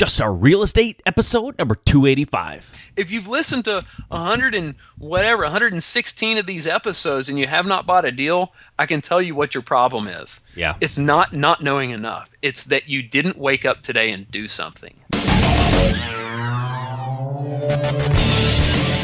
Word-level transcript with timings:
Just 0.00 0.14
Start 0.14 0.40
Real 0.40 0.62
Estate 0.62 1.02
episode 1.04 1.58
number 1.58 1.74
285. 1.74 2.92
If 2.96 3.10
you've 3.10 3.28
listened 3.28 3.66
to 3.66 3.84
100 4.08 4.54
and 4.54 4.76
whatever, 4.96 5.42
116 5.42 6.38
of 6.38 6.46
these 6.46 6.66
episodes 6.66 7.28
and 7.28 7.38
you 7.38 7.46
have 7.46 7.66
not 7.66 7.84
bought 7.84 8.06
a 8.06 8.10
deal, 8.10 8.54
I 8.78 8.86
can 8.86 9.02
tell 9.02 9.20
you 9.20 9.34
what 9.34 9.54
your 9.54 9.62
problem 9.62 10.08
is. 10.08 10.40
Yeah. 10.56 10.76
It's 10.80 10.96
not 10.96 11.34
not 11.34 11.62
knowing 11.62 11.90
enough. 11.90 12.34
It's 12.40 12.64
that 12.64 12.88
you 12.88 13.02
didn't 13.02 13.36
wake 13.36 13.66
up 13.66 13.82
today 13.82 14.10
and 14.10 14.26
do 14.30 14.48
something. 14.48 14.94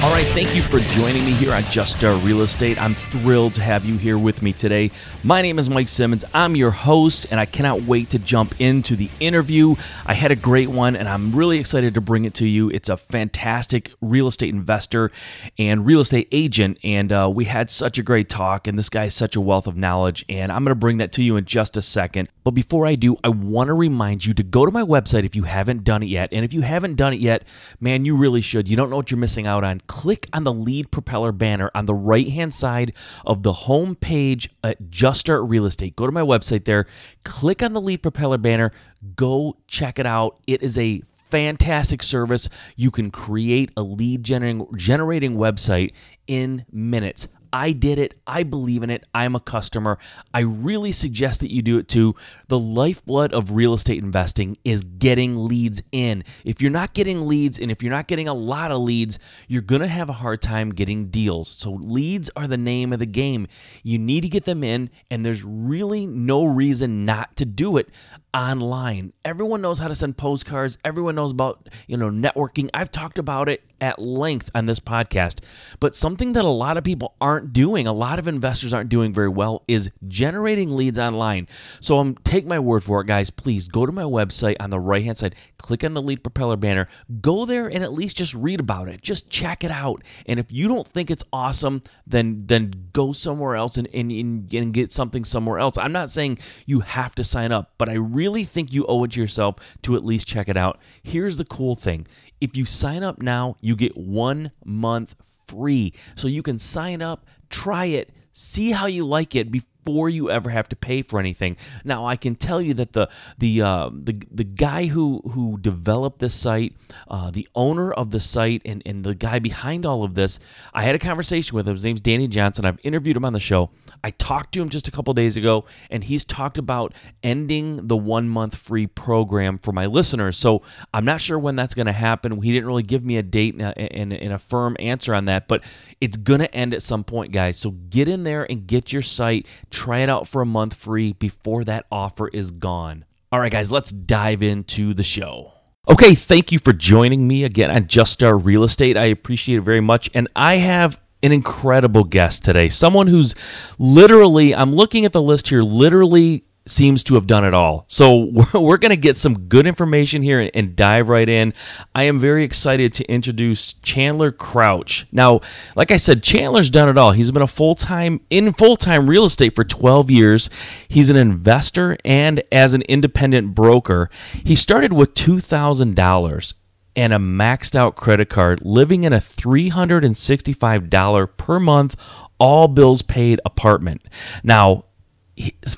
All 0.07 0.13
right, 0.13 0.27
thank 0.29 0.55
you 0.55 0.63
for 0.63 0.79
joining 0.79 1.25
me 1.25 1.33
here 1.33 1.53
on 1.53 1.65
Just 1.65 1.99
Start 1.99 2.23
Real 2.23 2.43
Estate. 2.43 2.81
I'm 2.81 2.95
thrilled 2.95 3.55
to 3.55 3.61
have 3.61 3.85
you 3.85 3.99
here 3.99 4.17
with 4.17 4.41
me 4.41 4.53
today. 4.53 4.93
My 5.25 5.43
name 5.43 5.59
is 5.59 5.69
Mike 5.69 5.89
Simmons. 5.89 6.25
I'm 6.33 6.55
your 6.55 6.71
host, 6.71 7.27
and 7.29 7.41
I 7.41 7.45
cannot 7.45 7.83
wait 7.83 8.11
to 8.11 8.21
jump 8.21 8.55
into 8.61 8.95
the 8.95 9.11
interview. 9.19 9.75
I 10.07 10.15
had 10.15 10.31
a 10.31 10.37
great 10.37 10.71
one, 10.71 10.95
and 10.95 11.09
I'm 11.09 11.35
really 11.35 11.59
excited 11.59 11.95
to 11.95 12.01
bring 12.01 12.25
it 12.25 12.35
to 12.35 12.47
you. 12.47 12.71
It's 12.71 12.89
a 12.89 12.97
fantastic 12.97 13.91
real 14.01 14.29
estate 14.29 14.51
investor 14.51 15.11
and 15.59 15.85
real 15.85 15.99
estate 15.99 16.29
agent, 16.31 16.79
and 16.85 17.11
uh, 17.11 17.29
we 17.35 17.45
had 17.45 17.69
such 17.69 17.99
a 17.99 18.05
great 18.05 18.29
talk. 18.29 18.69
And 18.69 18.79
this 18.79 18.89
guy 18.89 19.07
is 19.07 19.15
such 19.15 19.35
a 19.35 19.41
wealth 19.41 19.67
of 19.67 19.77
knowledge, 19.77 20.25
and 20.29 20.53
I'm 20.53 20.63
going 20.63 20.71
to 20.71 20.77
bring 20.77 20.99
that 20.99 21.13
to 21.15 21.25
you 21.25 21.37
in 21.37 21.47
just 21.47 21.77
a 21.77 21.83
second. 21.83 22.29
But 22.45 22.53
before 22.53 22.87
I 22.87 22.95
do, 22.95 23.17
I 23.25 23.29
want 23.31 23.69
to 23.69 23.75
remind 23.75 24.25
you 24.25 24.35
to 24.35 24.45
go 24.45 24.65
to 24.67 24.71
my 24.71 24.83
website 24.83 25.25
if 25.25 25.35
you 25.35 25.43
haven't 25.43 25.83
done 25.83 26.05
it 26.05 26.09
yet. 26.09 26.29
And 26.31 26.45
if 26.45 26.53
you 26.55 26.61
haven't 26.61 26.95
done 26.95 27.13
it 27.13 27.19
yet, 27.19 27.43
man, 27.81 28.05
you 28.05 28.15
really 28.15 28.41
should. 28.41 28.69
You 28.69 28.77
don't 28.77 28.89
know 28.89 28.95
what 28.95 29.11
you're 29.11 29.19
missing 29.19 29.49
out 29.49 29.65
on 29.65 29.81
click 29.97 30.29
on 30.35 30.45
the 30.45 30.53
lead 30.53 30.91
propeller 30.91 31.33
banner 31.33 31.71
on 31.75 31.87
the 31.87 31.95
right 31.95 32.29
hand 32.29 32.53
side 32.53 32.93
of 33.25 33.43
the 33.43 33.53
home 33.53 33.95
page 33.97 34.51
at 34.63 34.91
Just 34.91 35.21
Start 35.21 35.43
Real 35.45 35.65
Estate. 35.65 35.97
Go 35.97 36.05
to 36.05 36.13
my 36.13 36.21
website 36.21 36.67
there, 36.67 36.85
click 37.25 37.63
on 37.63 37.73
the 37.73 37.81
lead 37.81 38.03
propeller 38.03 38.37
banner, 38.37 38.73
go 39.17 39.57
check 39.67 39.99
it 39.99 40.05
out. 40.05 40.39
It 40.47 40.63
is 40.63 40.77
a 40.77 41.01
fantastic 41.31 42.03
service. 42.03 42.51
You 42.77 42.91
can 42.91 43.11
create 43.11 43.71
a 43.75 43.83
lead 43.83 44.23
generating, 44.23 44.67
generating 44.77 45.37
website 45.37 45.95
in 46.27 46.67
minutes. 46.71 47.29
I 47.53 47.73
did 47.73 47.99
it. 47.99 48.15
I 48.27 48.43
believe 48.43 48.83
in 48.83 48.91
it. 48.91 49.05
I'm 49.15 49.35
a 49.35 49.41
customer. 49.41 49.99
I 50.33 50.41
really 50.41 50.93
suggest 50.93 51.41
that 51.41 51.53
you 51.53 51.63
do 51.63 51.79
it 51.79 51.89
too. 51.89 52.15
The 52.49 52.59
lifeblood 52.59 53.33
of 53.33 53.53
real 53.53 53.75
estate 53.75 54.03
investing 54.03 54.57
is 54.65 54.85
getting 54.85 55.37
leads 55.37 55.83
in. 55.93 56.25
If 56.45 56.61
you're 56.61 56.71
not 56.71 56.95
getting 56.95 57.27
leads 57.27 57.59
and 57.59 57.71
if 57.71 57.83
you're 57.83 57.93
not 57.93 58.09
getting 58.09 58.29
a 58.29 58.35
lot 58.35 58.71
of 58.71 58.79
leads, 58.79 59.19
you're 59.49 59.63
going 59.63 59.83
to 59.83 59.89
have 59.89 60.09
a 60.09 60.15
hard 60.15 60.43
time 60.43 60.71
getting 60.71 61.07
deals. 61.07 61.49
So, 61.49 61.73
leads 61.73 62.31
are 62.37 62.47
the 62.47 62.57
name 62.57 62.93
of 62.93 62.99
the 62.99 63.07
game. 63.07 63.47
You 63.83 63.99
need 63.99 64.23
to 64.23 64.29
get 64.29 64.45
them 64.45 64.65
in, 64.65 64.91
and 65.11 65.25
there's 65.25 65.45
really 65.45 66.07
no 66.07 66.45
reason 66.45 67.05
not 67.05 67.37
to 67.37 67.45
do 67.45 67.77
it 67.77 67.89
online. 68.37 69.15
Everyone 69.25 69.63
knows 69.63 69.79
how 69.79 69.89
to 69.89 69.95
send 69.95 70.19
postcards. 70.19 70.77
Everyone 70.85 71.15
knows 71.15 71.33
about, 71.33 71.71
you 71.87 71.97
know, 71.97 72.11
networking. 72.11 72.69
I've 72.75 72.91
talked 72.91 73.19
about 73.19 73.49
it 73.49 73.63
at 73.81 73.99
length 73.99 74.51
on 74.55 74.67
this 74.67 74.81
podcast. 74.81 75.41
But 75.81 75.95
something 75.95 76.33
that 76.35 76.45
a 76.45 76.51
lot 76.51 76.77
of 76.77 76.85
people 76.85 77.15
aren't 77.21 77.53
doing, 77.53 77.87
a 77.87 77.93
lot 77.93 78.19
of 78.19 78.27
investors 78.27 78.73
aren't 78.73 78.89
doing 78.89 79.13
very 79.13 79.29
well 79.29 79.65
is 79.69 79.91
generating 80.07 80.77
leads 80.77 80.99
online. 80.99 81.49
So 81.81 81.99
I'm 81.99 82.15
take 82.17 82.47
my 82.47 82.59
word 82.59 82.85
for 82.85 83.01
it, 83.01 83.07
guys. 83.07 83.31
Please 83.31 83.69
go 83.69 83.87
to 83.87 83.93
my 83.93 84.03
website 84.03 84.57
on 84.61 84.71
the 84.71 84.81
right-hand 84.81 85.19
side, 85.19 85.35
click 85.59 85.85
on 85.85 85.95
the 85.95 86.03
lead 86.03 86.23
propeller 86.23 86.57
banner, 86.57 86.89
go 87.21 87.45
there 87.45 87.67
and 87.67 87.83
at 87.83 87.93
least 87.93 88.17
just 88.17 88.35
read 88.35 88.61
about 88.61 88.89
it. 88.89 89.03
Just 89.03 89.31
check 89.31 89.65
it 89.65 89.71
out. 89.71 90.03
And 90.27 90.39
if 90.39 90.53
you 90.53 90.69
don't 90.69 90.87
think 90.87 91.11
it's 91.11 91.25
awesome, 91.33 91.83
then 92.07 92.45
then 92.47 92.73
go 92.93 93.13
somewhere 93.13 93.57
else 93.57 93.77
and, 93.77 93.89
and, 93.93 94.11
and 94.13 94.73
get 94.73 94.93
something 94.93 95.25
somewhere 95.25 95.59
else. 95.59 95.77
I'm 95.79 95.93
not 95.93 96.11
saying 96.11 96.39
you 96.67 96.81
have 96.81 97.15
to 97.17 97.25
sign 97.25 97.53
up, 97.53 97.73
but 97.79 97.89
I 97.89 97.95
really 97.95 98.26
really 98.27 98.45
think 98.45 98.73
you 98.73 98.85
owe 98.87 99.05
it 99.05 99.13
to 99.13 99.21
yourself 99.21 99.57
to 99.83 99.95
at 99.95 100.05
least 100.05 100.27
check 100.27 100.49
it 100.49 100.57
out. 100.57 100.81
Here's 101.03 101.37
the 101.37 101.45
cool 101.45 101.77
thing 101.77 102.07
if 102.41 102.57
you 102.57 102.65
sign 102.65 103.05
up 103.05 103.23
now, 103.23 103.57
you 103.61 103.77
get 103.77 103.97
one 103.97 104.51
month 104.65 105.15
free. 105.47 105.95
So 106.17 106.27
you 106.27 106.43
can 106.43 106.59
sign 106.59 107.03
up, 107.03 107.25
try 107.51 107.85
it, 107.87 108.13
see 108.33 108.73
how 108.73 108.87
you 108.87 109.07
like 109.07 109.37
it 109.37 109.53
before 109.53 109.76
before 109.87 110.09
you 110.11 110.31
ever 110.31 110.51
have 110.51 110.69
to 110.69 110.77
pay 110.77 111.01
for 111.01 111.19
anything. 111.19 111.57
Now, 111.85 112.05
I 112.05 112.17
can 112.17 112.35
tell 112.35 112.61
you 112.61 112.75
that 112.75 112.93
the 112.93 113.09
the 113.39 113.63
uh, 113.63 113.91
the 113.93 114.21
the 114.31 114.45
guy 114.45 114.87
who 114.87 115.23
who 115.33 115.59
developed 115.59 116.19
this 116.19 116.35
site, 116.35 116.75
uh, 117.09 117.31
the 117.31 117.49
owner 117.55 117.93
of 117.93 118.11
the 118.11 118.21
site, 118.21 118.61
and 118.67 118.83
and 118.85 119.05
the 119.05 119.15
guy 119.15 119.39
behind 119.39 119.87
all 119.87 120.05
of 120.05 120.15
this, 120.15 120.39
I 120.75 120.83
had 120.83 120.95
a 120.95 120.99
conversation 120.99 121.57
with 121.57 121.67
him. 121.67 121.75
His 121.75 121.85
name's 121.85 122.01
Danny 122.03 122.29
Johnson. 122.29 122.67
I've 122.67 122.81
interviewed 122.83 123.17
him 123.17 123.25
on 123.25 123.33
the 123.33 123.41
show. 123.41 123.71
I 124.05 124.11
talked 124.11 124.53
to 124.55 124.63
him 124.63 124.69
just 124.69 124.89
a 124.89 124.91
couple 124.91 125.13
days 125.15 125.37
ago, 125.37 125.65
and 125.91 126.05
he's 126.05 126.25
talked 126.25 126.59
about 126.59 126.93
ending 127.23 127.87
the 127.87 127.97
one 127.97 128.29
month 128.29 128.57
free 128.57 128.87
program 128.87 129.59
for 129.59 129.73
my 129.73 129.87
listeners. 129.87 130.37
So 130.37 130.63
I'm 130.93 131.05
not 131.05 131.21
sure 131.21 131.39
when 131.39 131.57
that's 131.57 131.75
going 131.75 131.87
to 131.87 131.93
happen. 131.93 132.41
He 132.41 132.53
didn't 132.53 132.67
really 132.67 132.83
give 132.83 133.05
me 133.05 133.17
a 133.17 133.23
date 133.23 133.55
and 133.55 133.63
a, 133.63 133.79
and, 133.79 134.13
and 134.13 134.33
a 134.33 134.39
firm 134.39 134.77
answer 134.79 135.15
on 135.15 135.25
that, 135.25 135.49
but 135.49 135.65
it's 136.01 136.17
going 136.17 136.41
to 136.41 136.55
end 136.55 136.75
at 136.75 136.83
some 136.83 137.05
point, 137.05 137.33
guys. 137.33 137.57
So 137.57 137.71
get 137.71 138.07
in 138.07 138.23
there 138.23 138.45
and 138.49 138.67
get 138.67 138.93
your 138.93 139.03
site 139.03 139.47
Try 139.77 139.99
it 139.99 140.09
out 140.09 140.27
for 140.27 140.41
a 140.41 140.47
month 140.47 140.73
free 140.73 141.13
before 141.13 141.63
that 141.65 141.85
offer 141.93 142.29
is 142.29 142.51
gone. 142.51 143.05
All 143.31 143.39
right, 143.39 143.53
guys, 143.53 143.71
let's 143.71 143.93
dive 143.93 144.43
into 144.43 144.95
the 144.95 145.03
show. 145.03 145.53
Okay, 145.87 146.15
thank 146.15 146.51
you 146.51 146.59
for 146.59 146.73
joining 146.73 147.29
me 147.29 147.45
again 147.45 147.71
on 147.71 147.87
Just 147.87 148.15
Start 148.15 148.43
Real 148.43 148.65
Estate. 148.65 148.97
I 148.97 149.05
appreciate 149.05 149.59
it 149.59 149.61
very 149.61 149.83
much. 149.83 150.09
And 150.15 150.29
I 150.35 150.57
have 150.57 150.99
an 151.23 151.31
incredible 151.31 152.05
guest 152.05 152.43
today. 152.43 152.71
Someone 152.71 153.07
who's 153.07 153.35
literally, 153.79 154.55
I'm 154.55 154.75
looking 154.75 155.05
at 155.05 155.13
the 155.13 155.21
list 155.21 155.49
here, 155.51 155.63
literally 155.63 156.47
seems 156.67 157.05
to 157.05 157.15
have 157.15 157.27
done 157.27 157.45
it 157.45 157.55
all. 157.55 157.85
So 157.89 158.19
we're, 158.55 158.77
going 158.77 158.91
to 158.91 158.97
get 158.97 159.17
some 159.17 159.49
good 159.49 159.67
information 159.67 160.23
here 160.23 160.51
and, 160.53 160.77
dive 160.77 161.09
right 161.09 161.29
in. 161.29 161.55
I 161.95 162.05
am 162.05 162.19
very 162.19 162.45
excited 162.45 162.93
to 162.95 163.05
introduce 163.05 163.75
Chandler 163.75 164.33
Crouch. 164.33 165.07
Now, 165.13 165.41
like 165.75 165.91
I 165.91 165.97
said, 165.97 166.23
Chandler's 166.23 166.71
done 166.71 166.89
it 166.89 166.99
all. 166.99 167.13
He's 167.13 167.31
been 167.31 167.43
a 167.43 167.47
full-time 167.47 168.21
in 168.29 168.53
full-time 168.53 169.09
real 169.09 169.25
estate 169.25 169.55
for 169.55 169.65
12 169.65 170.11
years. 170.11 170.51
He's 170.89 171.09
an 171.09 171.17
investor 171.17 171.97
and 172.05 172.43
as 172.53 172.75
an 172.75 172.83
independent 172.83 173.55
broker. 173.55 174.11
He 174.45 174.55
started 174.55 174.93
with 174.93 175.15
$2,000 175.15 176.55
and 176.97 177.13
a 177.13 177.19
maxed 177.19 177.77
out 177.77 177.95
credit 177.95 178.29
card, 178.29 178.65
living 178.65 179.05
in 179.05 179.13
a 179.13 179.19
$365 179.19 181.37
per 181.37 181.61
month 181.61 181.95
all 182.39 182.69
bills 182.69 183.03
paid 183.03 183.41
apartment. 183.45 184.01
Now, 184.43 184.86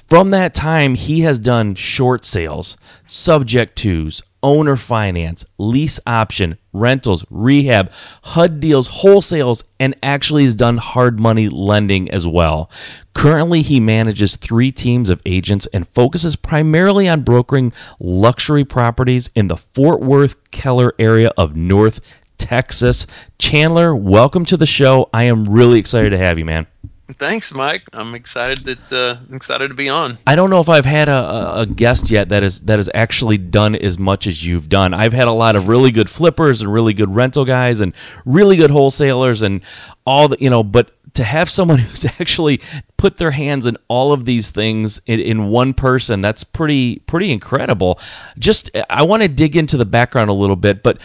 from 0.09 0.31
that 0.31 0.55
time, 0.55 0.95
he 0.95 1.21
has 1.21 1.39
done 1.39 1.75
short 1.75 2.25
sales, 2.25 2.77
subject 3.07 3.77
tos, 3.77 4.23
owner 4.43 4.77
finance, 4.77 5.45
lease 5.59 5.99
option, 6.07 6.57
rentals, 6.73 7.25
rehab, 7.29 7.91
HUD 8.23 8.61
deals, 8.61 8.89
wholesales, 8.89 9.65
and 9.81 9.97
actually 10.03 10.45
has 10.45 10.55
done 10.55 10.77
hard 10.77 11.19
money 11.19 11.49
lending 11.49 12.11
as 12.11 12.27
well. 12.27 12.71
Currently, 13.15 13.63
he 13.63 13.81
manages 13.81 14.37
three 14.37 14.71
teams 14.71 15.11
of 15.11 15.21
agents 15.27 15.67
and 15.73 15.89
focuses 15.89 16.37
primarily 16.37 17.09
on 17.09 17.23
brokering 17.23 17.73
luxury 17.99 18.65
properties 18.65 19.31
in 19.35 19.49
the 19.49 19.57
Fort 19.57 20.01
Worth 20.01 20.51
Keller 20.51 20.95
area 20.99 21.33
of 21.37 21.57
North 21.57 22.01
Texas. 22.39 23.07
Chandler, 23.39 23.95
welcome 23.95 24.45
to 24.45 24.57
the 24.57 24.67
show. 24.67 25.09
I 25.13 25.25
am 25.25 25.45
really 25.47 25.81
excited 25.81 26.11
to 26.11 26.19
have 26.19 26.39
you, 26.39 26.45
man. 26.45 26.69
Thanks, 27.11 27.55
Mike. 27.55 27.85
I'm 27.95 28.15
excited 28.15 28.59
that 28.65 28.93
uh, 28.93 29.21
I'm 29.29 29.35
excited 29.35 29.69
to 29.69 29.75
be 29.75 29.89
on. 29.89 30.19
I 30.27 30.37
don't 30.37 30.51
know 30.51 30.59
if 30.59 30.69
I've 30.69 30.85
had 30.85 31.09
a, 31.09 31.61
a 31.61 31.67
guest 31.67 32.11
yet 32.11 32.29
that 32.29 32.43
is 32.43 32.61
that 32.63 32.79
has 32.79 32.91
actually 32.93 33.39
done 33.39 33.75
as 33.75 33.99
much 33.99 34.27
as 34.27 34.45
you've 34.45 34.69
done. 34.69 34.93
I've 34.93 35.15
had 35.15 35.27
a 35.27 35.33
lot 35.33 35.57
of 35.57 35.69
really 35.69 35.91
good 35.91 36.11
flippers 36.11 36.61
and 36.61 36.71
really 36.71 36.93
good 36.93 37.15
rental 37.15 37.47
guys 37.47 37.81
and 37.81 37.95
really 38.27 38.57
good 38.57 38.71
wholesalers 38.71 39.41
and 39.41 39.63
all 40.05 40.29
the 40.29 40.37
you 40.39 40.51
know, 40.51 40.63
but 40.63 40.93
to 41.15 41.25
have 41.25 41.49
someone 41.49 41.79
who's 41.79 42.05
actually 42.05 42.61
put 42.99 43.17
their 43.17 43.31
hands 43.31 43.65
in 43.65 43.79
all 43.89 44.13
of 44.13 44.27
these 44.27 44.51
things 44.51 45.01
in, 45.07 45.19
in 45.19 45.49
one 45.49 45.73
person, 45.73 46.21
that's 46.21 46.45
pretty 46.45 46.99
pretty 47.01 47.33
incredible. 47.33 47.99
Just 48.39 48.69
I 48.91 49.03
want 49.05 49.23
to 49.23 49.29
dig 49.29 49.57
into 49.57 49.79
the 49.79 49.87
background 49.87 50.29
a 50.29 50.35
little 50.35 50.57
bit, 50.57 50.83
but 50.83 51.01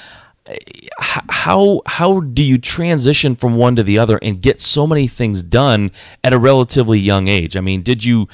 how 1.00 1.82
how 1.86 2.20
do 2.20 2.44
you 2.44 2.58
transition 2.58 3.36
from 3.36 3.56
one 3.56 3.78
to 3.78 3.84
the 3.84 3.98
other 3.98 4.18
and 4.22 4.42
get 4.42 4.60
so 4.60 4.86
many 4.86 5.08
things 5.08 5.42
done 5.42 5.90
at 6.24 6.34
a 6.34 6.38
relatively 6.38 7.00
young 7.00 7.30
age? 7.30 7.56
I 7.56 7.62
mean, 7.62 7.82
did 7.82 8.04
you? 8.04 8.28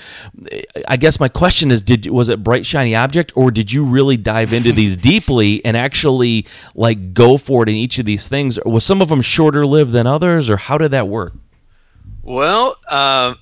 I 0.87 0.97
guess 0.97 1.19
my 1.19 1.27
question 1.27 1.69
is, 1.69 1.83
did 1.83 2.07
was 2.07 2.29
it 2.29 2.43
bright 2.43 2.65
shiny 2.65 2.95
object, 2.95 3.31
or 3.35 3.51
did 3.51 3.71
you 3.71 3.85
really 3.85 4.17
dive 4.17 4.53
into 4.53 4.71
these 4.71 4.97
deeply 5.09 5.63
and 5.63 5.77
actually 5.77 6.47
like 6.73 7.13
go 7.13 7.37
for 7.37 7.61
it 7.63 7.69
in 7.69 7.75
each 7.75 7.99
of 7.99 8.05
these 8.05 8.27
things? 8.27 8.59
Was 8.65 8.83
some 8.83 9.01
of 9.01 9.09
them 9.09 9.21
shorter 9.21 9.65
lived 9.67 9.91
than 9.91 10.07
others, 10.07 10.49
or 10.49 10.57
how 10.57 10.79
did 10.79 10.91
that 10.91 11.07
work? 11.07 11.33
Well, 12.23 12.75
uh, 12.89 13.35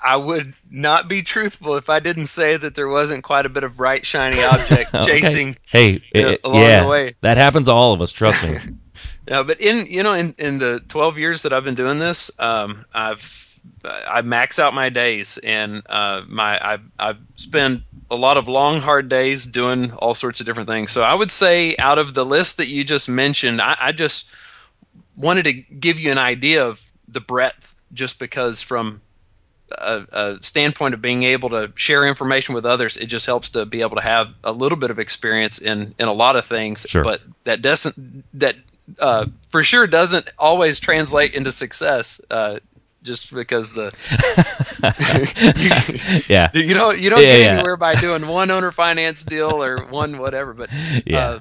I 0.00 0.16
would 0.16 0.54
not 0.70 1.08
be 1.08 1.22
truthful 1.22 1.74
if 1.76 1.90
I 1.90 1.98
didn't 1.98 2.26
say 2.26 2.56
that 2.56 2.74
there 2.74 2.88
wasn't 2.88 3.24
quite 3.24 3.46
a 3.46 3.48
bit 3.48 3.64
of 3.64 3.76
bright 3.76 4.06
shiny 4.06 4.42
object 4.42 4.94
okay. 4.94 5.04
chasing. 5.04 5.56
Hey, 5.66 6.02
know, 6.14 6.36
along 6.44 6.62
yeah, 6.62 6.82
the 6.82 6.88
way. 6.88 7.14
That 7.20 7.36
happens 7.36 7.66
to 7.66 7.72
all 7.72 7.92
of 7.92 8.00
us. 8.00 8.12
Trust 8.12 8.48
me. 8.48 8.58
yeah, 9.28 9.42
but 9.42 9.60
in 9.60 9.86
you 9.86 10.02
know 10.02 10.12
in 10.12 10.34
in 10.38 10.58
the 10.58 10.80
twelve 10.88 11.18
years 11.18 11.42
that 11.42 11.52
I've 11.52 11.64
been 11.64 11.74
doing 11.74 11.98
this, 11.98 12.30
um, 12.38 12.84
I've 12.94 13.60
I 13.84 14.22
max 14.22 14.58
out 14.58 14.74
my 14.74 14.88
days 14.88 15.38
and 15.38 15.82
uh, 15.86 16.22
my 16.28 16.58
I 16.74 16.78
I 16.98 17.14
spend 17.34 17.82
a 18.10 18.16
lot 18.16 18.36
of 18.36 18.48
long, 18.48 18.80
hard 18.80 19.08
days 19.08 19.46
doing 19.46 19.92
all 19.92 20.14
sorts 20.14 20.40
of 20.40 20.46
different 20.46 20.68
things. 20.68 20.90
So 20.92 21.02
I 21.02 21.14
would 21.14 21.30
say, 21.30 21.76
out 21.76 21.98
of 21.98 22.14
the 22.14 22.24
list 22.24 22.56
that 22.56 22.68
you 22.68 22.84
just 22.84 23.08
mentioned, 23.08 23.60
I, 23.60 23.76
I 23.78 23.92
just 23.92 24.26
wanted 25.16 25.42
to 25.44 25.52
give 25.52 26.00
you 26.00 26.10
an 26.10 26.18
idea 26.18 26.64
of 26.64 26.90
the 27.06 27.20
breadth, 27.20 27.74
just 27.92 28.18
because 28.18 28.62
from 28.62 29.02
a, 29.72 30.06
a, 30.12 30.42
standpoint 30.42 30.94
of 30.94 31.02
being 31.02 31.22
able 31.22 31.48
to 31.50 31.72
share 31.74 32.06
information 32.06 32.54
with 32.54 32.64
others, 32.64 32.96
it 32.96 33.06
just 33.06 33.26
helps 33.26 33.50
to 33.50 33.66
be 33.66 33.80
able 33.80 33.96
to 33.96 34.02
have 34.02 34.28
a 34.44 34.52
little 34.52 34.78
bit 34.78 34.90
of 34.90 34.98
experience 34.98 35.58
in 35.58 35.94
in 35.98 36.08
a 36.08 36.12
lot 36.12 36.36
of 36.36 36.44
things. 36.44 36.86
Sure. 36.88 37.04
But 37.04 37.22
that 37.44 37.62
doesn't 37.62 38.24
that 38.34 38.56
uh, 38.98 39.26
for 39.48 39.62
sure 39.62 39.86
doesn't 39.86 40.28
always 40.38 40.78
translate 40.78 41.34
into 41.34 41.50
success. 41.50 42.20
Uh, 42.30 42.58
just 43.00 43.32
because 43.32 43.74
the 43.74 43.94
yeah 46.28 46.50
you 46.52 46.74
don't 46.74 46.98
you 46.98 47.08
don't 47.08 47.20
yeah, 47.20 47.26
get 47.26 47.40
yeah. 47.40 47.46
anywhere 47.52 47.76
by 47.76 47.94
doing 47.94 48.26
one 48.26 48.50
owner 48.50 48.72
finance 48.72 49.24
deal 49.24 49.62
or 49.62 49.84
one 49.84 50.18
whatever. 50.18 50.52
But 50.52 50.70
yeah. 51.06 51.18
Uh, 51.18 51.38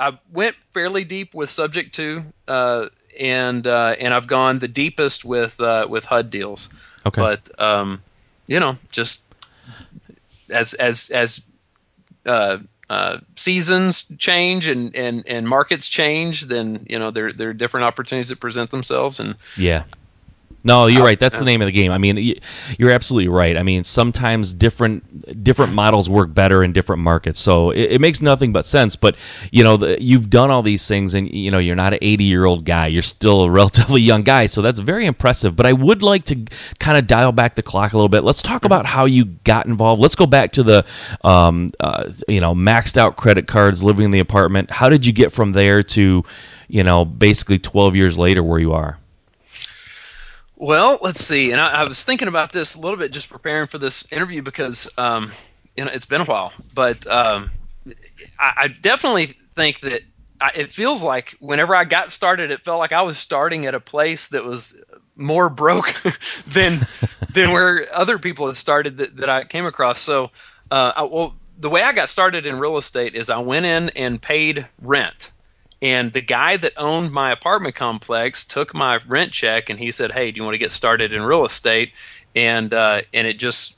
I 0.00 0.18
went 0.32 0.56
fairly 0.72 1.04
deep 1.04 1.34
with 1.34 1.50
subject 1.50 1.94
to, 1.96 2.24
uh, 2.48 2.88
and 3.20 3.66
uh, 3.66 3.96
and 4.00 4.14
I've 4.14 4.26
gone 4.26 4.60
the 4.60 4.68
deepest 4.68 5.26
with 5.26 5.60
uh, 5.60 5.86
with 5.90 6.06
HUD 6.06 6.30
deals. 6.30 6.70
Okay. 7.06 7.20
But 7.20 7.60
um, 7.60 8.02
you 8.46 8.60
know, 8.60 8.76
just 8.90 9.22
as 10.50 10.74
as 10.74 11.10
as 11.10 11.42
uh, 12.26 12.58
uh, 12.90 13.18
seasons 13.36 14.10
change 14.18 14.66
and, 14.66 14.94
and, 14.96 15.26
and 15.26 15.48
markets 15.48 15.88
change, 15.88 16.46
then 16.46 16.84
you 16.88 16.98
know 16.98 17.10
there 17.10 17.30
there 17.30 17.50
are 17.50 17.54
different 17.54 17.84
opportunities 17.84 18.28
that 18.30 18.40
present 18.40 18.70
themselves, 18.70 19.20
and 19.20 19.36
yeah, 19.56 19.84
no, 20.62 20.86
you're 20.88 21.04
right. 21.04 21.18
That's 21.18 21.38
the 21.38 21.44
name 21.44 21.62
of 21.62 21.66
the 21.66 21.72
game. 21.72 21.90
I 21.90 21.98
mean, 21.98 22.38
you're 22.78 22.90
absolutely 22.90 23.28
right. 23.28 23.56
I 23.56 23.62
mean, 23.62 23.82
sometimes 23.82 24.52
different 24.52 25.42
different 25.42 25.72
models 25.72 26.10
work 26.10 26.34
better 26.34 26.62
in 26.62 26.72
different 26.72 27.02
markets, 27.02 27.40
so 27.40 27.70
it, 27.70 27.92
it 27.92 28.00
makes 28.00 28.20
nothing 28.20 28.52
but 28.52 28.66
sense. 28.66 28.94
But 28.94 29.16
you 29.50 29.64
know, 29.64 29.78
the, 29.78 30.00
you've 30.02 30.28
done 30.28 30.50
all 30.50 30.62
these 30.62 30.86
things, 30.86 31.14
and 31.14 31.30
you 31.32 31.50
know, 31.50 31.58
you're 31.58 31.76
not 31.76 31.94
an 31.94 32.00
80 32.02 32.24
year 32.24 32.44
old 32.44 32.64
guy. 32.66 32.88
You're 32.88 33.02
still 33.02 33.42
a 33.42 33.50
relatively 33.60 34.02
young 34.02 34.22
guy, 34.22 34.46
so 34.46 34.60
that's 34.60 34.78
very 34.78 35.06
impressive. 35.06 35.56
But 35.56 35.64
I 35.66 35.72
would 35.72 36.02
like 36.02 36.24
to 36.26 36.44
kind 36.78 36.98
of 36.98 37.06
dial 37.06 37.32
back 37.32 37.54
the 37.54 37.62
clock 37.62 37.94
a 37.94 37.96
little 37.96 38.08
bit. 38.10 38.22
Let's 38.22 38.42
talk 38.42 38.64
about 38.66 38.84
how 38.84 39.06
you 39.06 39.24
got 39.24 39.66
involved. 39.66 40.00
Let's 40.00 40.16
go 40.16 40.26
back 40.26 40.52
to 40.52 40.62
the, 40.62 40.86
um, 41.24 41.70
uh, 41.80 42.12
you 42.28 42.40
know, 42.40 42.54
maxed 42.54 42.98
out 42.98 43.16
credit 43.16 43.46
cards, 43.46 43.82
living 43.82 44.04
in 44.04 44.10
the 44.10 44.20
apartment. 44.20 44.70
How 44.70 44.90
did 44.90 45.06
you 45.06 45.12
get 45.12 45.32
from 45.32 45.52
there 45.52 45.82
to, 45.82 46.22
you 46.68 46.84
know, 46.84 47.04
basically 47.04 47.58
12 47.58 47.96
years 47.96 48.18
later 48.18 48.42
where 48.42 48.58
you 48.58 48.72
are? 48.72 48.99
Well, 50.60 50.98
let's 51.00 51.24
see. 51.24 51.52
And 51.52 51.60
I, 51.60 51.68
I, 51.68 51.84
was 51.84 52.04
thinking 52.04 52.28
about 52.28 52.52
this 52.52 52.74
a 52.74 52.80
little 52.80 52.98
bit 52.98 53.12
just 53.12 53.30
preparing 53.30 53.66
for 53.66 53.78
this 53.78 54.06
interview 54.12 54.42
because 54.42 54.90
um, 54.98 55.32
you 55.74 55.86
know 55.86 55.90
it's 55.90 56.04
been 56.04 56.20
a 56.20 56.24
while, 56.24 56.52
but 56.74 57.06
um, 57.06 57.50
I, 58.38 58.52
I, 58.56 58.68
definitely 58.68 59.38
think 59.54 59.80
that 59.80 60.02
I, 60.38 60.50
it 60.54 60.70
feels 60.70 61.02
like 61.02 61.34
whenever 61.40 61.74
I 61.74 61.84
got 61.84 62.10
started, 62.10 62.50
it 62.50 62.62
felt 62.62 62.78
like 62.78 62.92
I 62.92 63.00
was 63.00 63.16
starting 63.16 63.64
at 63.64 63.74
a 63.74 63.80
place 63.80 64.28
that 64.28 64.44
was 64.44 64.78
more 65.16 65.48
broke 65.48 65.94
than 66.46 66.86
than 67.30 67.52
where 67.54 67.86
other 67.94 68.18
people 68.18 68.44
had 68.44 68.54
started 68.54 68.98
that, 68.98 69.16
that 69.16 69.30
I 69.30 69.44
came 69.44 69.64
across. 69.64 69.98
So, 69.98 70.30
uh, 70.70 70.92
I, 70.94 71.04
well, 71.04 71.36
the 71.58 71.70
way 71.70 71.82
I 71.82 71.94
got 71.94 72.10
started 72.10 72.44
in 72.44 72.58
real 72.58 72.76
estate 72.76 73.14
is 73.14 73.30
I 73.30 73.38
went 73.38 73.64
in 73.64 73.88
and 73.90 74.20
paid 74.20 74.68
rent 74.82 75.32
and 75.82 76.12
the 76.12 76.20
guy 76.20 76.56
that 76.58 76.72
owned 76.76 77.12
my 77.12 77.32
apartment 77.32 77.74
complex 77.74 78.44
took 78.44 78.74
my 78.74 79.00
rent 79.06 79.32
check 79.32 79.70
and 79.70 79.78
he 79.78 79.90
said, 79.90 80.12
"Hey, 80.12 80.30
do 80.30 80.38
you 80.38 80.44
want 80.44 80.54
to 80.54 80.58
get 80.58 80.72
started 80.72 81.12
in 81.12 81.22
real 81.22 81.44
estate?" 81.44 81.92
And 82.36 82.74
uh, 82.74 83.02
and 83.14 83.26
it 83.26 83.38
just 83.38 83.76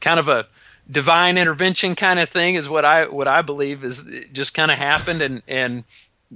kind 0.00 0.20
of 0.20 0.28
a 0.28 0.46
divine 0.90 1.36
intervention 1.36 1.94
kind 1.94 2.18
of 2.18 2.28
thing 2.28 2.54
is 2.54 2.68
what 2.68 2.84
I 2.84 3.06
what 3.06 3.28
I 3.28 3.42
believe 3.42 3.84
is 3.84 4.10
just 4.32 4.54
kind 4.54 4.70
of 4.70 4.78
happened 4.78 5.22
and 5.22 5.42
and 5.48 5.84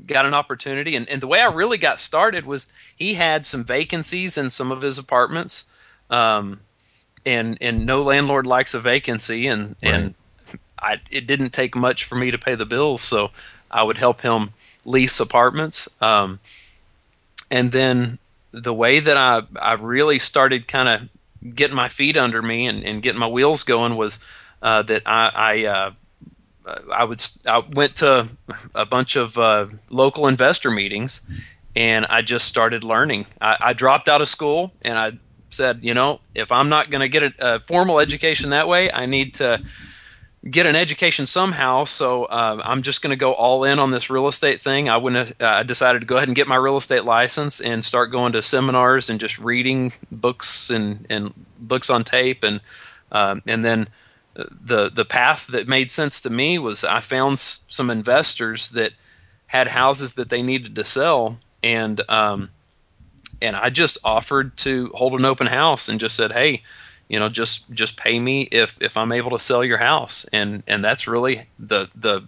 got 0.07 0.25
an 0.25 0.33
opportunity. 0.33 0.97
And 0.97 1.07
and 1.09 1.21
the 1.21 1.27
way 1.27 1.41
I 1.41 1.47
really 1.47 1.79
got 1.79 2.01
started 2.01 2.47
was 2.47 2.67
he 2.97 3.15
had 3.15 3.47
some 3.47 3.65
vacancies 3.65 4.39
in 4.39 4.49
some 4.49 4.73
of 4.73 4.81
his 4.81 4.99
apartments. 4.99 5.65
Um, 6.09 6.61
and 7.25 7.59
and 7.61 7.87
no 7.87 8.03
landlord 8.03 8.47
likes 8.47 8.75
a 8.75 8.81
vacancy 8.81 9.47
and 9.47 9.69
right. 9.69 9.77
and 9.83 10.15
I, 10.79 11.01
it 11.11 11.27
didn't 11.27 11.51
take 11.51 11.77
much 11.77 12.05
for 12.05 12.17
me 12.17 12.31
to 12.31 12.39
pay 12.39 12.55
the 12.57 12.67
bills 12.67 13.01
so 13.01 13.31
I 13.71 13.85
would 13.85 13.99
help 13.99 14.23
him 14.23 14.51
lease 14.85 15.21
apartments. 15.21 15.89
Um, 16.01 16.41
and 17.51 17.73
then 17.73 18.19
the 18.53 18.75
way 18.75 19.01
that 19.01 19.17
I, 19.17 19.43
I 19.61 19.75
really 19.75 20.19
started 20.19 20.69
kind 20.69 20.89
of 20.89 21.55
getting 21.55 21.77
my 21.77 21.89
feet 21.89 22.17
under 22.17 22.43
me 22.43 22.67
and, 22.67 22.85
and 22.85 23.03
getting 23.03 23.19
my 23.19 23.27
wheels 23.27 23.63
going 23.63 23.97
was 23.97 24.21
uh, 24.63 24.83
that 24.83 25.03
I 25.07 25.31
I, 25.35 25.65
uh, 25.65 25.93
I 26.95 27.05
would 27.05 27.23
I 27.47 27.59
went 27.75 27.97
to 27.97 28.29
a 28.75 28.87
bunch 28.87 29.17
of 29.17 29.37
uh, 29.39 29.67
local 29.91 30.29
investor 30.29 30.71
meetings 30.71 31.21
and 31.75 32.07
I 32.07 32.23
just 32.23 32.47
started 32.47 32.85
learning. 32.85 33.27
I, 33.41 33.57
I, 33.61 33.73
dropped 33.73 34.09
out 34.09 34.21
of 34.21 34.29
school 34.29 34.73
and 34.83 34.99
I 34.99 35.13
said, 35.51 35.81
you 35.83 35.95
know, 35.95 36.21
if 36.35 36.53
I'm 36.53 36.69
not 36.69 36.91
going 36.91 37.01
to 37.01 37.09
get 37.09 37.23
a, 37.23 37.55
a 37.55 37.61
formal 37.61 37.99
education 37.99 38.51
that 38.51 38.69
way, 38.69 38.91
I 38.93 39.07
need 39.07 39.35
to 39.35 39.63
get 40.51 40.67
an 40.67 40.75
education 40.75 41.27
somehow. 41.27 41.85
So 41.85 42.25
uh, 42.25 42.61
I'm 42.65 42.83
just 42.83 43.01
going 43.01 43.11
to 43.11 43.17
go 43.17 43.33
all 43.33 43.65
in 43.65 43.79
on 43.79 43.91
this 43.91 44.11
real 44.11 44.27
estate 44.27 44.61
thing. 44.61 44.89
I. 44.89 44.97
Uh, 44.97 45.27
I 45.41 45.63
decided 45.63 46.01
to 46.01 46.07
go 46.07 46.17
ahead 46.17 46.29
and 46.29 46.35
get 46.35 46.49
my 46.49 46.57
real 46.57 46.77
estate 46.77 47.05
license 47.05 47.61
and 47.61 47.85
start 47.85 48.11
going 48.11 48.33
to 48.33 48.43
seminars 48.43 49.09
and 49.09 49.21
just 49.21 49.39
reading 49.39 49.93
books 50.11 50.71
and 50.71 51.07
and 51.09 51.33
books 51.59 51.91
on 51.91 52.05
tape 52.05 52.43
and 52.43 52.61
um, 53.13 53.43
and 53.47 53.63
then 53.63 53.89
uh, 54.37 54.45
the 54.51 54.91
the 54.91 55.05
path 55.05 55.47
that 55.49 55.69
made 55.69 55.91
sense 55.91 56.21
to 56.23 56.31
me 56.31 56.59
was 56.59 56.83
I 56.85 57.01
found 57.01 57.35
s- 57.35 57.61
some 57.69 57.91
investors 57.91 58.71
that 58.71 58.93
had 59.47 59.69
houses 59.69 60.15
that 60.15 60.29
they 60.29 60.43
needed 60.43 60.75
to 60.75 60.85
sell 60.85 61.39
and 61.63 62.01
um, 62.09 62.51
and 63.41 63.55
I 63.55 63.71
just 63.71 63.99
offered 64.03 64.57
to 64.59 64.91
hold 64.95 65.19
an 65.19 65.25
open 65.25 65.47
house 65.49 65.89
and 65.89 66.01
just 66.01 66.17
said, 66.17 66.33
hey 66.33 66.63
you 67.09 67.19
know 67.19 67.29
just 67.29 67.69
just 67.71 67.97
pay 67.97 68.19
me 68.19 68.43
if 68.53 68.79
if 68.81 68.97
i'm 68.97 69.13
able 69.13 69.31
to 69.31 69.39
sell 69.39 69.65
your 69.65 69.79
house. 69.79 70.27
And 70.33 70.63
and 70.67 70.85
that's 70.85 71.07
really 71.07 71.49
the 71.59 71.89
the 71.95 72.23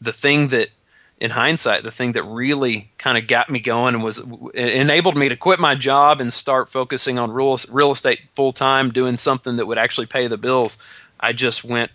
the 0.00 0.12
thing 0.12 0.48
that 0.48 0.70
in 1.18 1.30
hindsight 1.30 1.84
the 1.84 1.90
thing 1.90 2.12
that 2.12 2.24
really 2.24 2.90
kind 2.98 3.16
of 3.16 3.26
got 3.26 3.48
me 3.48 3.60
going 3.60 3.94
and 3.94 4.02
was 4.02 4.18
enabled 4.54 5.16
me 5.16 5.28
to 5.28 5.36
quit 5.36 5.58
my 5.58 5.74
job 5.74 6.20
and 6.20 6.32
start 6.32 6.68
focusing 6.68 7.18
on 7.18 7.30
real 7.30 7.56
real 7.70 7.92
estate 7.92 8.20
full 8.34 8.52
time 8.52 8.90
doing 8.90 9.16
something 9.16 9.56
that 9.56 9.66
would 9.66 9.78
actually 9.78 10.06
pay 10.06 10.26
the 10.26 10.36
bills. 10.36 10.76
I 11.20 11.32
just 11.32 11.64
went 11.64 11.90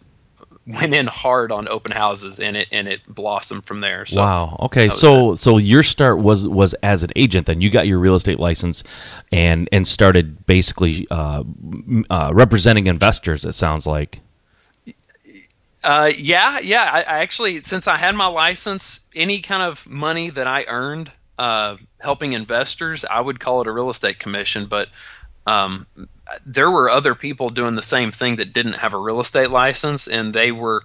went 0.70 0.94
in 0.94 1.08
hard 1.08 1.52
on 1.52 1.68
open 1.68 1.92
houses 1.92 2.40
and 2.40 2.56
it 2.56 2.68
and 2.72 2.88
it 2.88 3.02
blossomed 3.08 3.66
from 3.66 3.82
there. 3.82 4.06
So 4.06 4.22
wow. 4.22 4.58
Okay. 4.62 4.90
So 4.90 5.36
so 5.36 5.58
your 5.58 5.82
start 5.82 6.20
was 6.20 6.48
was 6.48 6.74
as 6.76 7.04
an 7.04 7.10
agent. 7.16 7.48
Then 7.48 7.60
you 7.60 7.70
got 7.70 7.88
your 7.88 7.98
real 7.98 8.16
estate 8.16 8.40
license, 8.40 8.84
and 9.32 9.68
and 9.72 9.88
started 9.88 10.46
basically 10.46 11.08
uh, 11.10 11.44
uh, 12.10 12.32
representing 12.34 12.88
investors. 12.88 13.46
It 13.46 13.54
sounds 13.54 13.88
like. 13.88 14.22
Uh, 15.82 16.12
yeah, 16.18 16.60
yeah. 16.60 16.90
I, 16.92 17.00
I, 17.00 17.20
actually, 17.20 17.64
since 17.64 17.88
I 17.88 17.96
had 17.96 18.14
my 18.14 18.26
license, 18.26 19.00
any 19.16 19.40
kind 19.40 19.64
of 19.64 19.88
money 19.88 20.30
that 20.30 20.46
I 20.46 20.66
earned 20.68 21.10
uh, 21.38 21.78
helping 22.00 22.34
investors, 22.34 23.06
I 23.06 23.22
would 23.22 23.40
call 23.40 23.62
it 23.62 23.68
a 23.68 23.72
real 23.72 23.90
estate 23.90 24.20
commission. 24.20 24.66
But 24.66 24.90
um, 25.48 25.88
there 26.46 26.72
were 26.72 26.90
other 26.90 27.16
people 27.16 27.50
doing 27.50 27.76
the 27.76 27.82
same 27.82 28.12
thing 28.12 28.36
that 28.38 28.54
didn't 28.54 28.74
have 28.74 28.94
a 28.94 29.00
real 29.00 29.20
estate 29.20 29.50
license, 29.50 30.08
and 30.08 30.34
they 30.34 30.52
were 30.52 30.84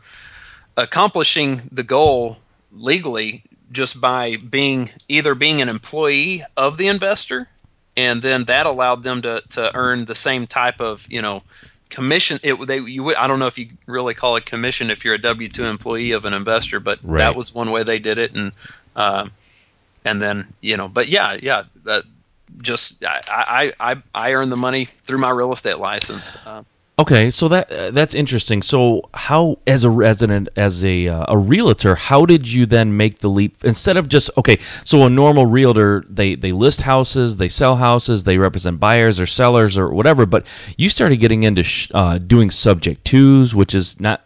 accomplishing 0.76 1.62
the 1.70 1.82
goal 1.82 2.38
legally 2.72 3.44
just 3.70 4.00
by 4.00 4.36
being 4.36 4.90
either 5.08 5.34
being 5.34 5.60
an 5.60 5.68
employee 5.68 6.42
of 6.56 6.76
the 6.76 6.88
investor, 6.88 7.48
and 7.96 8.22
then 8.22 8.44
that 8.44 8.66
allowed 8.66 9.02
them 9.02 9.22
to 9.22 9.42
to 9.50 9.74
earn 9.74 10.04
the 10.04 10.14
same 10.14 10.46
type 10.46 10.80
of 10.80 11.06
you 11.10 11.20
know 11.22 11.42
commission. 11.90 12.40
It 12.42 12.54
they 12.66 12.78
you 12.78 13.02
would 13.04 13.16
I 13.16 13.26
don't 13.26 13.38
know 13.38 13.46
if 13.46 13.58
you 13.58 13.68
really 13.86 14.14
call 14.14 14.36
it 14.36 14.46
commission 14.46 14.90
if 14.90 15.04
you're 15.04 15.14
a 15.14 15.18
W 15.20 15.48
two 15.48 15.64
employee 15.64 16.12
of 16.12 16.24
an 16.24 16.32
investor, 16.32 16.80
but 16.80 16.98
right. 17.02 17.18
that 17.18 17.36
was 17.36 17.54
one 17.54 17.70
way 17.70 17.82
they 17.82 17.98
did 17.98 18.18
it, 18.18 18.34
and 18.34 18.52
uh, 18.96 19.28
and 20.04 20.20
then 20.20 20.54
you 20.60 20.76
know, 20.76 20.88
but 20.88 21.08
yeah, 21.08 21.38
yeah. 21.40 21.64
That, 21.84 22.04
just 22.62 23.04
I, 23.04 23.20
I 23.28 23.92
I 23.92 24.02
I 24.14 24.32
earn 24.32 24.50
the 24.50 24.56
money 24.56 24.86
through 25.02 25.18
my 25.18 25.30
real 25.30 25.52
estate 25.52 25.78
license. 25.78 26.36
Uh, 26.46 26.62
okay, 26.98 27.30
so 27.30 27.48
that 27.48 27.70
uh, 27.70 27.90
that's 27.90 28.14
interesting. 28.14 28.62
So 28.62 29.08
how 29.14 29.58
as 29.66 29.84
a 29.84 29.90
resident 29.90 30.48
as 30.56 30.84
a 30.84 31.08
uh, 31.08 31.26
a 31.28 31.38
realtor, 31.38 31.94
how 31.94 32.26
did 32.26 32.50
you 32.50 32.66
then 32.66 32.96
make 32.96 33.18
the 33.18 33.28
leap 33.28 33.56
instead 33.64 33.96
of 33.96 34.08
just 34.08 34.30
okay? 34.38 34.58
So 34.84 35.04
a 35.04 35.10
normal 35.10 35.46
realtor 35.46 36.04
they 36.08 36.34
they 36.34 36.52
list 36.52 36.82
houses, 36.82 37.36
they 37.36 37.48
sell 37.48 37.76
houses, 37.76 38.24
they 38.24 38.38
represent 38.38 38.80
buyers 38.80 39.20
or 39.20 39.26
sellers 39.26 39.76
or 39.76 39.92
whatever. 39.92 40.26
But 40.26 40.46
you 40.76 40.88
started 40.88 41.16
getting 41.16 41.42
into 41.42 41.62
sh- 41.62 41.90
uh, 41.94 42.18
doing 42.18 42.50
subject 42.50 43.04
tos, 43.04 43.54
which 43.54 43.74
is 43.74 44.00
not 44.00 44.23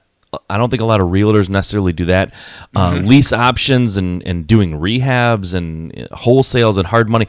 I 0.51 0.59
don't 0.59 0.69
think 0.69 0.83
a 0.83 0.87
lot 0.87 1.01
of 1.01 1.09
realtors 1.09 1.49
necessarily 1.49 1.93
do 1.93 2.05
that. 2.07 2.35
Uh, 2.75 2.93
mm-hmm. 2.93 3.07
Lease 3.09 3.33
options 3.33 3.97
and, 3.97 4.23
and 4.27 4.47
doing 4.47 4.73
rehabs 4.73 5.55
and 5.55 5.97
uh, 5.97 6.09
wholesales 6.15 6.77
and 6.77 6.87
hard 6.87 7.09
money 7.09 7.27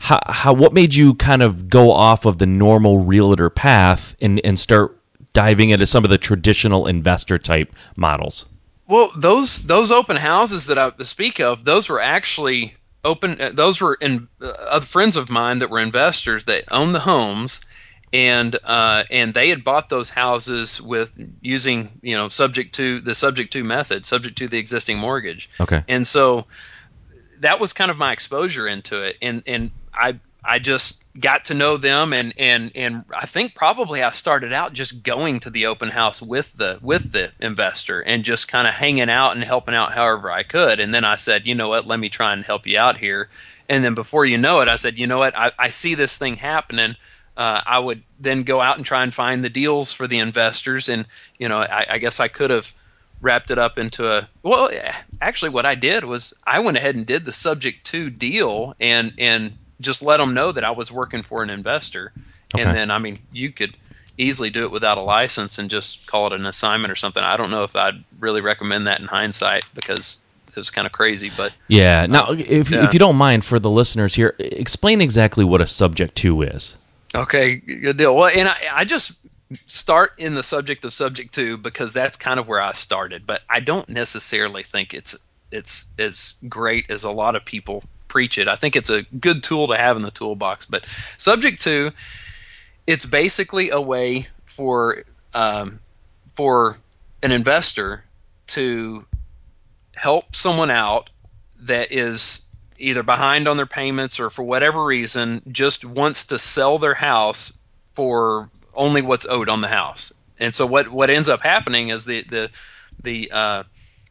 how, 0.00 0.18
how 0.26 0.52
what 0.54 0.72
made 0.72 0.94
you 0.94 1.14
kind 1.14 1.42
of 1.42 1.68
go 1.68 1.92
off 1.92 2.24
of 2.24 2.38
the 2.38 2.46
normal 2.46 3.00
realtor 3.00 3.50
path 3.50 4.16
and 4.20 4.40
and 4.44 4.58
start 4.58 4.96
diving 5.32 5.70
into 5.70 5.86
some 5.86 6.04
of 6.04 6.10
the 6.10 6.18
traditional 6.18 6.86
investor 6.86 7.38
type 7.38 7.72
models? 7.96 8.46
Well, 8.88 9.12
those 9.14 9.66
those 9.66 9.92
open 9.92 10.16
houses 10.16 10.66
that 10.66 10.78
I 10.78 10.92
speak 11.02 11.38
of, 11.38 11.64
those 11.64 11.88
were 11.88 12.00
actually 12.00 12.76
open. 13.04 13.38
Uh, 13.40 13.50
those 13.52 13.80
were 13.80 13.94
in 14.00 14.28
uh, 14.40 14.46
other 14.46 14.86
friends 14.86 15.16
of 15.16 15.28
mine 15.28 15.58
that 15.58 15.68
were 15.68 15.78
investors 15.78 16.46
that 16.46 16.64
owned 16.70 16.94
the 16.94 17.00
homes, 17.00 17.60
and 18.12 18.56
uh, 18.64 19.04
and 19.10 19.34
they 19.34 19.50
had 19.50 19.62
bought 19.62 19.88
those 19.88 20.10
houses 20.10 20.80
with 20.80 21.16
using 21.40 22.00
you 22.02 22.14
know 22.14 22.28
subject 22.28 22.74
to 22.76 23.00
the 23.00 23.14
subject 23.14 23.52
to 23.52 23.64
method, 23.64 24.04
subject 24.04 24.36
to 24.38 24.48
the 24.48 24.58
existing 24.58 24.98
mortgage. 24.98 25.48
Okay. 25.60 25.84
And 25.88 26.06
so 26.06 26.46
that 27.38 27.60
was 27.60 27.72
kind 27.72 27.90
of 27.90 27.96
my 27.96 28.12
exposure 28.12 28.66
into 28.66 29.02
it, 29.02 29.16
and 29.22 29.42
and 29.46 29.70
I 29.94 30.18
I 30.44 30.58
just 30.58 31.04
got 31.18 31.44
to 31.44 31.54
know 31.54 31.76
them 31.76 32.12
and 32.12 32.32
and 32.38 32.70
and 32.74 33.04
I 33.14 33.26
think 33.26 33.54
probably 33.54 34.02
I 34.02 34.10
started 34.10 34.52
out 34.52 34.72
just 34.72 35.02
going 35.02 35.40
to 35.40 35.50
the 35.50 35.66
open 35.66 35.90
house 35.90 36.22
with 36.22 36.56
the 36.56 36.78
with 36.80 37.12
the 37.12 37.32
investor 37.40 38.00
and 38.00 38.24
just 38.24 38.48
kind 38.48 38.66
of 38.66 38.74
hanging 38.74 39.10
out 39.10 39.32
and 39.32 39.44
helping 39.44 39.74
out 39.74 39.92
however 39.92 40.30
I 40.30 40.42
could. 40.42 40.78
And 40.80 40.94
then 40.94 41.04
I 41.04 41.16
said 41.16 41.46
you 41.46 41.54
know 41.54 41.68
what? 41.68 41.86
Let 41.86 42.00
me 42.00 42.08
try 42.08 42.32
and 42.32 42.44
help 42.44 42.66
you 42.66 42.78
out 42.78 42.98
here. 42.98 43.28
And 43.68 43.84
then 43.84 43.94
before 43.94 44.24
you 44.24 44.38
know 44.38 44.60
it 44.60 44.68
I 44.68 44.76
said 44.76 44.98
you 44.98 45.06
know 45.06 45.18
what? 45.18 45.36
I, 45.36 45.52
I 45.58 45.70
see 45.70 45.94
this 45.94 46.16
thing 46.16 46.36
happening 46.36 46.96
uh, 47.40 47.62
I 47.66 47.78
would 47.78 48.02
then 48.20 48.42
go 48.42 48.60
out 48.60 48.76
and 48.76 48.84
try 48.84 49.02
and 49.02 49.14
find 49.14 49.42
the 49.42 49.48
deals 49.48 49.92
for 49.92 50.06
the 50.06 50.18
investors 50.18 50.88
and 50.88 51.06
you 51.38 51.48
know 51.48 51.58
I, 51.58 51.86
I 51.94 51.98
guess 51.98 52.20
I 52.20 52.28
could 52.28 52.50
have 52.50 52.74
wrapped 53.22 53.50
it 53.50 53.58
up 53.58 53.78
into 53.78 54.10
a 54.10 54.28
well 54.42 54.70
actually 55.20 55.50
what 55.50 55.66
I 55.66 55.74
did 55.74 56.04
was 56.04 56.32
I 56.46 56.60
went 56.60 56.76
ahead 56.76 56.96
and 56.96 57.04
did 57.04 57.24
the 57.24 57.32
subject 57.32 57.84
to 57.86 58.10
deal 58.10 58.74
and 58.80 59.12
and 59.18 59.54
just 59.80 60.02
let 60.02 60.18
them 60.18 60.34
know 60.34 60.52
that 60.52 60.64
I 60.64 60.70
was 60.70 60.92
working 60.92 61.22
for 61.22 61.42
an 61.42 61.50
investor. 61.50 62.12
Okay. 62.54 62.62
And 62.62 62.76
then, 62.76 62.90
I 62.90 62.98
mean, 62.98 63.20
you 63.32 63.50
could 63.50 63.76
easily 64.18 64.50
do 64.50 64.64
it 64.64 64.70
without 64.70 64.98
a 64.98 65.02
license 65.02 65.58
and 65.58 65.70
just 65.70 66.06
call 66.06 66.26
it 66.26 66.32
an 66.32 66.44
assignment 66.44 66.92
or 66.92 66.96
something. 66.96 67.22
I 67.22 67.36
don't 67.36 67.50
know 67.50 67.64
if 67.64 67.74
I'd 67.74 68.04
really 68.18 68.40
recommend 68.40 68.86
that 68.86 69.00
in 69.00 69.06
hindsight 69.06 69.64
because 69.74 70.20
it 70.48 70.56
was 70.56 70.68
kind 70.68 70.86
of 70.86 70.92
crazy. 70.92 71.30
But 71.34 71.54
yeah, 71.68 72.06
now 72.06 72.32
if 72.32 72.70
yeah. 72.70 72.84
if 72.84 72.92
you 72.92 72.98
don't 72.98 73.16
mind 73.16 73.44
for 73.44 73.58
the 73.58 73.70
listeners 73.70 74.14
here, 74.14 74.34
explain 74.38 75.00
exactly 75.00 75.44
what 75.44 75.60
a 75.60 75.66
subject 75.66 76.16
to 76.16 76.42
is. 76.42 76.76
Okay, 77.14 77.56
good 77.56 77.96
deal. 77.96 78.14
Well, 78.14 78.30
and 78.34 78.48
I, 78.48 78.56
I 78.72 78.84
just 78.84 79.12
start 79.66 80.12
in 80.18 80.34
the 80.34 80.42
subject 80.42 80.84
of 80.84 80.92
subject 80.92 81.34
to 81.34 81.56
because 81.56 81.92
that's 81.92 82.16
kind 82.16 82.38
of 82.38 82.46
where 82.46 82.60
I 82.60 82.72
started. 82.72 83.26
But 83.26 83.42
I 83.48 83.60
don't 83.60 83.88
necessarily 83.88 84.62
think 84.62 84.94
it's 84.94 85.16
it's 85.50 85.86
as 85.98 86.34
great 86.48 86.90
as 86.90 87.02
a 87.02 87.10
lot 87.10 87.34
of 87.34 87.44
people 87.44 87.82
preach 88.06 88.38
it. 88.38 88.48
I 88.48 88.54
think 88.54 88.76
it's 88.76 88.90
a 88.90 89.02
good 89.02 89.42
tool 89.42 89.66
to 89.68 89.76
have 89.76 89.96
in 89.96 90.02
the 90.02 90.10
toolbox. 90.10 90.66
But 90.66 90.84
subject 91.16 91.60
to, 91.62 91.92
it's 92.86 93.06
basically 93.06 93.70
a 93.70 93.80
way 93.80 94.28
for 94.44 95.04
um, 95.34 95.80
for 96.34 96.76
an 97.22 97.32
investor 97.32 98.04
to 98.48 99.04
help 99.96 100.34
someone 100.34 100.70
out 100.70 101.10
that 101.58 101.92
is 101.92 102.42
either 102.80 103.02
behind 103.02 103.46
on 103.46 103.56
their 103.56 103.66
payments 103.66 104.18
or 104.18 104.30
for 104.30 104.42
whatever 104.42 104.84
reason 104.84 105.42
just 105.50 105.84
wants 105.84 106.24
to 106.24 106.38
sell 106.38 106.78
their 106.78 106.94
house 106.94 107.52
for 107.92 108.50
only 108.74 109.02
what's 109.02 109.26
owed 109.26 109.48
on 109.48 109.60
the 109.60 109.68
house. 109.68 110.12
And 110.38 110.54
so 110.54 110.66
what 110.66 110.88
what 110.88 111.10
ends 111.10 111.28
up 111.28 111.42
happening 111.42 111.90
is 111.90 112.06
the 112.06 112.22
the 112.22 112.50
the 113.02 113.30
uh, 113.30 113.62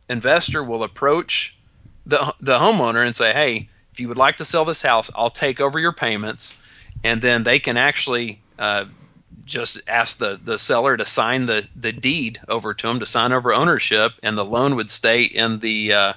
investor 0.07 0.63
will 0.63 0.83
approach 0.83 1.57
the 2.05 2.33
the 2.39 2.59
homeowner 2.59 3.05
and 3.05 3.15
say, 3.15 3.33
"Hey, 3.33 3.69
if 3.91 3.99
you 3.99 4.07
would 4.07 4.17
like 4.17 4.35
to 4.37 4.45
sell 4.45 4.65
this 4.65 4.83
house, 4.83 5.09
I'll 5.15 5.29
take 5.29 5.59
over 5.59 5.79
your 5.79 5.91
payments, 5.91 6.55
and 7.03 7.21
then 7.21 7.43
they 7.43 7.59
can 7.59 7.77
actually 7.77 8.41
uh, 8.59 8.85
just 9.43 9.81
ask 9.87 10.19
the 10.19 10.39
the 10.41 10.59
seller 10.59 10.95
to 10.95 11.05
sign 11.05 11.45
the 11.45 11.67
the 11.75 11.91
deed 11.91 12.39
over 12.47 12.73
to 12.73 12.87
them 12.87 12.99
to 12.99 13.05
sign 13.05 13.33
over 13.33 13.51
ownership, 13.51 14.13
and 14.21 14.37
the 14.37 14.45
loan 14.45 14.75
would 14.75 14.91
stay 14.91 15.23
in 15.23 15.59
the 15.59 15.91
uh, 15.91 16.13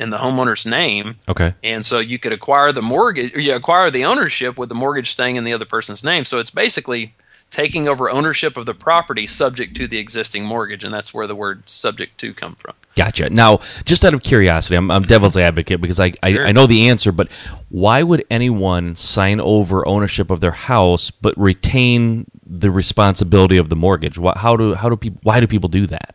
in 0.00 0.08
the 0.08 0.16
homeowner's 0.16 0.64
name. 0.64 1.16
Okay. 1.28 1.54
And 1.62 1.84
so 1.84 1.98
you 1.98 2.18
could 2.18 2.32
acquire 2.32 2.72
the 2.72 2.82
mortgage, 2.82 3.36
you 3.36 3.54
acquire 3.54 3.90
the 3.90 4.04
ownership 4.04 4.58
with 4.58 4.70
the 4.70 4.74
mortgage 4.74 5.10
staying 5.10 5.36
in 5.36 5.44
the 5.44 5.52
other 5.52 5.66
person's 5.66 6.02
name. 6.02 6.24
So 6.24 6.38
it's 6.40 6.50
basically 6.50 7.14
taking 7.50 7.88
over 7.88 8.08
ownership 8.08 8.56
of 8.56 8.64
the 8.64 8.74
property 8.74 9.26
subject 9.26 9.76
to 9.76 9.86
the 9.86 9.98
existing 9.98 10.44
mortgage, 10.44 10.84
and 10.84 10.94
that's 10.94 11.12
where 11.12 11.26
the 11.26 11.34
word 11.34 11.68
"subject 11.68 12.16
to" 12.18 12.32
come 12.32 12.54
from. 12.54 12.74
Gotcha. 12.96 13.28
Now, 13.28 13.58
just 13.84 14.04
out 14.04 14.14
of 14.14 14.22
curiosity, 14.22 14.76
I'm, 14.76 14.90
I'm 14.90 15.02
devil's 15.02 15.36
advocate 15.36 15.80
because 15.80 16.00
I, 16.00 16.12
sure. 16.12 16.46
I, 16.46 16.48
I 16.48 16.52
know 16.52 16.66
the 16.66 16.88
answer, 16.88 17.12
but 17.12 17.30
why 17.68 18.02
would 18.02 18.24
anyone 18.30 18.94
sign 18.94 19.40
over 19.40 19.86
ownership 19.86 20.30
of 20.30 20.40
their 20.40 20.52
house 20.52 21.10
but 21.10 21.36
retain 21.36 22.26
the 22.46 22.70
responsibility 22.70 23.58
of 23.58 23.68
the 23.68 23.76
mortgage? 23.76 24.18
What, 24.18 24.38
how 24.38 24.56
do 24.56 24.74
how 24.74 24.88
do 24.88 24.96
people 24.96 25.20
why 25.24 25.40
do 25.40 25.46
people 25.46 25.68
do 25.68 25.86
that? 25.88 26.14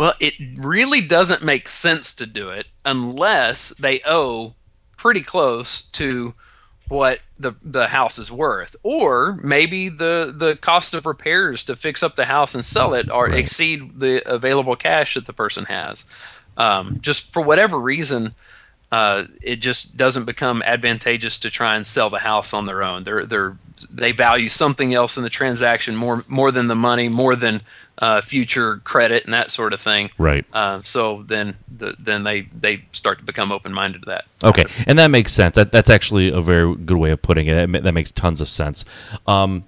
Well, 0.00 0.14
it 0.18 0.32
really 0.56 1.02
doesn't 1.02 1.44
make 1.44 1.68
sense 1.68 2.14
to 2.14 2.24
do 2.24 2.48
it 2.48 2.68
unless 2.86 3.68
they 3.74 4.00
owe 4.06 4.54
pretty 4.96 5.20
close 5.20 5.82
to 5.82 6.32
what 6.88 7.20
the 7.38 7.52
the 7.62 7.88
house 7.88 8.18
is 8.18 8.32
worth, 8.32 8.76
or 8.82 9.38
maybe 9.44 9.90
the 9.90 10.32
the 10.34 10.56
cost 10.56 10.94
of 10.94 11.04
repairs 11.04 11.62
to 11.64 11.76
fix 11.76 12.02
up 12.02 12.16
the 12.16 12.24
house 12.24 12.54
and 12.54 12.64
sell 12.64 12.94
it 12.94 13.10
or 13.10 13.26
right. 13.26 13.38
exceed 13.38 14.00
the 14.00 14.22
available 14.26 14.74
cash 14.74 15.16
that 15.16 15.26
the 15.26 15.34
person 15.34 15.66
has. 15.66 16.06
Um, 16.56 16.96
just 17.02 17.30
for 17.30 17.42
whatever 17.42 17.78
reason, 17.78 18.34
uh, 18.90 19.26
it 19.42 19.56
just 19.56 19.98
doesn't 19.98 20.24
become 20.24 20.62
advantageous 20.62 21.36
to 21.40 21.50
try 21.50 21.76
and 21.76 21.86
sell 21.86 22.08
the 22.08 22.20
house 22.20 22.54
on 22.54 22.64
their 22.64 22.82
own. 22.82 23.04
They're 23.04 23.26
they're 23.26 23.58
they 23.90 24.12
value 24.12 24.48
something 24.48 24.94
else 24.94 25.16
in 25.16 25.22
the 25.22 25.30
transaction 25.30 25.96
more 25.96 26.24
more 26.28 26.50
than 26.50 26.66
the 26.66 26.74
money, 26.74 27.08
more 27.08 27.36
than 27.36 27.62
uh, 27.98 28.20
future 28.20 28.78
credit 28.78 29.24
and 29.24 29.34
that 29.34 29.50
sort 29.50 29.72
of 29.72 29.80
thing. 29.80 30.10
Right. 30.18 30.44
Uh, 30.52 30.82
so 30.82 31.22
then 31.22 31.56
the, 31.68 31.94
then 31.98 32.24
they 32.24 32.42
they 32.42 32.84
start 32.92 33.18
to 33.18 33.24
become 33.24 33.52
open 33.52 33.72
minded 33.72 34.02
to 34.02 34.06
that. 34.06 34.24
Okay, 34.42 34.64
and 34.86 34.98
that 34.98 35.08
makes 35.08 35.32
sense. 35.32 35.54
That 35.54 35.72
that's 35.72 35.90
actually 35.90 36.28
a 36.28 36.40
very 36.40 36.74
good 36.74 36.96
way 36.96 37.10
of 37.10 37.22
putting 37.22 37.46
it. 37.46 37.54
That, 37.54 37.82
that 37.82 37.92
makes 37.92 38.10
tons 38.10 38.40
of 38.40 38.48
sense. 38.48 38.84
Um, 39.26 39.64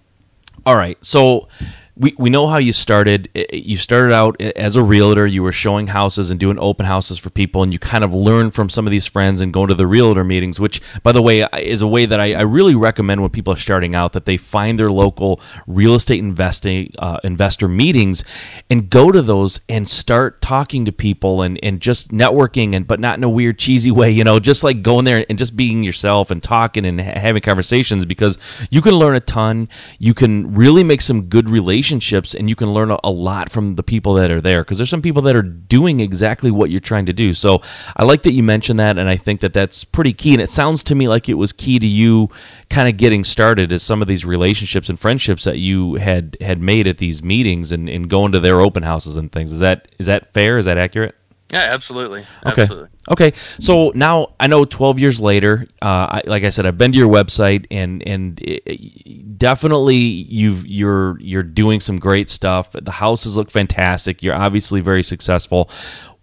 all 0.64 0.76
right, 0.76 0.96
so 1.04 1.48
we, 1.94 2.14
we 2.16 2.30
know 2.30 2.46
how 2.46 2.56
you 2.56 2.72
started. 2.72 3.28
You 3.52 3.76
started 3.76 4.14
out 4.14 4.40
as 4.40 4.76
a 4.76 4.82
realtor. 4.82 5.26
You 5.26 5.42
were 5.42 5.52
showing 5.52 5.88
houses 5.88 6.30
and 6.30 6.40
doing 6.40 6.58
open 6.58 6.86
houses 6.86 7.18
for 7.18 7.28
people, 7.28 7.62
and 7.62 7.70
you 7.72 7.78
kind 7.78 8.02
of 8.02 8.14
learned 8.14 8.54
from 8.54 8.70
some 8.70 8.86
of 8.86 8.90
these 8.90 9.06
friends 9.06 9.42
and 9.42 9.52
going 9.52 9.68
to 9.68 9.74
the 9.74 9.86
realtor 9.86 10.24
meetings, 10.24 10.58
which, 10.58 10.80
by 11.02 11.12
the 11.12 11.20
way, 11.20 11.42
is 11.58 11.82
a 11.82 11.86
way 11.86 12.06
that 12.06 12.18
I, 12.18 12.32
I 12.32 12.40
really 12.42 12.74
recommend 12.74 13.20
when 13.20 13.30
people 13.30 13.52
are 13.52 13.58
starting 13.58 13.94
out 13.94 14.14
that 14.14 14.24
they 14.24 14.38
find 14.38 14.78
their 14.78 14.90
local 14.90 15.40
real 15.66 15.94
estate 15.94 16.20
investing 16.20 16.94
uh, 16.98 17.20
investor 17.24 17.68
meetings 17.68 18.24
and 18.70 18.88
go 18.88 19.12
to 19.12 19.20
those 19.20 19.60
and 19.68 19.86
start 19.86 20.40
talking 20.40 20.86
to 20.86 20.92
people 20.92 21.42
and, 21.42 21.60
and 21.62 21.80
just 21.80 22.10
networking 22.10 22.74
and 22.74 22.86
but 22.86 23.00
not 23.00 23.18
in 23.18 23.24
a 23.24 23.28
weird 23.28 23.58
cheesy 23.58 23.90
way, 23.90 24.10
you 24.10 24.24
know, 24.24 24.40
just 24.40 24.64
like 24.64 24.82
going 24.82 25.04
there 25.04 25.26
and 25.28 25.38
just 25.38 25.56
being 25.56 25.82
yourself 25.82 26.30
and 26.30 26.42
talking 26.42 26.86
and 26.86 27.00
having 27.02 27.42
conversations 27.42 28.06
because 28.06 28.38
you 28.70 28.80
can 28.80 28.94
learn 28.94 29.14
a 29.14 29.20
ton. 29.20 29.68
You 29.98 30.14
can 30.14 30.54
really 30.54 30.84
make 30.84 31.02
some 31.02 31.26
good 31.26 31.50
relationships 31.50 31.81
relationships 31.82 32.32
and 32.32 32.48
you 32.48 32.54
can 32.54 32.72
learn 32.72 32.92
a 32.92 33.10
lot 33.10 33.50
from 33.50 33.74
the 33.74 33.82
people 33.82 34.14
that 34.14 34.30
are 34.30 34.40
there 34.40 34.62
because 34.62 34.78
there's 34.78 34.88
some 34.88 35.02
people 35.02 35.20
that 35.20 35.34
are 35.34 35.42
doing 35.42 35.98
exactly 35.98 36.48
what 36.48 36.70
you're 36.70 36.78
trying 36.78 37.06
to 37.06 37.12
do. 37.12 37.34
So 37.34 37.60
I 37.96 38.04
like 38.04 38.22
that 38.22 38.32
you 38.32 38.44
mentioned 38.44 38.78
that 38.78 38.98
and 38.98 39.08
I 39.08 39.16
think 39.16 39.40
that 39.40 39.52
that's 39.52 39.82
pretty 39.82 40.12
key 40.12 40.32
and 40.32 40.40
it 40.40 40.48
sounds 40.48 40.84
to 40.84 40.94
me 40.94 41.08
like 41.08 41.28
it 41.28 41.34
was 41.34 41.52
key 41.52 41.80
to 41.80 41.86
you 41.86 42.28
kind 42.70 42.88
of 42.88 42.96
getting 42.96 43.24
started 43.24 43.72
as 43.72 43.82
some 43.82 44.00
of 44.00 44.06
these 44.06 44.24
relationships 44.24 44.88
and 44.88 45.00
friendships 45.00 45.42
that 45.42 45.58
you 45.58 45.94
had 45.96 46.36
had 46.40 46.62
made 46.62 46.86
at 46.86 46.98
these 46.98 47.20
meetings 47.20 47.72
and, 47.72 47.88
and 47.88 48.08
going 48.08 48.30
to 48.30 48.38
their 48.38 48.60
open 48.60 48.84
houses 48.84 49.16
and 49.16 49.32
things. 49.32 49.50
Is 49.50 49.58
that 49.58 49.88
is 49.98 50.06
that 50.06 50.32
fair? 50.32 50.58
Is 50.58 50.66
that 50.66 50.78
accurate? 50.78 51.16
Yeah, 51.52 51.60
absolutely. 51.60 52.20
Okay. 52.46 52.62
Absolutely. 52.62 52.88
Okay. 53.10 53.32
So 53.58 53.92
now 53.94 54.34
I 54.40 54.46
know 54.46 54.64
12 54.64 54.98
years 54.98 55.20
later, 55.20 55.66
uh, 55.82 55.84
I, 55.84 56.22
like 56.24 56.44
I 56.44 56.48
said, 56.48 56.64
I've 56.64 56.78
been 56.78 56.92
to 56.92 56.98
your 56.98 57.10
website 57.12 57.66
and 57.70 58.02
and 58.08 58.40
it, 58.40 59.38
definitely 59.38 59.96
you've 59.96 60.66
you're 60.66 61.20
you're 61.20 61.42
doing 61.42 61.80
some 61.80 61.98
great 61.98 62.30
stuff. 62.30 62.72
The 62.72 62.90
houses 62.90 63.36
look 63.36 63.50
fantastic. 63.50 64.22
You're 64.22 64.34
obviously 64.34 64.80
very 64.80 65.02
successful. 65.02 65.68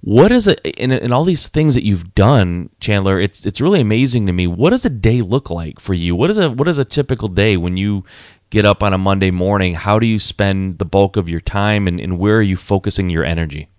What 0.01 0.31
is 0.31 0.47
it 0.47 0.61
in, 0.61 0.91
in 0.91 1.11
all 1.11 1.25
these 1.25 1.47
things 1.47 1.75
that 1.75 1.85
you've 1.85 2.15
done, 2.15 2.69
Chandler? 2.79 3.19
It's 3.19 3.45
it's 3.45 3.61
really 3.61 3.81
amazing 3.81 4.25
to 4.25 4.33
me. 4.33 4.47
What 4.47 4.71
does 4.71 4.85
a 4.85 4.89
day 4.89 5.21
look 5.21 5.51
like 5.51 5.79
for 5.79 5.93
you? 5.93 6.15
What 6.15 6.31
is 6.31 6.39
a 6.39 6.49
what 6.49 6.67
is 6.67 6.79
a 6.79 6.85
typical 6.85 7.27
day 7.27 7.55
when 7.55 7.77
you 7.77 8.03
get 8.49 8.65
up 8.65 8.81
on 8.81 8.93
a 8.93 8.97
Monday 8.97 9.29
morning? 9.29 9.75
How 9.75 9.99
do 9.99 10.07
you 10.07 10.17
spend 10.17 10.79
the 10.79 10.85
bulk 10.85 11.17
of 11.17 11.29
your 11.29 11.41
time 11.41 11.87
and, 11.87 11.99
and 11.99 12.17
where 12.17 12.37
are 12.37 12.41
you 12.41 12.57
focusing 12.57 13.11
your 13.11 13.23
energy? 13.23 13.69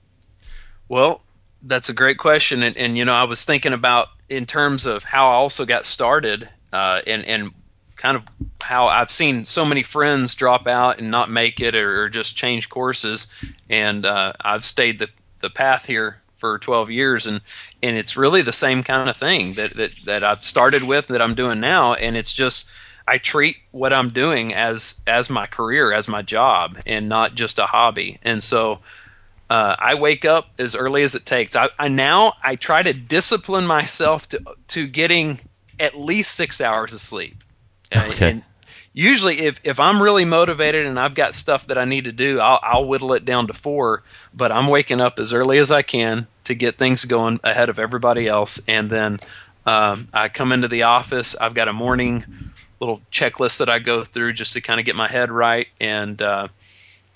Well, 0.89 1.23
that's 1.63 1.89
a 1.89 1.95
great 1.95 2.19
question, 2.19 2.63
and, 2.63 2.77
and 2.77 2.97
you 2.97 3.05
know, 3.05 3.13
I 3.13 3.25
was 3.25 3.45
thinking 3.45 3.73
about 3.73 4.09
in 4.29 4.47
terms 4.47 4.87
of 4.87 5.05
how 5.05 5.29
I 5.29 5.35
also 5.35 5.65
got 5.65 5.85
started, 5.85 6.49
uh, 6.73 7.03
and 7.07 7.25
and 7.25 7.53
kind 7.97 8.17
of 8.17 8.25
how 8.63 8.87
I've 8.87 9.11
seen 9.11 9.45
so 9.45 9.65
many 9.65 9.83
friends 9.83 10.35
drop 10.35 10.67
out 10.67 10.99
and 10.99 11.11
not 11.11 11.31
make 11.31 11.61
it, 11.61 11.75
or, 11.75 12.03
or 12.03 12.09
just 12.09 12.37
change 12.37 12.69
courses, 12.69 13.27
and 13.69 14.07
uh, 14.07 14.33
I've 14.41 14.65
stayed 14.65 14.99
the 14.99 15.09
the 15.41 15.51
path 15.51 15.87
here 15.87 16.21
for 16.37 16.59
12 16.59 16.91
years, 16.91 17.27
and 17.27 17.43
and 17.83 17.97
it's 17.97 18.17
really 18.17 18.43
the 18.43 18.53
same 18.53 18.83
kind 18.83 19.09
of 19.09 19.17
thing 19.17 19.55
that 19.55 19.75
that 19.75 19.93
that 20.07 20.25
I've 20.25 20.43
started 20.43 20.85
with 20.85 21.09
that 21.09 21.21
I'm 21.21 21.35
doing 21.35 21.61
now, 21.61 21.95
and 21.95 22.17
it's 22.17 22.33
just 22.33 22.69
I 23.07 23.19
treat 23.19 23.57
what 23.71 23.93
I'm 23.93 24.09
doing 24.09 24.55
as 24.55 25.01
as 25.07 25.29
my 25.29 25.47
career, 25.47 25.93
as 25.93 26.09
my 26.09 26.23
job, 26.23 26.79
and 26.87 27.09
not 27.09 27.35
just 27.35 27.59
a 27.59 27.67
hobby. 27.67 28.19
And 28.23 28.43
so 28.43 28.81
uh, 29.51 29.75
I 29.79 29.95
wake 29.97 30.25
up 30.25 30.49
as 30.59 30.77
early 30.77 31.03
as 31.03 31.15
it 31.17 31.27
takes. 31.27 31.57
I, 31.57 31.69
I 31.79 31.89
now 31.89 32.35
I 32.43 32.55
try 32.55 32.83
to 32.83 32.93
discipline 32.95 33.67
myself 33.67 34.29
to 34.29 34.41
to 34.69 34.87
getting 34.87 35.41
at 35.79 35.99
least 35.99 36.37
six 36.37 36.61
hours 36.61 36.93
of 36.93 37.01
sleep. 37.01 37.43
Uh, 37.93 38.09
Okay. 38.13 38.31
And 38.31 38.43
usually, 38.93 39.41
if 39.41 39.61
if 39.65 39.81
I'm 39.81 40.01
really 40.01 40.25
motivated 40.25 40.87
and 40.87 40.99
I've 41.01 41.17
got 41.17 41.35
stuff 41.35 41.67
that 41.67 41.77
I 41.77 41.85
need 41.85 42.05
to 42.05 42.13
do, 42.13 42.39
I'll 42.39 42.61
I'll 42.63 42.85
whittle 42.87 43.13
it 43.13 43.25
down 43.25 43.49
to 43.49 43.53
four. 43.53 44.05
But 44.33 44.53
I'm 44.53 44.69
waking 44.69 45.01
up 45.01 45.19
as 45.19 45.33
early 45.33 45.59
as 45.59 45.73
I 45.73 45.83
can 45.83 46.29
to 46.45 46.55
get 46.55 46.79
things 46.79 47.05
going 47.05 47.41
ahead 47.43 47.69
of 47.69 47.79
everybody 47.79 48.29
else, 48.29 48.63
and 48.69 48.89
then 48.89 49.19
um, 49.67 50.09
I 50.13 50.29
come 50.29 50.53
into 50.53 50.69
the 50.69 50.85
office. 50.85 51.35
I've 51.41 51.55
got 51.55 51.67
a 51.67 51.73
morning 51.73 52.25
little 52.79 53.03
checklist 53.13 53.59
that 53.59 53.69
I 53.69 53.79
go 53.79 54.05
through 54.05 54.33
just 54.33 54.53
to 54.55 54.61
kind 54.61 54.81
of 54.81 54.87
get 54.87 54.97
my 54.97 55.09
head 55.09 55.31
right. 55.31 55.67
And 55.81 56.23
uh, 56.23 56.49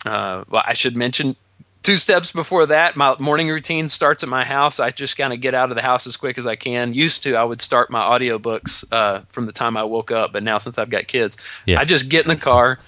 uh, 0.05 0.45
well, 0.51 0.63
I 0.67 0.75
should 0.75 0.97
mention 0.97 1.37
two 1.85 1.97
steps 1.97 2.33
before 2.33 2.67
that, 2.67 2.97
my 2.97 3.15
morning 3.21 3.49
routine 3.49 3.89
starts 3.89 4.23
at 4.25 4.29
my 4.29 4.45
house. 4.45 4.81
I 4.81 4.91
just 4.91 5.17
kind 5.17 5.33
of 5.33 5.41
get 5.41 5.55
out 5.55 5.71
of 5.71 5.77
the 5.77 5.83
house 5.83 6.07
as 6.09 6.17
quick 6.17 6.37
as 6.39 6.47
I 6.47 6.57
can. 6.57 6.95
Used 6.95 7.23
to, 7.23 7.37
I 7.37 7.45
would 7.45 7.61
start 7.61 7.91
my 7.91 8.01
audiobooks 8.01 8.85
uh, 8.91 9.21
from 9.29 9.47
the 9.47 9.53
time 9.53 9.77
I 9.77 9.85
woke 9.85 10.11
up, 10.11 10.33
but 10.33 10.43
now 10.43 10.59
since 10.59 10.79
I've 10.79 10.91
got 10.91 11.07
kids, 11.07 11.37
Yeah. 11.67 11.79
I 11.79 11.85
just 11.85 12.09
get 12.09 12.25
in 12.25 12.29
the 12.29 12.37
car. 12.37 12.81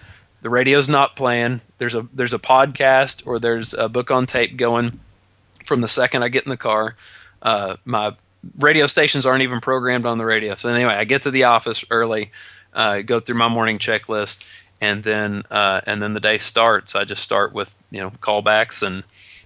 The 0.42 0.50
radio's 0.50 0.88
not 0.88 1.14
playing. 1.14 1.60
There's 1.78 1.94
a 1.94 2.06
there's 2.12 2.32
a 2.34 2.38
podcast 2.38 3.26
or 3.26 3.38
there's 3.38 3.74
a 3.74 3.88
book 3.88 4.10
on 4.10 4.26
tape 4.26 4.56
going 4.56 4.98
from 5.64 5.80
the 5.80 5.88
second 5.88 6.22
I 6.22 6.28
get 6.28 6.44
in 6.44 6.50
the 6.50 6.56
car. 6.56 6.96
Uh, 7.42 7.76
my 7.84 8.14
radio 8.60 8.86
stations 8.86 9.26
aren't 9.26 9.42
even 9.42 9.60
programmed 9.60 10.06
on 10.06 10.18
the 10.18 10.24
radio. 10.24 10.54
So 10.54 10.68
anyway, 10.68 10.94
I 10.94 11.04
get 11.04 11.22
to 11.22 11.30
the 11.30 11.44
office 11.44 11.84
early, 11.90 12.30
uh, 12.72 13.00
go 13.02 13.18
through 13.20 13.36
my 13.36 13.48
morning 13.48 13.78
checklist, 13.78 14.44
and 14.80 15.02
then 15.02 15.42
uh, 15.50 15.80
and 15.86 16.02
then 16.02 16.14
the 16.14 16.20
day 16.20 16.38
starts. 16.38 16.94
I 16.94 17.04
just 17.04 17.22
start 17.22 17.52
with 17.52 17.76
you 17.90 18.00
know 18.00 18.10
callbacks 18.10 18.86
and 18.86 19.04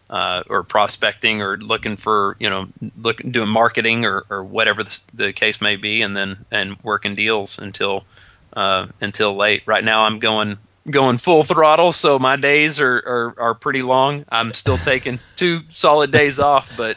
uh, 0.09 0.43
or 0.49 0.63
prospecting 0.63 1.41
or 1.41 1.57
looking 1.57 1.97
for 1.97 2.37
you 2.39 2.51
know 2.51 2.69
looking 3.01 3.31
doing 3.31 3.49
marketing 3.49 4.05
or, 4.05 4.25
or 4.29 4.43
whatever 4.43 4.83
the, 4.83 5.01
the 5.15 5.33
case 5.33 5.61
may 5.61 5.77
be, 5.77 6.03
and 6.03 6.17
then 6.17 6.45
and 6.51 6.77
working 6.83 7.15
deals 7.15 7.59
until 7.59 8.05
uh, 8.55 8.87
until 9.01 9.35
late. 9.37 9.63
Right 9.67 9.85
now, 9.85 10.03
I'm 10.03 10.19
going 10.19 10.59
going 10.91 11.19
full 11.19 11.43
throttle, 11.43 11.93
so 11.93 12.19
my 12.19 12.37
days 12.37 12.81
are, 12.81 12.97
are, 12.97 13.35
are 13.39 13.55
pretty 13.55 13.83
long. 13.83 14.25
I'm 14.31 14.53
still 14.53 14.79
taking 14.79 15.21
two 15.37 15.63
solid 15.69 16.11
days 16.11 16.41
off, 16.41 16.71
but 16.77 16.97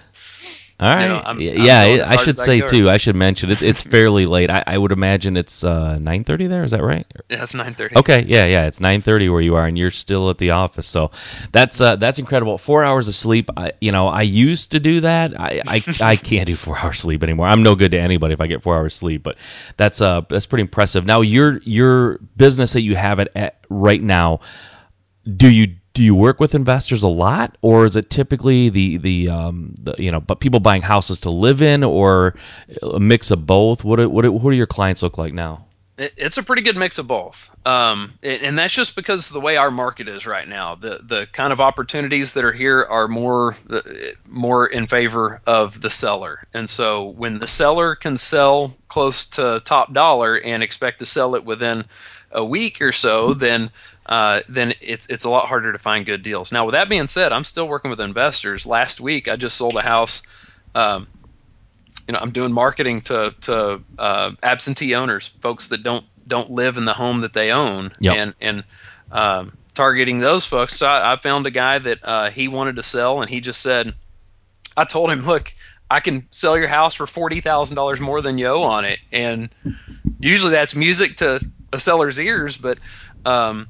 All 0.84 0.90
right. 0.96 1.08
know, 1.08 1.16
I'm- 1.16 1.26
I'm 1.38 1.40
yeah, 1.42 1.84
it- 1.84 2.12
I 2.12 2.18
should 2.18 2.40
I 2.40 2.44
say 2.44 2.60
too. 2.62 2.90
I 2.90 2.98
should 2.98 3.16
mention 3.16 3.50
it, 3.50 3.62
it's 3.62 3.84
fairly 3.84 4.26
late. 4.26 4.50
I, 4.50 4.64
I 4.68 4.78
would 4.78 4.92
imagine 4.92 5.38
it's 5.38 5.64
uh, 5.64 5.98
nine 6.00 6.24
thirty 6.24 6.48
there. 6.48 6.64
Is 6.64 6.72
that 6.72 6.84
right? 6.84 7.06
Yeah, 7.30 7.44
it's 7.44 7.54
nine 7.54 7.74
thirty. 7.74 7.96
Okay, 7.98 8.26
yeah, 8.28 8.46
yeah. 8.46 8.66
It's 8.68 8.82
nine 8.82 9.02
thirty 9.02 9.30
where 9.30 9.40
you 9.42 9.56
are, 9.56 9.66
and 9.66 9.78
you're 9.78 9.92
still 9.92 10.30
at 10.30 10.38
the 10.40 10.52
office. 10.52 10.86
So 10.88 11.12
that's 11.52 11.80
uh, 11.80 11.96
that's 11.96 12.20
incredible. 12.20 12.58
Four 12.58 12.84
hours 12.84 13.08
of 13.08 13.16
sleep. 13.16 13.50
I, 13.56 13.72
you 13.80 13.92
know, 13.92 14.08
I 14.08 14.24
used 14.24 14.72
to 14.74 14.80
do 14.80 15.00
that. 15.02 15.40
I, 15.40 15.62
I 15.68 15.84
I 16.02 16.16
can't 16.18 16.48
do 16.48 16.56
four 16.56 16.78
hours 16.78 17.00
sleep 17.00 17.24
anymore. 17.24 17.48
I'm 17.48 17.64
no 17.64 17.76
good 17.76 17.92
to 17.92 18.00
anybody 18.00 18.34
if 18.34 18.42
I 18.42 18.48
get 18.48 18.62
four 18.62 18.76
hours 18.76 18.94
sleep. 18.94 19.24
But 19.24 19.38
that's 19.78 20.02
uh 20.02 20.22
that's 20.30 20.46
pretty 20.46 20.64
impressive. 20.64 21.06
Now 21.06 21.22
your 21.22 21.60
your 21.64 22.18
business 22.36 22.74
that 22.74 22.82
you 22.82 22.96
have 22.96 23.20
it 23.20 23.30
at 23.36 23.60
right 23.70 24.02
now. 24.02 24.42
Do 25.38 25.50
you 25.50 25.76
do 25.94 26.02
you 26.02 26.16
work 26.16 26.40
with 26.40 26.56
investors 26.56 27.04
a 27.04 27.08
lot, 27.08 27.56
or 27.62 27.86
is 27.86 27.96
it 27.96 28.10
typically 28.10 28.70
the 28.70 28.98
the 28.98 29.30
um 29.30 29.76
the, 29.80 29.96
you 29.98 30.12
know 30.12 30.20
but 30.20 30.40
people 30.40 30.60
buying 30.60 30.82
houses 30.82 31.20
to 31.22 31.30
live 31.30 31.62
in, 31.62 31.84
or 31.84 32.36
a 32.82 33.00
mix 33.00 33.32
of 33.32 33.46
both? 33.46 33.84
What 33.84 34.00
what 34.12 34.28
what 34.28 34.52
do 34.52 34.58
your 34.58 34.68
clients 34.68 35.04
look 35.04 35.18
like 35.18 35.34
now? 35.34 35.66
It's 35.96 36.40
a 36.40 36.44
pretty 36.44 36.64
good 36.64 36.76
mix 36.76 36.98
of 36.98 37.06
both, 37.06 37.52
um, 37.68 38.14
and 38.24 38.58
that's 38.58 38.74
just 38.74 38.96
because 38.96 39.30
the 39.30 39.40
way 39.40 39.58
our 39.58 39.70
market 39.70 40.08
is 40.08 40.26
right 40.26 40.48
now. 40.48 40.74
The 40.74 41.02
the 41.04 41.28
kind 41.32 41.54
of 41.54 41.62
opportunities 41.62 42.34
that 42.34 42.44
are 42.44 42.52
here 42.52 42.82
are 42.82 43.08
more 43.08 43.56
uh, 43.70 43.82
more 44.28 44.66
in 44.66 44.88
favor 44.88 45.40
of 45.46 45.82
the 45.82 45.92
seller, 45.92 46.48
and 46.52 46.68
so 46.68 47.06
when 47.06 47.38
the 47.38 47.46
seller 47.46 47.94
can 47.94 48.18
sell 48.18 48.76
close 48.88 49.28
to 49.28 49.62
top 49.66 49.94
dollar 49.94 50.36
and 50.36 50.64
expect 50.64 50.98
to 51.00 51.06
sell 51.06 51.36
it 51.36 51.46
within 51.46 51.86
a 52.32 52.44
week 52.44 52.82
or 52.82 52.92
so, 52.92 53.36
then 53.36 53.70
uh, 54.06 54.42
then 54.50 54.74
it's 54.82 55.06
it's 55.08 55.24
a 55.26 55.30
lot 55.30 55.48
harder 55.48 55.72
to 55.72 55.78
find 55.80 56.06
good 56.06 56.22
deals. 56.22 56.52
Now, 56.52 56.66
with 56.66 56.74
that 56.74 56.90
being 56.90 57.08
said, 57.08 57.32
I'm 57.32 57.44
still 57.44 57.68
working 57.68 57.90
with 57.90 58.02
investors. 58.02 58.66
Last 58.66 59.00
week, 59.00 59.28
I 59.28 59.36
just 59.36 59.58
sold 59.58 59.76
a 59.76 59.82
house. 59.82 60.22
Um, 60.76 61.08
you 62.08 62.14
know, 62.14 62.20
I'm 62.20 62.32
doing 62.32 62.52
marketing 62.52 63.02
to 63.02 63.34
to 63.42 63.82
uh, 63.98 64.32
absentee 64.44 64.94
owners, 64.96 65.30
folks 65.42 65.68
that 65.70 65.84
don't 65.84 66.06
don't 66.28 66.50
live 66.52 66.78
in 66.78 66.86
the 66.86 66.94
home 66.94 67.22
that 67.22 67.34
they 67.34 67.52
own, 67.52 67.92
Yep. 68.00 68.16
and 68.16 68.34
and 68.42 68.64
um, 69.12 69.58
targeting 69.74 70.20
those 70.20 70.46
folks. 70.46 70.76
So 70.76 70.88
I, 70.88 71.14
I 71.14 71.18
found 71.18 71.46
a 71.46 71.52
guy 71.52 71.80
that 71.80 72.00
uh, 72.04 72.30
he 72.30 72.48
wanted 72.48 72.76
to 72.76 72.84
sell, 72.84 73.22
and 73.22 73.30
he 73.30 73.40
just 73.40 73.62
said, 73.62 73.94
I 74.76 74.84
told 74.84 75.12
him, 75.12 75.26
look, 75.26 75.54
I 75.90 76.00
can 76.00 76.28
sell 76.32 76.58
your 76.58 76.68
house 76.68 76.94
for 76.94 77.08
forty 77.08 77.40
thousand 77.40 77.76
dollars 77.76 78.02
more 78.02 78.22
than 78.22 78.38
Yo 78.38 78.62
on 78.64 78.84
it, 78.84 79.00
and 79.12 79.50
usually 80.20 80.52
that's 80.52 80.76
music 80.76 81.16
to 81.18 81.40
a 81.72 81.80
seller's 81.80 82.20
ears, 82.20 82.58
but 82.58 82.80
um, 83.26 83.68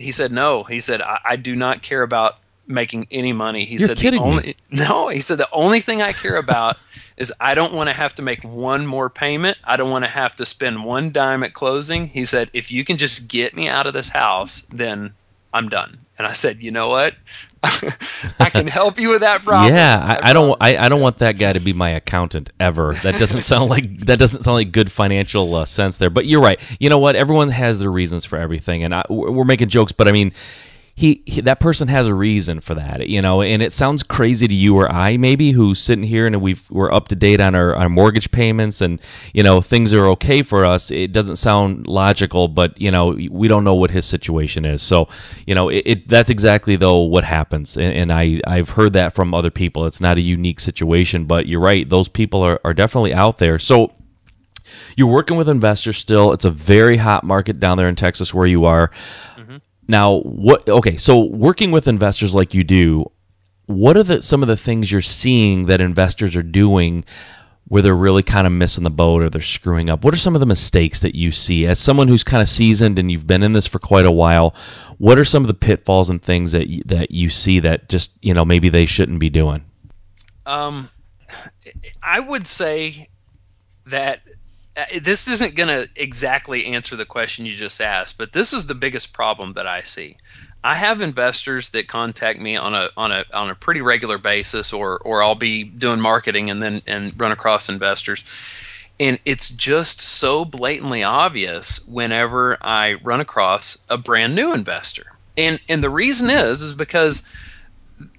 he 0.00 0.12
said 0.12 0.32
no. 0.32 0.64
He 0.64 0.80
said 0.80 1.00
I, 1.02 1.20
I 1.24 1.36
do 1.36 1.54
not 1.54 1.82
care 1.82 2.02
about 2.02 2.38
making 2.66 3.06
any 3.10 3.32
money. 3.32 3.64
He 3.64 3.76
You're 3.76 3.88
said 3.88 3.98
the 3.98 4.10
me. 4.10 4.56
no. 4.70 5.08
He 5.08 5.20
said 5.20 5.38
the 5.38 5.50
only 5.52 5.80
thing 5.80 6.00
I 6.00 6.12
care 6.12 6.36
about 6.36 6.76
is 7.16 7.32
I 7.40 7.54
don't 7.54 7.74
want 7.74 7.88
to 7.88 7.94
have 7.94 8.14
to 8.14 8.22
make 8.22 8.42
one 8.42 8.86
more 8.86 9.10
payment. 9.10 9.58
I 9.64 9.76
don't 9.76 9.90
want 9.90 10.04
to 10.04 10.10
have 10.10 10.34
to 10.36 10.46
spend 10.46 10.84
one 10.84 11.12
dime 11.12 11.44
at 11.44 11.52
closing. 11.52 12.08
He 12.08 12.24
said 12.24 12.50
if 12.52 12.70
you 12.70 12.84
can 12.84 12.96
just 12.96 13.28
get 13.28 13.54
me 13.54 13.68
out 13.68 13.86
of 13.86 13.92
this 13.92 14.08
house, 14.08 14.62
then 14.70 15.14
I'm 15.52 15.68
done. 15.68 15.98
And 16.20 16.26
I 16.26 16.34
said, 16.34 16.62
you 16.62 16.70
know 16.70 16.88
what? 16.88 17.14
I 18.38 18.50
can 18.50 18.66
help 18.66 19.00
you 19.00 19.08
with 19.08 19.20
that 19.22 19.42
problem. 19.42 19.72
Yeah, 19.72 20.18
I, 20.22 20.30
I 20.30 20.32
don't. 20.34 20.54
I, 20.60 20.76
I 20.76 20.90
don't 20.90 21.00
want 21.00 21.16
that 21.16 21.38
guy 21.38 21.54
to 21.54 21.60
be 21.60 21.72
my 21.72 21.88
accountant 21.88 22.50
ever. 22.60 22.92
That 22.92 23.18
doesn't 23.18 23.40
sound 23.52 23.70
like 23.70 24.00
that 24.00 24.18
doesn't 24.18 24.42
sound 24.42 24.56
like 24.56 24.70
good 24.70 24.92
financial 24.92 25.54
uh, 25.54 25.64
sense 25.64 25.96
there. 25.96 26.10
But 26.10 26.26
you're 26.26 26.42
right. 26.42 26.60
You 26.78 26.90
know 26.90 26.98
what? 26.98 27.16
Everyone 27.16 27.48
has 27.48 27.80
their 27.80 27.90
reasons 27.90 28.26
for 28.26 28.36
everything, 28.36 28.84
and 28.84 28.94
I, 28.94 29.02
we're 29.08 29.30
we're 29.30 29.44
making 29.46 29.70
jokes, 29.70 29.92
but 29.92 30.08
I 30.08 30.12
mean. 30.12 30.32
He, 31.00 31.22
he 31.24 31.40
that 31.40 31.60
person 31.60 31.88
has 31.88 32.06
a 32.08 32.14
reason 32.14 32.60
for 32.60 32.74
that, 32.74 33.08
you 33.08 33.22
know, 33.22 33.40
and 33.40 33.62
it 33.62 33.72
sounds 33.72 34.02
crazy 34.02 34.46
to 34.46 34.54
you 34.54 34.76
or 34.76 34.92
I 34.92 35.16
maybe 35.16 35.52
who's 35.52 35.80
sitting 35.80 36.04
here 36.04 36.26
and 36.26 36.42
we've 36.42 36.70
we're 36.70 36.92
up 36.92 37.08
to 37.08 37.16
date 37.16 37.40
on 37.40 37.54
our, 37.54 37.74
our 37.74 37.88
mortgage 37.88 38.30
payments 38.30 38.82
and 38.82 39.00
you 39.32 39.42
know 39.42 39.62
things 39.62 39.94
are 39.94 40.06
okay 40.08 40.42
for 40.42 40.66
us. 40.66 40.90
It 40.90 41.12
doesn't 41.12 41.36
sound 41.36 41.86
logical, 41.86 42.48
but 42.48 42.78
you 42.78 42.90
know 42.90 43.16
we 43.30 43.48
don't 43.48 43.64
know 43.64 43.74
what 43.76 43.90
his 43.90 44.04
situation 44.04 44.66
is. 44.66 44.82
So 44.82 45.08
you 45.46 45.54
know 45.54 45.70
it, 45.70 45.82
it 45.86 46.08
that's 46.08 46.28
exactly 46.28 46.76
though 46.76 47.00
what 47.04 47.24
happens, 47.24 47.78
and, 47.78 47.94
and 47.94 48.12
I 48.12 48.42
I've 48.46 48.68
heard 48.68 48.92
that 48.92 49.14
from 49.14 49.32
other 49.32 49.50
people. 49.50 49.86
It's 49.86 50.02
not 50.02 50.18
a 50.18 50.20
unique 50.20 50.60
situation, 50.60 51.24
but 51.24 51.46
you're 51.46 51.60
right. 51.60 51.88
Those 51.88 52.08
people 52.08 52.42
are, 52.42 52.60
are 52.62 52.74
definitely 52.74 53.14
out 53.14 53.38
there. 53.38 53.58
So 53.58 53.94
you're 54.96 55.08
working 55.08 55.36
with 55.36 55.48
investors 55.48 55.96
still. 55.96 56.32
It's 56.32 56.44
a 56.44 56.50
very 56.50 56.96
hot 56.96 57.24
market 57.24 57.60
down 57.60 57.76
there 57.76 57.88
in 57.88 57.96
Texas 57.96 58.34
where 58.34 58.46
you 58.46 58.64
are. 58.64 58.90
Now, 59.90 60.20
what? 60.20 60.68
Okay, 60.68 60.96
so 60.96 61.24
working 61.24 61.72
with 61.72 61.88
investors 61.88 62.32
like 62.32 62.54
you 62.54 62.62
do, 62.62 63.10
what 63.66 63.96
are 63.96 64.04
the 64.04 64.22
some 64.22 64.40
of 64.40 64.46
the 64.46 64.56
things 64.56 64.92
you're 64.92 65.00
seeing 65.00 65.66
that 65.66 65.80
investors 65.80 66.36
are 66.36 66.44
doing 66.44 67.04
where 67.66 67.82
they're 67.82 67.96
really 67.96 68.22
kind 68.22 68.46
of 68.46 68.52
missing 68.52 68.84
the 68.84 68.90
boat 68.90 69.20
or 69.20 69.28
they're 69.28 69.42
screwing 69.42 69.90
up? 69.90 70.04
What 70.04 70.14
are 70.14 70.18
some 70.18 70.36
of 70.36 70.40
the 70.40 70.46
mistakes 70.46 71.00
that 71.00 71.16
you 71.16 71.32
see 71.32 71.66
as 71.66 71.80
someone 71.80 72.06
who's 72.06 72.22
kind 72.22 72.40
of 72.40 72.48
seasoned 72.48 73.00
and 73.00 73.10
you've 73.10 73.26
been 73.26 73.42
in 73.42 73.52
this 73.52 73.66
for 73.66 73.80
quite 73.80 74.06
a 74.06 74.12
while? 74.12 74.54
What 74.98 75.18
are 75.18 75.24
some 75.24 75.42
of 75.42 75.48
the 75.48 75.54
pitfalls 75.54 76.08
and 76.08 76.22
things 76.22 76.52
that 76.52 76.68
you, 76.68 76.84
that 76.86 77.10
you 77.10 77.28
see 77.28 77.58
that 77.58 77.88
just 77.88 78.12
you 78.22 78.32
know 78.32 78.44
maybe 78.44 78.68
they 78.68 78.86
shouldn't 78.86 79.18
be 79.18 79.28
doing? 79.28 79.64
Um, 80.46 80.90
I 82.00 82.20
would 82.20 82.46
say 82.46 83.08
that 83.86 84.20
Uh, 84.76 84.84
this 85.02 85.26
isn't 85.28 85.56
going 85.56 85.68
to 85.68 85.88
exactly 85.96 86.66
answer 86.66 86.94
the 86.94 87.04
question 87.04 87.44
you 87.44 87.52
just 87.52 87.80
asked, 87.80 88.16
but 88.16 88.32
this 88.32 88.52
is 88.52 88.66
the 88.66 88.74
biggest 88.74 89.12
problem 89.12 89.54
that 89.54 89.66
I 89.66 89.82
see. 89.82 90.16
I 90.62 90.74
have 90.76 91.00
investors 91.00 91.70
that 91.70 91.88
contact 91.88 92.38
me 92.38 92.56
on 92.56 92.74
a 92.74 92.90
on 92.96 93.10
a 93.12 93.24
on 93.32 93.50
a 93.50 93.54
pretty 93.54 93.80
regular 93.80 94.18
basis, 94.18 94.72
or 94.72 94.98
or 94.98 95.22
I'll 95.22 95.34
be 95.34 95.64
doing 95.64 96.00
marketing 96.00 96.50
and 96.50 96.60
then 96.60 96.82
and 96.86 97.18
run 97.18 97.32
across 97.32 97.68
investors, 97.68 98.24
and 99.00 99.18
it's 99.24 99.48
just 99.48 100.00
so 100.00 100.44
blatantly 100.44 101.02
obvious 101.02 101.84
whenever 101.86 102.58
I 102.60 102.94
run 102.94 103.20
across 103.20 103.78
a 103.88 103.96
brand 103.96 104.34
new 104.34 104.52
investor, 104.52 105.16
and 105.36 105.60
and 105.68 105.82
the 105.82 105.90
reason 105.90 106.28
is 106.28 106.60
is 106.60 106.74
because 106.74 107.22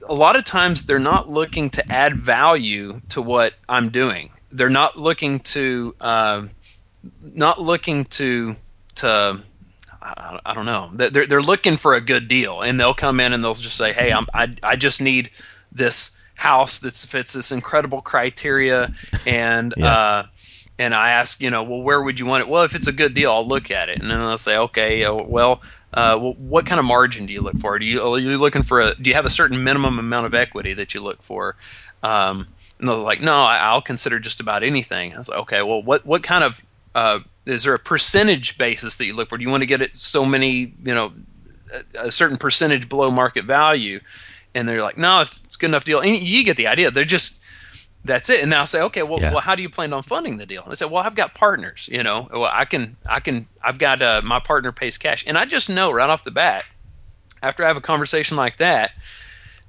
a 0.08 0.14
lot 0.14 0.36
of 0.36 0.44
times 0.44 0.84
they're 0.84 1.00
not 1.00 1.30
looking 1.30 1.70
to 1.70 1.92
add 1.92 2.20
value 2.20 3.02
to 3.10 3.22
what 3.22 3.54
I'm 3.70 3.90
doing. 3.90 4.32
They're 4.52 4.70
not 4.70 4.98
looking 4.98 5.40
to, 5.42 5.96
uh, 6.00 6.48
not 7.22 7.62
looking 7.62 8.06
to, 8.06 8.56
to, 8.96 9.42
I, 10.02 10.40
I 10.46 10.54
don't 10.54 10.66
know. 10.66 10.90
They're 10.94 11.28
they're 11.28 11.42
looking 11.42 11.78
for 11.78 11.94
a 11.94 12.02
good 12.02 12.28
deal, 12.28 12.62
and 12.62 12.80
they'll 12.80 12.94
come 12.94 13.20
in 13.20 13.34
and 13.34 13.44
they'll 13.44 13.54
just 13.54 13.78
say, 13.78 13.94
"Hey, 13.94 14.12
I'm, 14.12 14.26
I 14.34 14.56
I 14.64 14.76
just 14.76 15.00
need 15.02 15.30
this 15.72 16.12
house 16.36 16.80
that 16.80 16.94
fits 16.94 17.34
this 17.34 17.52
incredible 17.52 18.02
criteria," 18.02 18.92
and 19.28 19.74
Yeah. 19.78 19.86
uh, 19.94 20.26
and 20.80 20.96
I 20.96 21.12
ask, 21.12 21.40
you 21.40 21.52
know, 21.52 21.62
well, 21.62 21.84
where 21.84 22.02
would 22.02 22.20
you 22.20 22.26
want 22.26 22.42
it? 22.42 22.50
Well, 22.50 22.64
if 22.64 22.74
it's 22.74 22.88
a 22.88 22.92
good 22.92 23.14
deal, 23.14 23.32
I'll 23.32 23.48
look 23.48 23.70
at 23.70 23.90
it, 23.90 24.02
and 24.02 24.10
then 24.10 24.18
they'll 24.18 24.38
say, 24.40 24.58
okay, 24.58 25.04
uh, 25.04 25.14
well, 25.14 25.62
uh, 25.94 26.18
what 26.18 26.66
kind 26.66 26.80
of 26.80 26.86
margin 26.86 27.28
do 27.28 27.34
you 27.34 27.42
look 27.42 27.60
for? 27.60 27.78
Do 27.78 27.86
you 27.86 28.02
are 28.02 28.18
you 28.18 28.36
looking 28.38 28.64
for 28.64 28.82
a? 28.82 28.96
Do 28.96 29.08
you 29.10 29.14
have 29.16 29.26
a 29.26 29.30
certain 29.30 29.64
minimum 29.64 30.00
amount 30.00 30.26
of 30.26 30.34
equity 30.34 30.74
that 30.74 30.96
you 30.96 31.02
look 31.02 31.22
for? 31.22 31.56
Um, 32.02 32.48
and 32.82 32.90
they're 32.90 32.96
like, 32.96 33.22
no, 33.22 33.44
I, 33.44 33.74
will 33.74 33.82
consider 33.82 34.20
just 34.20 34.40
about 34.40 34.64
anything. 34.64 35.14
I 35.14 35.20
was 35.20 35.30
like, 35.30 35.38
okay, 35.40 35.62
well, 35.62 35.84
what 35.84 36.04
what 36.04 36.24
kind 36.24 36.44
of 36.44 36.62
uh, 36.96 37.20
is 37.46 37.64
there 37.64 37.76
a 37.76 37.80
percentage 37.80 38.58
basis 38.58 38.96
that 38.98 39.06
you 39.06 39.14
look 39.14 39.30
for? 39.30 39.38
Do 39.38 39.44
you 39.44 39.50
want 39.50 39.62
to 39.62 39.68
get 39.68 39.82
it 39.82 39.96
so 39.96 40.26
many, 40.26 40.74
you 40.84 40.96
know, 40.96 41.14
a, 41.72 42.08
a 42.08 42.12
certain 42.12 42.38
percentage 42.38 42.90
below 42.90 43.12
market 43.12 43.46
value? 43.46 44.00
And 44.56 44.68
they're 44.68 44.82
like, 44.82 44.98
no, 44.98 45.22
it's 45.22 45.56
a 45.56 45.60
good 45.60 45.68
enough 45.68 45.86
deal. 45.86 46.02
And 46.02 46.18
you 46.18 46.44
get 46.44 46.58
the 46.58 46.68
idea. 46.68 46.90
They're 46.90 47.06
just 47.06 47.40
that's 48.04 48.32
it. 48.32 48.42
And 48.42 48.52
I'll 48.54 48.66
say, 48.66 48.82
okay, 48.82 49.04
well, 49.04 49.20
yeah. 49.20 49.32
well, 49.32 49.42
how 49.42 49.54
do 49.54 49.62
you 49.62 49.70
plan 49.70 49.94
on 49.94 50.02
funding 50.02 50.38
the 50.38 50.48
deal? 50.48 50.64
And 50.64 50.72
I 50.72 50.76
said, 50.76 50.90
well, 50.90 51.04
I've 51.04 51.16
got 51.16 51.36
partners. 51.36 51.88
You 51.92 52.02
know, 52.02 52.28
well, 52.32 52.50
I 52.52 52.66
can, 52.66 52.98
I 53.08 53.20
can, 53.20 53.48
I've 53.64 53.78
got 53.78 54.02
uh, 54.02 54.22
my 54.24 54.40
partner 54.40 54.72
pays 54.72 54.98
cash, 54.98 55.24
and 55.28 55.38
I 55.38 55.46
just 55.46 55.70
know 55.70 55.92
right 55.92 56.10
off 56.10 56.24
the 56.24 56.32
bat, 56.32 56.66
after 57.44 57.64
I 57.64 57.68
have 57.68 57.78
a 57.78 57.82
conversation 57.82 58.38
like 58.38 58.58
that, 58.58 58.92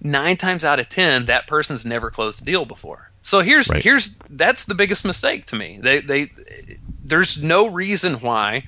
nine 0.03 0.37
times 0.37 0.65
out 0.65 0.79
of 0.79 0.89
ten, 0.89 1.27
that 1.27 1.47
person's 1.47 1.85
never 1.85 2.11
closed 2.11 2.43
a 2.43 2.45
deal 2.45 2.65
before. 2.65 3.11
So 3.23 3.41
here's 3.41 3.71
right. 3.71 3.83
here's 3.83 4.17
that's 4.31 4.65
the 4.65 4.75
biggest 4.75 5.05
mistake 5.05 5.47
to 5.47 5.57
me. 5.57 5.79
They 5.81 6.01
they 6.01 6.31
there's 7.05 7.43
no 7.43 7.69
reason 7.69 8.15
why 8.15 8.65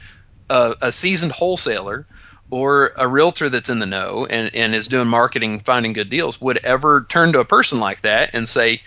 a, 0.49 0.77
a 0.81 0.93
seasoned 0.93 1.33
wholesaler 1.33 2.07
or 2.51 2.93
a 2.97 3.09
realtor 3.09 3.49
that's 3.49 3.71
in 3.71 3.79
the 3.79 3.87
know 3.87 4.27
and, 4.27 4.55
and 4.55 4.75
is 4.75 4.87
doing 4.87 5.09
marketing, 5.09 5.61
finding 5.61 5.93
good 5.93 6.09
deals 6.09 6.41
would 6.41 6.59
ever 6.59 7.07
turn 7.09 7.33
to 7.33 7.41
a 7.41 7.45
person 7.45 7.81
like 7.81 8.03
that 8.03 8.31
and 8.33 8.47
say, 8.47 8.83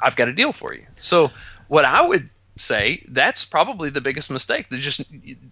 I've 0.00 0.16
got 0.16 0.28
a 0.28 0.32
deal 0.32 0.52
for 0.52 0.74
you. 0.74 0.86
So 1.00 1.30
what 1.68 1.84
I 1.84 2.06
would 2.06 2.30
say 2.56 3.04
that's 3.08 3.44
probably 3.44 3.90
the 3.90 4.00
biggest 4.00 4.30
mistake. 4.30 4.68
They're 4.68 4.78
just 4.78 5.02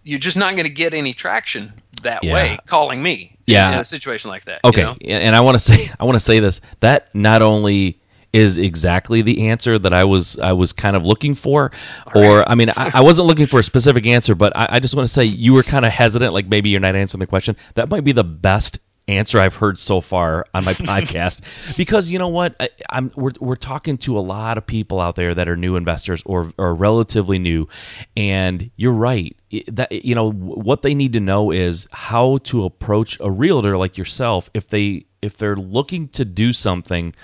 you're 0.02 0.18
just 0.18 0.36
not 0.36 0.56
going 0.56 0.64
to 0.66 0.72
get 0.72 0.94
any 0.94 1.12
traction 1.12 1.72
that 2.02 2.24
yeah. 2.24 2.34
way 2.34 2.58
calling 2.66 3.02
me. 3.02 3.36
Yeah. 3.46 3.74
in 3.74 3.78
a 3.80 3.85
situation 3.85 4.30
like 4.30 4.44
that. 4.44 4.61
Okay, 4.64 4.80
you 4.80 4.87
know? 4.87 4.96
and 5.00 5.37
I 5.37 5.40
want 5.40 5.56
to 5.56 5.64
say 5.72 5.90
I 5.98 6.04
want 6.04 6.16
to 6.16 6.20
say 6.20 6.40
this 6.40 6.61
that 6.80 7.14
not 7.14 7.42
only 7.42 8.00
is 8.32 8.59
exactly 8.59 9.22
the 9.22 9.48
answer 9.48 9.78
that 9.78 9.94
I 9.94 10.04
was 10.04 10.38
I 10.38 10.52
was 10.52 10.72
kind 10.72 10.94
of 10.94 11.06
looking 11.06 11.35
for, 11.35 11.70
or 12.14 12.48
I 12.48 12.54
mean 12.54 12.70
I, 12.70 12.90
I, 12.94 13.00
wasn't 13.00 13.28
looking 13.28 13.46
for 13.46 13.61
a 13.61 13.62
specific 13.62 14.06
answer, 14.06 14.35
but 14.35 14.54
I, 14.54 14.68
I 14.72 14.80
just 14.80 14.94
want 14.94 15.09
to 15.09 15.12
say 15.12 15.24
you 15.24 15.54
were 15.54 15.62
kind 15.62 15.87
of 15.87 15.92
hesitant, 15.92 16.35
like 16.35 16.46
maybe 16.46 16.68
you're 16.68 16.80
not 16.80 16.96
answering 16.96 17.20
the 17.20 17.26
question. 17.26 17.56
That 17.74 17.88
might 17.88 18.04
be 18.04 18.12
the 18.12 18.24
best 18.24 18.78
answer 19.08 19.38
I've 19.38 19.56
heard 19.56 19.78
so 19.78 20.00
far 20.00 20.44
on 20.54 20.64
my 20.64 20.74
podcast. 20.74 21.76
Because 21.76 22.10
you 22.10 22.18
know 22.18 22.28
what? 22.28 22.56
I, 22.60 22.68
am 22.90 23.10
we're, 23.14 23.32
we're 23.40 23.56
talking 23.56 23.98
to 23.98 24.18
a 24.18 24.20
lot 24.20 24.58
of 24.58 24.66
people 24.66 25.00
out 25.00 25.16
there 25.16 25.34
that 25.34 25.48
are 25.48 25.56
new 25.56 25.76
investors 25.76 26.22
or 26.26 26.52
or 26.58 26.74
relatively 26.74 27.38
new. 27.38 27.68
And 28.16 28.70
you're 28.76 28.92
right. 28.92 29.36
That 29.68 29.92
you 30.04 30.14
know 30.14 30.32
what 30.32 30.82
they 30.82 30.94
need 30.94 31.12
to 31.14 31.20
know 31.20 31.50
is 31.50 31.86
how 31.92 32.38
to 32.44 32.64
approach 32.64 33.18
a 33.20 33.30
realtor 33.30 33.76
like 33.76 33.96
yourself 33.96 34.50
if 34.54 34.68
they 34.68 35.06
if 35.22 35.36
they're 35.36 35.56
looking 35.56 36.08
to 36.08 36.24
do 36.24 36.52
something 36.52 37.14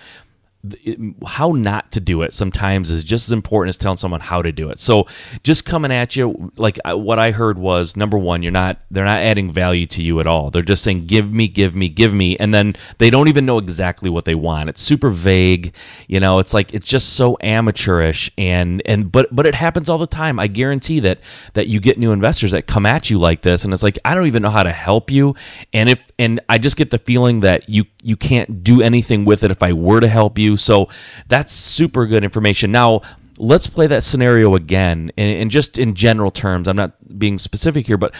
how 1.26 1.50
not 1.50 1.90
to 1.90 1.98
do 1.98 2.22
it 2.22 2.32
sometimes 2.32 2.88
is 2.88 3.02
just 3.02 3.26
as 3.26 3.32
important 3.32 3.70
as 3.70 3.76
telling 3.76 3.96
someone 3.96 4.20
how 4.20 4.40
to 4.40 4.52
do 4.52 4.70
it. 4.70 4.78
So 4.78 5.08
just 5.42 5.64
coming 5.64 5.90
at 5.90 6.14
you 6.14 6.52
like 6.56 6.78
what 6.86 7.18
I 7.18 7.32
heard 7.32 7.58
was 7.58 7.96
number 7.96 8.16
1 8.16 8.44
you're 8.44 8.52
not 8.52 8.78
they're 8.90 9.04
not 9.04 9.22
adding 9.22 9.52
value 9.52 9.86
to 9.86 10.02
you 10.02 10.20
at 10.20 10.28
all. 10.28 10.52
They're 10.52 10.62
just 10.62 10.84
saying 10.84 11.06
give 11.06 11.32
me 11.32 11.48
give 11.48 11.74
me 11.74 11.88
give 11.88 12.14
me 12.14 12.36
and 12.36 12.54
then 12.54 12.74
they 12.98 13.10
don't 13.10 13.26
even 13.26 13.44
know 13.44 13.58
exactly 13.58 14.08
what 14.08 14.24
they 14.24 14.36
want. 14.36 14.68
It's 14.68 14.80
super 14.80 15.10
vague, 15.10 15.74
you 16.06 16.20
know, 16.20 16.38
it's 16.38 16.54
like 16.54 16.72
it's 16.72 16.86
just 16.86 17.14
so 17.14 17.36
amateurish 17.40 18.30
and 18.38 18.82
and 18.86 19.10
but 19.10 19.34
but 19.34 19.46
it 19.46 19.56
happens 19.56 19.88
all 19.88 19.98
the 19.98 20.06
time. 20.06 20.38
I 20.38 20.46
guarantee 20.46 21.00
that 21.00 21.18
that 21.54 21.66
you 21.66 21.80
get 21.80 21.98
new 21.98 22.12
investors 22.12 22.52
that 22.52 22.68
come 22.68 22.86
at 22.86 23.10
you 23.10 23.18
like 23.18 23.42
this 23.42 23.64
and 23.64 23.74
it's 23.74 23.82
like 23.82 23.98
I 24.04 24.14
don't 24.14 24.28
even 24.28 24.42
know 24.42 24.50
how 24.50 24.62
to 24.62 24.72
help 24.72 25.10
you 25.10 25.34
and 25.72 25.90
if 25.90 26.08
and 26.20 26.38
I 26.48 26.58
just 26.58 26.76
get 26.76 26.90
the 26.90 26.98
feeling 26.98 27.40
that 27.40 27.68
you 27.68 27.84
you 28.02 28.16
can't 28.16 28.62
do 28.64 28.82
anything 28.82 29.24
with 29.24 29.44
it 29.44 29.50
if 29.50 29.62
I 29.62 29.72
were 29.72 30.00
to 30.00 30.08
help 30.08 30.38
you 30.38 30.56
so 30.56 30.88
that's 31.28 31.52
super 31.52 32.06
good 32.06 32.24
information. 32.24 32.72
Now, 32.72 33.02
let's 33.38 33.66
play 33.66 33.86
that 33.86 34.02
scenario 34.02 34.54
again 34.54 35.10
and, 35.16 35.42
and 35.42 35.50
just 35.50 35.78
in 35.78 35.94
general 35.94 36.30
terms. 36.30 36.68
I'm 36.68 36.76
not 36.76 37.18
being 37.18 37.38
specific 37.38 37.86
here, 37.86 37.98
but 37.98 38.14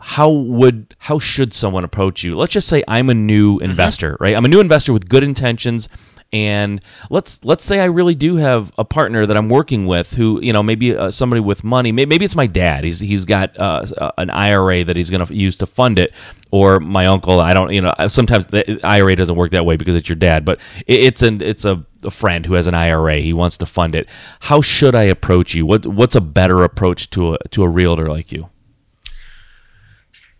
how 0.00 0.30
would 0.30 0.94
how 0.98 1.18
should 1.18 1.52
someone 1.52 1.82
approach 1.82 2.22
you 2.22 2.36
let's 2.36 2.52
just 2.52 2.68
say 2.68 2.84
i'm 2.86 3.10
a 3.10 3.14
new 3.14 3.56
mm-hmm. 3.56 3.64
investor 3.64 4.16
right 4.20 4.36
i'm 4.36 4.44
a 4.44 4.48
new 4.48 4.60
investor 4.60 4.92
with 4.92 5.08
good 5.08 5.24
intentions 5.24 5.88
and 6.32 6.82
let's 7.08 7.42
let's 7.44 7.64
say 7.64 7.80
I 7.80 7.86
really 7.86 8.14
do 8.14 8.36
have 8.36 8.70
a 8.76 8.84
partner 8.84 9.24
that 9.24 9.36
I'm 9.36 9.48
working 9.48 9.86
with 9.86 10.12
who 10.12 10.40
you 10.42 10.52
know 10.52 10.62
maybe 10.62 10.94
uh, 10.94 11.10
somebody 11.10 11.40
with 11.40 11.64
money 11.64 11.90
maybe, 11.90 12.08
maybe 12.08 12.24
it's 12.24 12.36
my 12.36 12.46
dad. 12.46 12.84
He's 12.84 13.00
he's 13.00 13.24
got 13.24 13.58
uh, 13.58 13.86
uh 13.96 14.12
an 14.18 14.28
IRA 14.30 14.84
that 14.84 14.96
he's 14.96 15.08
going 15.08 15.24
to 15.24 15.34
use 15.34 15.56
to 15.56 15.66
fund 15.66 15.98
it 15.98 16.12
or 16.50 16.80
my 16.80 17.06
uncle. 17.06 17.40
I 17.40 17.54
don't 17.54 17.72
you 17.72 17.80
know 17.80 17.94
sometimes 18.08 18.46
the 18.46 18.78
IRA 18.84 19.16
doesn't 19.16 19.36
work 19.36 19.52
that 19.52 19.64
way 19.64 19.76
because 19.76 19.94
it's 19.94 20.08
your 20.08 20.16
dad 20.16 20.44
but 20.44 20.60
it's 20.86 21.22
an 21.22 21.40
it's 21.40 21.64
a, 21.64 21.84
a 22.04 22.10
friend 22.10 22.44
who 22.44 22.54
has 22.54 22.66
an 22.66 22.74
IRA 22.74 23.16
he 23.20 23.32
wants 23.32 23.56
to 23.58 23.66
fund 23.66 23.94
it. 23.94 24.06
How 24.40 24.60
should 24.60 24.94
I 24.94 25.04
approach 25.04 25.54
you? 25.54 25.64
What 25.64 25.86
what's 25.86 26.14
a 26.14 26.20
better 26.20 26.62
approach 26.62 27.08
to 27.10 27.34
a 27.34 27.38
to 27.50 27.62
a 27.62 27.68
realtor 27.68 28.08
like 28.08 28.32
you? 28.32 28.50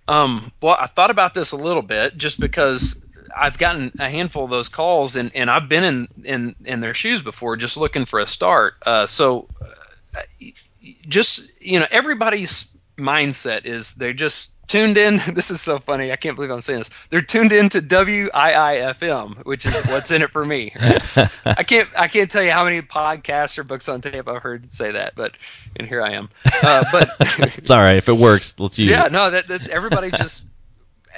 Um, 0.08 0.52
well, 0.62 0.76
I 0.80 0.86
thought 0.86 1.10
about 1.10 1.34
this 1.34 1.52
a 1.52 1.56
little 1.56 1.82
bit 1.82 2.16
just 2.16 2.40
because 2.40 3.04
I've 3.38 3.58
gotten 3.58 3.92
a 3.98 4.10
handful 4.10 4.44
of 4.44 4.50
those 4.50 4.68
calls, 4.68 5.16
and, 5.16 5.34
and 5.34 5.50
I've 5.50 5.68
been 5.68 5.84
in, 5.84 6.08
in, 6.24 6.54
in 6.64 6.80
their 6.80 6.94
shoes 6.94 7.22
before, 7.22 7.56
just 7.56 7.76
looking 7.76 8.04
for 8.04 8.18
a 8.18 8.26
start. 8.26 8.74
Uh, 8.84 9.06
so, 9.06 9.48
uh, 10.14 10.22
just 11.08 11.50
you 11.60 11.80
know, 11.80 11.86
everybody's 11.90 12.66
mindset 12.96 13.64
is 13.64 13.94
they're 13.94 14.12
just 14.12 14.52
tuned 14.68 14.96
in. 14.96 15.18
This 15.38 15.50
is 15.50 15.60
so 15.60 15.78
funny. 15.78 16.12
I 16.12 16.16
can't 16.16 16.36
believe 16.36 16.50
I'm 16.50 16.60
saying 16.60 16.80
this. 16.80 16.90
They're 17.10 17.22
tuned 17.22 17.52
into 17.52 17.80
WIIFM, 17.80 19.44
which 19.44 19.64
is 19.66 19.80
what's 19.86 20.10
in 20.10 20.22
it 20.22 20.30
for 20.30 20.44
me. 20.44 20.72
Right? 20.80 21.28
I 21.44 21.62
can't 21.62 21.88
I 21.96 22.08
can't 22.08 22.30
tell 22.30 22.42
you 22.42 22.50
how 22.50 22.64
many 22.64 22.82
podcasts 22.82 23.58
or 23.58 23.64
books 23.64 23.88
on 23.88 24.00
tape 24.00 24.28
I've 24.28 24.42
heard 24.42 24.72
say 24.72 24.90
that, 24.92 25.14
but 25.16 25.36
and 25.76 25.88
here 25.88 26.02
I 26.02 26.12
am. 26.12 26.28
Uh, 26.62 26.84
but 26.90 27.08
it's 27.20 27.70
all 27.70 27.78
right 27.78 27.96
if 27.96 28.08
it 28.08 28.16
works. 28.16 28.58
Let's 28.58 28.78
use 28.78 28.90
yeah, 28.90 29.06
it. 29.06 29.12
no, 29.12 29.30
that, 29.30 29.46
that's 29.46 29.68
everybody 29.68 30.10
just 30.16 30.44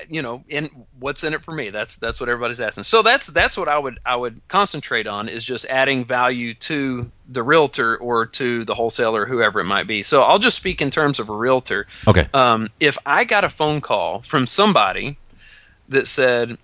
you 0.08 0.22
know, 0.22 0.42
in 0.48 0.70
what's 0.98 1.24
in 1.24 1.34
it 1.34 1.42
for 1.42 1.52
me? 1.52 1.70
That's 1.70 1.96
that's 1.96 2.20
what 2.20 2.28
everybody's 2.28 2.60
asking. 2.60 2.84
So 2.84 3.02
that's 3.02 3.28
that's 3.28 3.56
what 3.56 3.68
I 3.68 3.78
would 3.78 3.98
I 4.04 4.16
would 4.16 4.40
concentrate 4.48 5.06
on 5.06 5.28
is 5.28 5.44
just 5.44 5.66
adding 5.66 6.04
value 6.04 6.54
to 6.54 7.10
the 7.28 7.42
realtor 7.42 7.96
or 7.96 8.26
to 8.26 8.64
the 8.64 8.74
wholesaler, 8.74 9.26
whoever 9.26 9.60
it 9.60 9.64
might 9.64 9.86
be. 9.86 10.02
So 10.02 10.22
I'll 10.22 10.38
just 10.38 10.56
speak 10.56 10.80
in 10.80 10.90
terms 10.90 11.18
of 11.18 11.28
a 11.28 11.36
realtor. 11.36 11.86
Okay. 12.06 12.28
Um, 12.32 12.70
if 12.80 12.98
I 13.04 13.24
got 13.24 13.44
a 13.44 13.48
phone 13.48 13.80
call 13.80 14.22
from 14.22 14.46
somebody 14.46 15.18
that 15.88 16.06
said, 16.06 16.56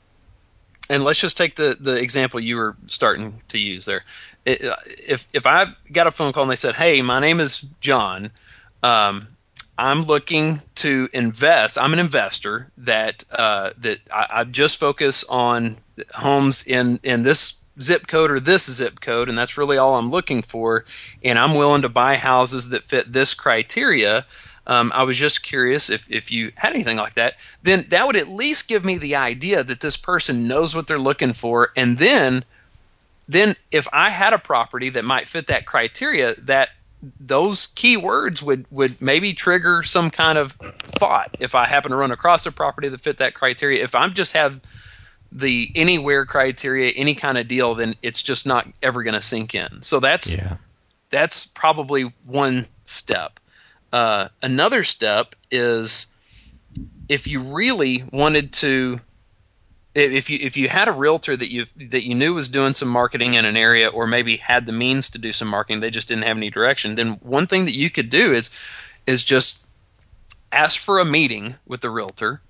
and 0.89 1.05
let's 1.05 1.21
just 1.21 1.37
take 1.37 1.57
the 1.57 1.77
the 1.79 1.97
example 1.97 2.41
you 2.41 2.57
were 2.57 2.77
starting 2.87 3.43
to 3.49 3.59
use 3.59 3.85
there. 3.85 4.05
If 4.45 5.27
if 5.33 5.47
I 5.47 5.75
got 5.93 6.07
a 6.07 6.11
phone 6.11 6.33
call 6.33 6.45
and 6.45 6.51
they 6.51 6.57
said, 6.57 6.77
"Hey, 6.77 7.03
my 7.03 7.21
name 7.21 7.41
is 7.41 7.65
John," 7.81 8.31
um, 8.83 9.29
I'm 9.79 10.03
looking 10.03 10.63
to 10.77 11.09
invest. 11.13 11.79
I'm 11.79 11.93
an 11.93 11.99
investor 11.99 12.71
that 12.79 13.25
uh, 13.31 13.73
that 13.79 13.99
I, 14.13 14.27
I, 14.31 14.45
just 14.45 14.79
focus 14.79 15.25
on 15.29 15.79
homes 16.15 16.67
in 16.67 16.99
in 17.03 17.23
this 17.23 17.55
zip 17.81 18.07
code 18.07 18.31
or 18.31 18.41
this 18.41 18.71
zip 18.71 19.01
code, 19.01 19.29
and 19.29 19.37
that's 19.37 19.59
really 19.59 19.77
all 19.77 19.97
I'm 19.97 20.09
looking 20.09 20.43
for. 20.43 20.85
And 21.23 21.39
I'm 21.39 21.55
willing 21.55 21.83
to 21.83 21.89
buy 21.89 22.17
houses 22.17 22.71
that 22.71 22.87
fit 22.87 23.13
this 23.13 23.35
criteria. 23.35 24.27
Um, 24.67 24.91
I 24.95 25.05
was 25.05 25.19
just 25.19 25.43
curious 25.43 25.91
if, 25.91 26.11
if 26.11 26.33
you 26.33 26.53
had 26.57 26.73
anything 26.73 26.97
like 26.97 27.15
that. 27.15 27.35
Then 27.63 27.87
that 27.91 28.07
would 28.07 28.17
at 28.17 28.29
least 28.29 28.67
give 28.67 28.85
me 28.85 28.99
the 28.99 29.15
idea 29.15 29.63
that 29.63 29.81
this 29.81 29.97
person 29.97 30.49
knows 30.49 30.75
what 30.75 30.87
they're 30.87 30.99
looking 30.99 31.35
for, 31.35 31.71
and 31.77 31.99
then 31.99 32.45
then 33.29 33.57
if 33.73 33.89
I 33.93 34.11
had 34.11 34.33
a 34.33 34.39
property 34.39 34.89
that 34.91 35.05
might 35.05 35.27
fit 35.27 35.49
that 35.49 35.67
criteria, 35.67 36.37
that 36.37 36.71
those 37.21 37.69
keywords 37.69 38.43
would 38.43 38.67
would 38.71 39.01
maybe 39.01 39.33
trigger 39.33 39.83
some 39.83 40.11
kind 40.11 40.39
of 40.39 40.53
thought 40.79 41.37
if 41.41 41.55
I 41.55 41.67
happen 41.67 41.91
to 41.91 41.97
run 41.97 42.11
across 42.11 42.47
a 42.47 42.53
property 42.53 42.89
that 42.89 43.01
fit 43.01 43.19
that 43.19 43.35
criteria. 43.35 43.83
If 43.83 43.95
I'm 43.95 44.13
just 44.13 44.33
have 44.33 44.61
the 45.33 45.71
anywhere 45.75 46.25
criteria, 46.25 46.91
any 46.91 47.15
kind 47.15 47.39
of 47.39 47.49
deal, 47.49 47.75
then 47.75 47.95
it's 48.03 48.23
just 48.23 48.47
not 48.47 48.69
ever 48.83 49.03
going 49.03 49.15
to 49.15 49.23
sink 49.23 49.55
in. 49.55 49.83
So 49.83 50.01
that's 50.01 50.35
yeah. 50.35 50.57
that's 51.11 51.47
probably 51.47 52.13
one 52.25 52.67
step. 52.85 53.41
Uh, 53.93 54.29
another 54.43 54.83
step 54.83 55.35
is 55.51 56.09
if 57.09 57.27
you 57.27 57.41
really 57.41 58.05
wanted 58.13 58.53
to 58.53 59.01
if 59.97 60.29
you 60.29 60.39
if 60.41 60.57
you 60.57 60.69
had 60.69 60.89
a 60.89 60.93
realtor 60.93 61.37
that 61.37 61.51
you 61.51 61.67
that 61.77 62.07
you 62.07 62.15
knew 62.15 62.35
was 62.35 62.49
doing 62.49 62.75
some 62.75 62.89
marketing 62.89 63.35
in 63.35 63.45
an 63.45 63.57
area 63.57 63.89
or 63.89 64.07
maybe 64.07 64.37
had 64.37 64.67
the 64.67 64.73
means 64.73 65.09
to 65.11 65.19
do 65.19 65.33
some 65.33 65.49
marketing 65.49 65.81
they 65.81 65.91
just 65.91 66.09
didn't 66.09 66.25
have 66.25 66.37
any 66.37 66.51
direction 66.51 66.95
then 66.95 67.13
one 67.15 67.47
thing 67.47 67.65
that 67.65 67.77
you 67.77 67.91
could 67.91 68.11
do 68.11 68.33
is 68.33 68.51
is 69.07 69.25
just 69.25 69.65
ask 70.53 70.81
for 70.81 70.99
a 70.99 71.05
meeting 71.05 71.57
with 71.67 71.81
the 71.81 71.91
realtor 71.91 72.43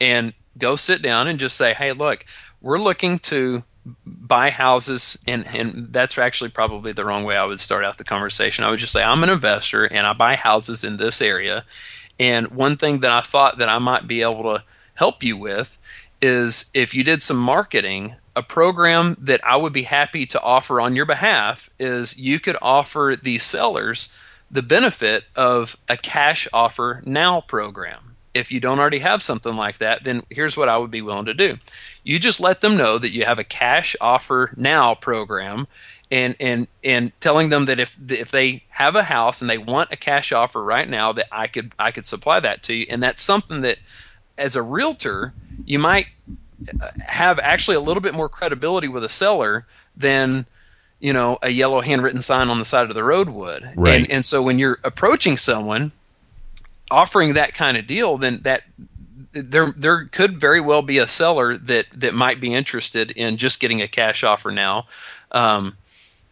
and 0.00 0.32
go 0.56 0.74
sit 0.74 1.02
down 1.02 1.28
and 1.28 1.38
just 1.38 1.56
say 1.56 1.74
hey 1.74 1.92
look 1.92 2.24
we're 2.60 2.78
looking 2.78 3.18
to 3.18 3.62
buy 4.06 4.50
houses 4.50 5.18
and 5.26 5.46
and 5.48 5.92
that's 5.92 6.16
actually 6.18 6.50
probably 6.50 6.92
the 6.92 7.04
wrong 7.04 7.24
way 7.24 7.36
I 7.36 7.44
would 7.44 7.60
start 7.60 7.84
out 7.84 7.98
the 7.98 8.04
conversation. 8.04 8.64
I 8.64 8.70
would 8.70 8.78
just 8.78 8.92
say 8.92 9.02
I'm 9.02 9.22
an 9.22 9.30
investor 9.30 9.84
and 9.84 10.06
I 10.06 10.12
buy 10.12 10.36
houses 10.36 10.84
in 10.84 10.96
this 10.96 11.20
area. 11.20 11.64
And 12.18 12.48
one 12.48 12.76
thing 12.76 13.00
that 13.00 13.12
I 13.12 13.20
thought 13.20 13.58
that 13.58 13.68
I 13.68 13.78
might 13.78 14.06
be 14.06 14.22
able 14.22 14.42
to 14.44 14.64
help 14.94 15.22
you 15.22 15.36
with 15.36 15.78
is 16.24 16.70
if 16.72 16.94
you 16.94 17.04
did 17.04 17.22
some 17.22 17.36
marketing, 17.36 18.14
a 18.34 18.42
program 18.42 19.14
that 19.20 19.44
I 19.44 19.56
would 19.56 19.74
be 19.74 19.82
happy 19.82 20.24
to 20.24 20.40
offer 20.40 20.80
on 20.80 20.96
your 20.96 21.04
behalf 21.04 21.68
is 21.78 22.18
you 22.18 22.40
could 22.40 22.56
offer 22.62 23.14
these 23.20 23.42
sellers 23.42 24.08
the 24.50 24.62
benefit 24.62 25.24
of 25.36 25.76
a 25.86 25.98
cash 25.98 26.48
offer 26.50 27.02
now 27.04 27.42
program. 27.42 28.16
If 28.32 28.50
you 28.50 28.58
don't 28.58 28.80
already 28.80 29.00
have 29.00 29.22
something 29.22 29.54
like 29.54 29.78
that, 29.78 30.02
then 30.04 30.22
here's 30.30 30.56
what 30.56 30.68
I 30.68 30.78
would 30.78 30.90
be 30.90 31.02
willing 31.02 31.26
to 31.26 31.34
do. 31.34 31.58
You 32.02 32.18
just 32.18 32.40
let 32.40 32.62
them 32.62 32.76
know 32.76 32.96
that 32.96 33.12
you 33.12 33.26
have 33.26 33.38
a 33.38 33.44
cash 33.44 33.94
offer 34.00 34.50
now 34.56 34.94
program 34.94 35.66
and 36.10 36.34
and 36.40 36.68
and 36.82 37.12
telling 37.20 37.50
them 37.50 37.66
that 37.66 37.78
if 37.78 37.98
if 38.10 38.30
they 38.30 38.64
have 38.70 38.96
a 38.96 39.04
house 39.04 39.42
and 39.42 39.50
they 39.50 39.58
want 39.58 39.92
a 39.92 39.96
cash 39.96 40.32
offer 40.32 40.64
right 40.64 40.88
now 40.88 41.12
that 41.12 41.26
I 41.30 41.48
could 41.48 41.72
I 41.78 41.90
could 41.90 42.06
supply 42.06 42.40
that 42.40 42.62
to 42.64 42.74
you 42.74 42.86
and 42.88 43.02
that's 43.02 43.22
something 43.22 43.60
that 43.60 43.78
as 44.36 44.56
a 44.56 44.62
realtor 44.62 45.32
you 45.64 45.78
might 45.78 46.06
uh, 46.80 46.88
have 47.06 47.38
actually 47.40 47.76
a 47.76 47.80
little 47.80 48.00
bit 48.00 48.14
more 48.14 48.28
credibility 48.28 48.88
with 48.88 49.04
a 49.04 49.08
seller 49.08 49.66
than 49.96 50.46
you 51.00 51.12
know 51.12 51.38
a 51.42 51.50
yellow 51.50 51.80
handwritten 51.80 52.20
sign 52.20 52.48
on 52.48 52.58
the 52.58 52.64
side 52.64 52.88
of 52.88 52.94
the 52.94 53.04
road 53.04 53.28
would 53.28 53.68
right. 53.76 53.94
and 53.94 54.10
and 54.10 54.24
so 54.24 54.42
when 54.42 54.58
you're 54.58 54.78
approaching 54.84 55.36
someone 55.36 55.92
offering 56.90 57.34
that 57.34 57.54
kind 57.54 57.76
of 57.76 57.86
deal 57.86 58.16
then 58.16 58.40
that 58.42 58.62
there 59.32 59.72
there 59.76 60.04
could 60.06 60.40
very 60.40 60.60
well 60.60 60.82
be 60.82 60.98
a 60.98 61.08
seller 61.08 61.56
that 61.56 61.86
that 61.92 62.14
might 62.14 62.40
be 62.40 62.54
interested 62.54 63.10
in 63.10 63.36
just 63.36 63.60
getting 63.60 63.82
a 63.82 63.88
cash 63.88 64.22
offer 64.22 64.50
now 64.50 64.86
um, 65.32 65.76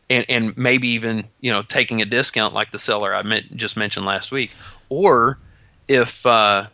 and 0.08 0.24
and 0.28 0.56
maybe 0.56 0.88
even 0.88 1.24
you 1.40 1.50
know 1.50 1.62
taking 1.62 2.00
a 2.00 2.04
discount 2.04 2.54
like 2.54 2.70
the 2.70 2.78
seller 2.78 3.14
I 3.14 3.22
meant, 3.22 3.56
just 3.56 3.76
mentioned 3.76 4.06
last 4.06 4.30
week 4.30 4.52
or 4.88 5.38
if 5.88 6.24
uh, 6.24 6.68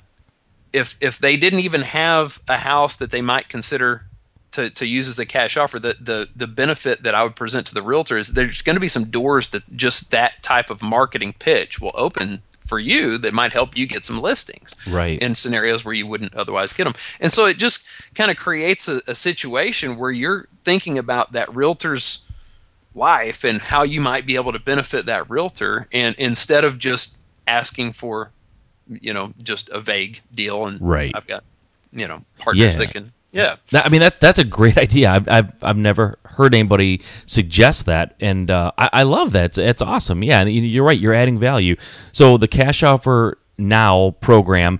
if 0.78 0.96
if 1.00 1.18
they 1.18 1.36
didn't 1.36 1.60
even 1.60 1.82
have 1.82 2.40
a 2.48 2.58
house 2.58 2.96
that 2.96 3.10
they 3.10 3.20
might 3.20 3.48
consider 3.48 4.04
to, 4.52 4.70
to 4.70 4.86
use 4.86 5.08
as 5.08 5.18
a 5.18 5.26
cash 5.26 5.56
offer, 5.56 5.78
the, 5.78 5.96
the 6.00 6.28
the 6.34 6.46
benefit 6.46 7.02
that 7.02 7.14
I 7.14 7.22
would 7.22 7.36
present 7.36 7.66
to 7.66 7.74
the 7.74 7.82
realtor 7.82 8.16
is 8.16 8.28
there's 8.28 8.62
going 8.62 8.76
to 8.76 8.80
be 8.80 8.88
some 8.88 9.04
doors 9.04 9.48
that 9.48 9.68
just 9.76 10.10
that 10.10 10.42
type 10.42 10.70
of 10.70 10.82
marketing 10.82 11.34
pitch 11.38 11.80
will 11.80 11.92
open 11.94 12.42
for 12.60 12.78
you 12.78 13.16
that 13.18 13.32
might 13.32 13.52
help 13.52 13.76
you 13.76 13.86
get 13.86 14.04
some 14.04 14.20
listings 14.20 14.74
right. 14.86 15.18
in 15.20 15.34
scenarios 15.34 15.84
where 15.86 15.94
you 15.94 16.06
wouldn't 16.06 16.34
otherwise 16.34 16.74
get 16.74 16.84
them 16.84 16.92
and 17.18 17.32
so 17.32 17.46
it 17.46 17.56
just 17.56 17.82
kind 18.14 18.30
of 18.30 18.36
creates 18.36 18.88
a, 18.88 19.00
a 19.06 19.14
situation 19.14 19.96
where 19.96 20.10
you're 20.10 20.46
thinking 20.64 20.98
about 20.98 21.32
that 21.32 21.54
realtor's 21.54 22.20
life 22.94 23.42
and 23.42 23.62
how 23.62 23.82
you 23.82 24.02
might 24.02 24.26
be 24.26 24.34
able 24.34 24.52
to 24.52 24.58
benefit 24.58 25.06
that 25.06 25.28
realtor 25.30 25.88
and 25.92 26.14
instead 26.18 26.62
of 26.62 26.76
just 26.76 27.16
asking 27.46 27.90
for 27.90 28.32
you 28.88 29.12
know 29.12 29.32
just 29.42 29.68
a 29.70 29.80
vague 29.80 30.20
deal 30.34 30.66
and 30.66 30.80
right. 30.80 31.12
I've 31.14 31.26
got 31.26 31.44
you 31.92 32.06
know 32.08 32.24
partners 32.38 32.76
Yeah. 32.76 32.84
that 32.84 32.90
can 32.92 33.12
yeah 33.32 33.56
I 33.74 33.88
mean 33.88 34.00
that 34.00 34.18
that's 34.20 34.38
a 34.38 34.44
great 34.44 34.78
idea. 34.78 35.10
I've, 35.10 35.28
I've 35.28 35.52
I've 35.62 35.76
never 35.76 36.18
heard 36.24 36.54
anybody 36.54 37.02
suggest 37.26 37.86
that, 37.86 38.14
and 38.20 38.50
uh, 38.50 38.72
I, 38.78 38.90
I 38.92 39.02
love 39.02 39.32
that. 39.32 39.44
It's, 39.46 39.58
it's 39.58 39.82
awesome. 39.82 40.22
Yeah, 40.22 40.40
and 40.40 40.50
you're 40.50 40.84
right. 40.84 40.98
You're 40.98 41.14
adding 41.14 41.38
value. 41.38 41.76
So 42.12 42.36
the 42.38 42.48
cash 42.48 42.82
offer 42.82 43.38
now 43.58 44.12
program, 44.20 44.78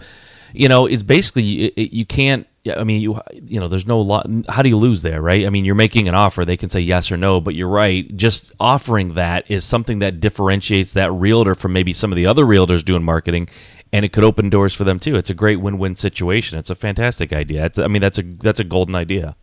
you 0.52 0.68
know, 0.68 0.86
it's 0.86 1.02
basically 1.02 1.64
it- 1.66 1.92
you 1.92 2.06
can't. 2.06 2.46
I 2.76 2.84
mean, 2.84 3.00
you 3.00 3.18
you 3.46 3.60
know, 3.60 3.66
there's 3.66 3.86
no 3.86 3.98
lot. 4.00 4.26
How 4.48 4.62
do 4.62 4.68
you 4.68 4.76
lose 4.76 5.00
there, 5.02 5.22
right? 5.22 5.46
I 5.46 5.50
mean, 5.50 5.64
you're 5.64 5.74
making 5.74 6.06
an 6.06 6.14
offer. 6.14 6.44
They 6.44 6.56
can 6.56 6.68
say 6.68 6.80
yes 6.80 7.10
or 7.10 7.16
no, 7.16 7.40
but 7.40 7.54
you're 7.54 7.68
right. 7.68 8.14
Just 8.16 8.52
offering 8.60 9.14
that 9.14 9.50
is 9.50 9.64
something 9.64 10.00
that 10.00 10.20
differentiates 10.20 10.92
that 10.92 11.10
realtor 11.12 11.54
from 11.54 11.72
maybe 11.72 11.92
some 11.94 12.12
of 12.12 12.16
the 12.16 12.26
other 12.26 12.44
realtors 12.44 12.84
doing 12.84 13.02
marketing, 13.02 13.48
and 13.92 14.04
it 14.04 14.12
could 14.12 14.24
open 14.24 14.50
doors 14.50 14.74
for 14.74 14.84
them 14.84 14.98
too. 14.98 15.16
It's 15.16 15.30
a 15.30 15.34
great 15.34 15.60
win-win 15.60 15.94
situation. 15.96 16.58
It's 16.58 16.70
a 16.70 16.74
fantastic 16.74 17.32
idea. 17.32 17.64
It's, 17.66 17.78
I 17.78 17.86
mean, 17.86 18.02
that's 18.02 18.18
a 18.18 18.22
that's 18.22 18.60
a 18.60 18.64
golden 18.64 18.94
idea. 18.94 19.34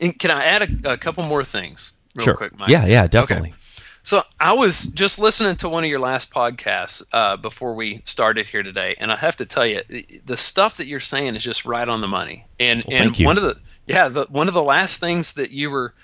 and 0.00 0.18
can 0.18 0.30
i 0.30 0.44
add 0.44 0.84
a, 0.84 0.92
a 0.92 0.96
couple 0.98 1.24
more 1.24 1.44
things 1.44 1.92
real 2.14 2.24
sure. 2.24 2.34
quick 2.34 2.58
Mike? 2.58 2.70
Yeah, 2.70 2.86
yeah, 2.86 3.06
definitely. 3.06 3.54
So 4.02 4.22
I 4.38 4.54
was 4.54 4.86
just 4.86 5.18
listening 5.18 5.56
to 5.56 5.68
one 5.68 5.84
of 5.84 5.90
your 5.90 5.98
last 5.98 6.30
podcasts 6.30 7.02
uh, 7.12 7.36
before 7.36 7.74
we 7.74 8.00
started 8.06 8.48
here 8.48 8.62
today, 8.62 8.94
and 8.98 9.12
I 9.12 9.16
have 9.16 9.36
to 9.36 9.44
tell 9.46 9.66
you, 9.66 9.82
the- 9.88 10.22
the 10.24 10.36
stuff 10.38 10.78
that 10.78 10.86
you're 10.86 11.00
saying 11.00 11.36
is 11.36 11.44
just 11.44 11.66
right 11.66 11.86
on 11.86 12.00
the 12.00 12.08
money. 12.08 12.46
And 12.58 12.82
Well, 12.88 13.02
and 13.02 13.16
one 13.18 13.36
of 13.36 13.42
the 13.42 13.58
yeah, 13.86 14.08
the, 14.08 14.24
one 14.30 14.48
of 14.48 14.54
the 14.54 14.62
last 14.62 15.00
things 15.00 15.34
that 15.34 15.50
you 15.50 15.68
were 15.70 15.94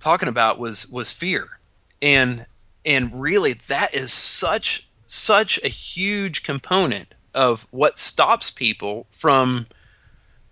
talking 0.00 0.28
about 0.28 0.58
was 0.58 0.88
was 0.88 1.12
fear, 1.12 1.60
and 2.02 2.46
and 2.84 3.20
really 3.20 3.52
that 3.52 3.94
is 3.94 4.12
such 4.12 4.88
such 5.06 5.60
a 5.62 5.68
huge 5.68 6.42
component 6.42 7.14
of 7.36 7.66
what 7.70 7.98
stops 7.98 8.50
people 8.50 9.06
from 9.10 9.66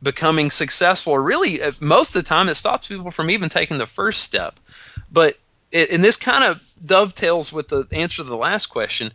becoming 0.03 0.51
successful 0.51 1.18
really 1.18 1.62
uh, 1.62 1.73
most 1.81 2.14
of 2.14 2.23
the 2.23 2.29
time 2.29 2.49
it 2.49 2.55
stops 2.55 2.88
people 2.88 3.11
from 3.11 3.31
even 3.31 3.49
taking 3.49 3.79
the 3.79 3.87
first 3.87 4.23
step. 4.23 4.61
But 5.11 5.38
it, 5.73 5.90
and 5.90 6.05
this 6.05 6.16
kind 6.16 6.44
of 6.44 6.73
dovetails 6.85 7.53
with 7.53 7.68
the 7.68 7.87
answer 7.90 8.18
to 8.18 8.29
the 8.29 8.37
last 8.37 8.66
question. 8.66 9.12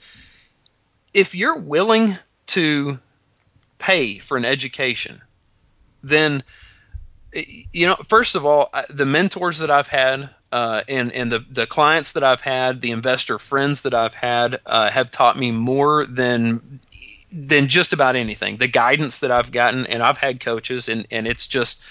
If 1.14 1.34
you're 1.34 1.58
willing 1.58 2.18
to 2.48 3.00
pay 3.78 4.20
for 4.20 4.36
an 4.36 4.46
education 4.46 5.22
then 6.04 6.44
you 7.34 7.88
know 7.88 7.96
first 8.08 8.36
of 8.36 8.46
all 8.46 8.70
the 8.90 9.06
mentors 9.06 9.60
that 9.60 9.70
i've 9.70 9.88
had 9.88 10.30
uh, 10.52 10.82
and 10.88 11.12
and 11.14 11.32
the 11.32 11.46
the 11.50 11.68
clients 11.68 12.12
that 12.14 12.24
i've 12.24 12.42
had 12.42 12.82
the 12.82 12.92
investor 12.92 13.38
friends 13.38 13.84
that 13.84 13.94
i've 13.94 14.16
had 14.16 14.60
uh, 14.66 14.90
have 14.90 15.10
taught 15.10 15.38
me 15.38 15.52
more 15.52 16.06
than 16.06 16.80
than 17.32 17.68
just 17.68 17.94
about 17.94 18.16
anything. 18.16 18.58
The 18.58 18.68
guidance 18.68 19.20
that 19.20 19.32
I've 19.32 19.52
gotten, 19.52 19.86
and 19.88 20.02
I've 20.04 20.20
had 20.20 20.40
coaches, 20.40 20.90
and 20.90 21.08
and 21.12 21.28
it's 21.28 21.48
just 21.48 21.82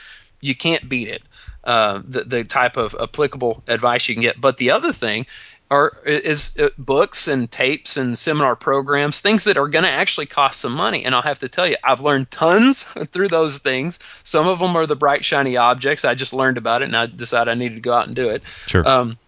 you 0.40 0.55
can't 0.55 0.88
beat 0.88 1.09
it. 1.09 1.22
Uh, 1.64 2.03
the 2.05 2.24
the 2.24 2.44
type 2.44 2.77
of 2.77 2.94
applicable 3.01 3.62
advice 3.68 4.09
you 4.09 4.14
can 4.14 4.22
get. 4.22 4.40
But 4.40 4.57
the 4.57 4.70
other 4.70 4.92
thing 4.92 5.27
are 5.70 5.98
is 6.07 6.57
uh, 6.59 6.70
books 6.79 7.29
and 7.29 7.51
tapes 7.51 7.96
and 7.96 8.18
seminar 8.18 8.57
programs, 8.57 9.20
things 9.20 9.44
that 9.44 9.57
are 9.57 9.68
going 9.68 9.85
to 9.85 9.90
actually 9.90 10.27
cost 10.27 10.61
some 10.61 10.72
money. 10.72 11.05
And 11.05 11.14
I'll 11.14 11.22
have 11.22 11.38
to 11.40 11.48
tell 11.48 11.66
you, 11.66 11.77
I've 11.85 12.01
learned 12.01 12.31
tons 12.31 12.83
through 13.07 13.29
those 13.29 13.59
things. 13.59 13.98
Some 14.22 14.46
of 14.46 14.61
them 14.61 14.77
are 14.77 14.87
the 14.87 14.96
bright 14.96 15.24
shiny 15.24 15.57
objects. 15.57 16.05
I 16.05 16.14
just 16.14 16.33
learned 16.33 16.59
about 16.59 16.83
it, 16.83 16.87
and 16.87 16.96
I 16.96 17.07
decided 17.07 17.51
I 17.51 17.55
needed 17.55 17.74
to 17.77 17.81
go 17.81 17.92
out 17.92 18.07
and 18.07 18.16
do 18.16 18.29
it. 18.29 18.42
Sure. 18.66 18.87
Um, 18.87 19.18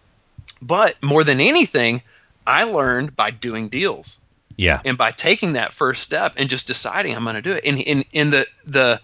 but 0.61 1.01
more 1.01 1.23
than 1.23 1.39
anything, 1.39 2.01
I 2.47 2.63
learned 2.63 3.15
by 3.15 3.31
doing 3.31 3.69
deals 3.69 4.20
yeah. 4.61 4.81
and 4.85 4.97
by 4.97 5.11
taking 5.11 5.53
that 5.53 5.73
first 5.73 6.03
step 6.03 6.33
and 6.37 6.49
just 6.49 6.67
deciding 6.67 7.15
I'm 7.15 7.23
going 7.23 7.35
to 7.35 7.41
do 7.41 7.51
it. 7.51 7.63
And 7.65 7.79
in 7.79 8.05
in 8.11 8.29
the 8.29 8.47
the 8.65 9.01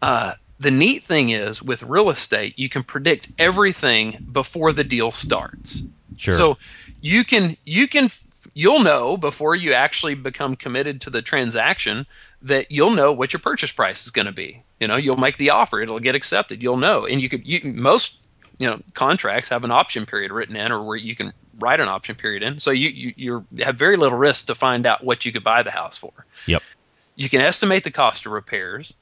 uh, 0.00 0.34
the 0.58 0.70
neat 0.70 1.02
thing 1.02 1.30
is 1.30 1.62
with 1.62 1.82
real 1.82 2.08
estate, 2.08 2.58
you 2.58 2.68
can 2.68 2.84
predict 2.84 3.28
everything 3.38 4.26
before 4.30 4.72
the 4.72 4.84
deal 4.84 5.10
starts. 5.10 5.82
Sure. 6.16 6.32
So 6.32 6.58
you 7.00 7.24
can 7.24 7.56
you 7.64 7.88
can 7.88 8.10
you'll 8.54 8.80
know 8.80 9.16
before 9.16 9.56
you 9.56 9.72
actually 9.72 10.14
become 10.14 10.54
committed 10.54 11.00
to 11.00 11.10
the 11.10 11.22
transaction 11.22 12.06
that 12.40 12.70
you'll 12.70 12.90
know 12.90 13.12
what 13.12 13.32
your 13.32 13.40
purchase 13.40 13.72
price 13.72 14.04
is 14.04 14.10
going 14.10 14.26
to 14.26 14.32
be. 14.32 14.62
You 14.78 14.88
know, 14.88 14.96
you'll 14.96 15.16
make 15.16 15.36
the 15.36 15.50
offer, 15.50 15.80
it'll 15.80 16.00
get 16.00 16.14
accepted. 16.14 16.62
You'll 16.62 16.76
know, 16.76 17.06
and 17.06 17.22
you 17.22 17.28
could 17.28 17.46
you 17.46 17.60
most 17.72 18.18
you 18.62 18.70
know 18.70 18.80
contracts 18.94 19.48
have 19.48 19.64
an 19.64 19.72
option 19.72 20.06
period 20.06 20.30
written 20.30 20.54
in, 20.54 20.70
or 20.70 20.82
where 20.84 20.96
you 20.96 21.16
can 21.16 21.32
write 21.60 21.80
an 21.80 21.88
option 21.88 22.14
period 22.14 22.42
in. 22.44 22.60
So 22.60 22.70
you 22.70 22.88
you 22.90 23.12
you're, 23.16 23.44
have 23.64 23.76
very 23.76 23.96
little 23.96 24.16
risk 24.16 24.46
to 24.46 24.54
find 24.54 24.86
out 24.86 25.02
what 25.02 25.24
you 25.24 25.32
could 25.32 25.42
buy 25.42 25.64
the 25.64 25.72
house 25.72 25.98
for. 25.98 26.12
Yep. 26.46 26.62
You 27.16 27.28
can 27.28 27.40
estimate 27.40 27.82
the 27.82 27.90
cost 27.90 28.24
of 28.24 28.32
repairs. 28.32 28.94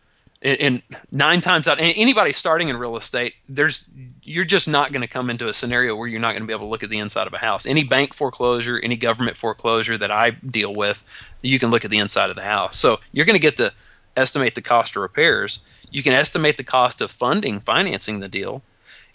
And, 0.43 0.59
and 0.59 0.83
nine 1.13 1.43
times 1.43 1.69
out, 1.69 1.79
and 1.79 1.93
anybody 1.97 2.33
starting 2.33 2.71
in 2.71 2.79
real 2.79 2.97
estate, 2.97 3.35
there's 3.47 3.85
you're 4.23 4.47
just 4.47 4.67
not 4.67 4.91
going 4.91 5.03
to 5.03 5.07
come 5.09 5.29
into 5.29 5.49
a 5.49 5.53
scenario 5.53 5.95
where 5.95 6.09
you're 6.09 6.19
not 6.19 6.33
going 6.33 6.43
to 6.43 6.47
be 6.47 6.55
able 6.55 6.65
to 6.65 6.71
look 6.71 6.83
at 6.83 6.89
the 6.89 6.99
inside 6.99 7.27
of 7.27 7.35
a 7.35 7.39
house. 7.39 7.67
Any 7.67 7.85
bank 7.85 8.15
foreclosure, 8.15 8.81
any 8.83 8.97
government 8.97 9.37
foreclosure 9.37 9.99
that 9.99 10.11
I 10.11 10.31
deal 10.31 10.75
with, 10.75 11.05
you 11.43 11.59
can 11.59 11.71
look 11.71 11.85
at 11.85 11.91
the 11.91 11.99
inside 11.99 12.31
of 12.31 12.37
the 12.37 12.43
house. 12.43 12.79
So 12.79 13.01
you're 13.13 13.27
going 13.27 13.35
to 13.35 13.49
get 13.49 13.59
to 13.59 13.75
estimate 14.17 14.55
the 14.55 14.63
cost 14.63 14.97
of 14.97 15.03
repairs. 15.03 15.61
You 15.91 16.03
can 16.03 16.15
estimate 16.15 16.57
the 16.57 16.65
cost 16.65 17.03
of 17.03 17.11
funding, 17.11 17.61
financing 17.61 18.21
the 18.21 18.29
deal, 18.29 18.63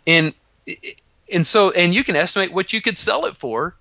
and 0.06 0.34
and 1.32 1.46
so 1.46 1.72
and 1.72 1.94
you 1.94 2.04
can 2.04 2.16
estimate 2.16 2.54
what 2.54 2.74
you 2.74 2.82
could 2.82 2.98
sell 2.98 3.26
it 3.26 3.38
for 3.38 3.76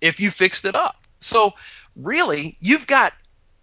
if 0.00 0.20
you 0.20 0.30
fixed 0.30 0.64
it 0.64 0.74
up. 0.74 1.06
So 1.18 1.54
really, 1.94 2.56
you've 2.60 2.86
got 2.86 3.14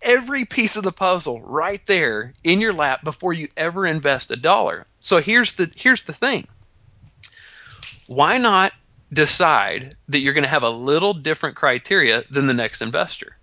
every 0.02 0.46
piece 0.46 0.76
of 0.76 0.84
the 0.84 0.92
puzzle 0.92 1.42
right 1.42 1.86
there 1.86 2.34
in 2.44 2.60
your 2.60 2.74
lap 2.74 3.04
before 3.04 3.34
you 3.34 3.48
ever 3.56 3.86
invest 3.86 4.32
a 4.32 4.36
dollar. 4.36 4.86
So 5.00 5.20
here's 5.20 5.54
the 5.54 5.72
here's 5.76 6.04
the 6.04 6.14
thing. 6.14 6.48
Why 8.08 8.38
not 8.38 8.74
decide 9.12 9.96
that 10.08 10.20
you're 10.20 10.34
going 10.34 10.44
to 10.44 10.50
have 10.50 10.64
a 10.64 10.70
little 10.70 11.14
different 11.14 11.56
criteria 11.56 12.24
than 12.30 12.48
the 12.48 12.54
next 12.54 12.82
investor? 12.82 13.38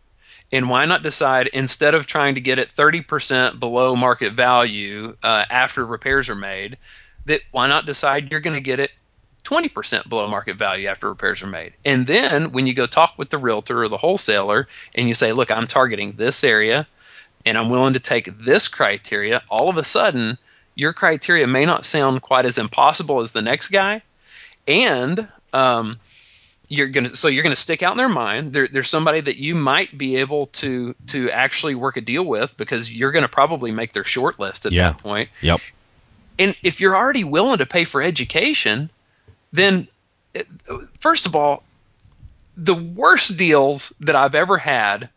And 0.53 0.69
why 0.69 0.85
not 0.85 1.03
decide 1.03 1.47
instead 1.49 1.95
of 1.95 2.07
trying 2.07 2.35
to 2.35 2.41
get 2.41 2.59
it 2.59 2.69
30% 2.71 3.61
below 3.61 3.95
market 3.95 4.33
value 4.33 5.17
uh, 5.23 5.45
after 5.49 5.87
repairs 5.87 6.29
are 6.29 6.35
made, 6.35 6.77
that 7.31 7.41
why 7.51 7.67
not 7.67 7.87
decide 7.87 8.31
you're 8.31 8.41
going 8.41 8.55
to 8.57 8.61
get 8.61 8.79
it 8.79 8.91
20% 9.45 10.09
below 10.09 10.29
market 10.29 10.57
value 10.59 10.87
after 10.87 11.09
repairs 11.09 11.43
are 11.43 11.47
made. 11.47 11.73
And 11.85 12.07
then 12.07 12.53
when 12.53 12.67
you 12.67 12.75
go 12.75 12.87
talk 12.87 13.15
with 13.17 13.31
the 13.31 13.39
realtor 13.39 13.83
or 13.83 13.89
the 13.89 13.97
wholesaler 13.97 14.69
and 14.95 15.09
you 15.09 15.15
say, 15.15 15.33
look, 15.33 15.51
I'm 15.51 15.67
targeting 15.67 16.13
this 16.17 16.45
area 16.45 16.87
and 17.47 17.57
I'm 17.57 17.71
willing 17.71 17.95
to 17.95 18.01
take 18.01 18.27
this 18.39 18.69
criteria, 18.69 19.43
all 19.49 19.69
of 19.71 19.77
a 19.79 19.83
sudden, 19.83 20.37
your 20.75 20.93
criteria 20.93 21.47
may 21.47 21.65
not 21.65 21.85
sound 21.87 22.21
quite 22.23 22.45
as 22.45 22.59
impossible 22.59 23.21
as 23.21 23.33
the 23.33 23.43
next 23.43 23.69
guy. 23.69 24.03
And, 24.69 25.29
um, 25.53 25.95
you're 26.73 26.87
gonna 26.87 27.17
so 27.17 27.27
you're 27.27 27.43
gonna 27.43 27.57
stick 27.57 27.83
out 27.83 27.91
in 27.91 27.99
their 27.99 28.09
mind. 28.09 28.53
There, 28.53 28.69
there's 28.69 28.89
somebody 28.89 29.21
that 29.23 29.39
you 29.39 29.57
might 29.57 29.99
be 29.99 30.15
able 30.15 30.47
to 30.47 30.95
to 31.09 31.29
actually 31.33 31.75
work 31.75 31.97
a 31.97 32.01
deal 32.01 32.23
with 32.23 32.57
because 32.57 32.93
you're 32.97 33.11
gonna 33.11 33.27
probably 33.27 33.73
make 33.73 33.93
their 33.93 34.05
short 34.05 34.39
list 34.39 34.67
at 34.67 34.71
Yeah. 34.73 34.91
that 34.91 34.99
point. 34.99 35.31
Yep. 35.43 35.61
And 36.39 36.57
if 36.63 36.81
you're 36.81 36.97
already 36.97 37.25
willing 37.25 37.59
to 37.59 37.67
pay 37.67 37.85
for 37.85 38.03
education, 38.03 38.91
then 39.53 39.89
first 40.99 41.27
of 41.27 41.35
all, 41.35 41.65
the 42.57 42.75
worst 42.75 43.37
deals 43.37 43.93
that 44.01 44.15
I've 44.17 44.35
ever 44.35 44.59
had. 44.59 45.11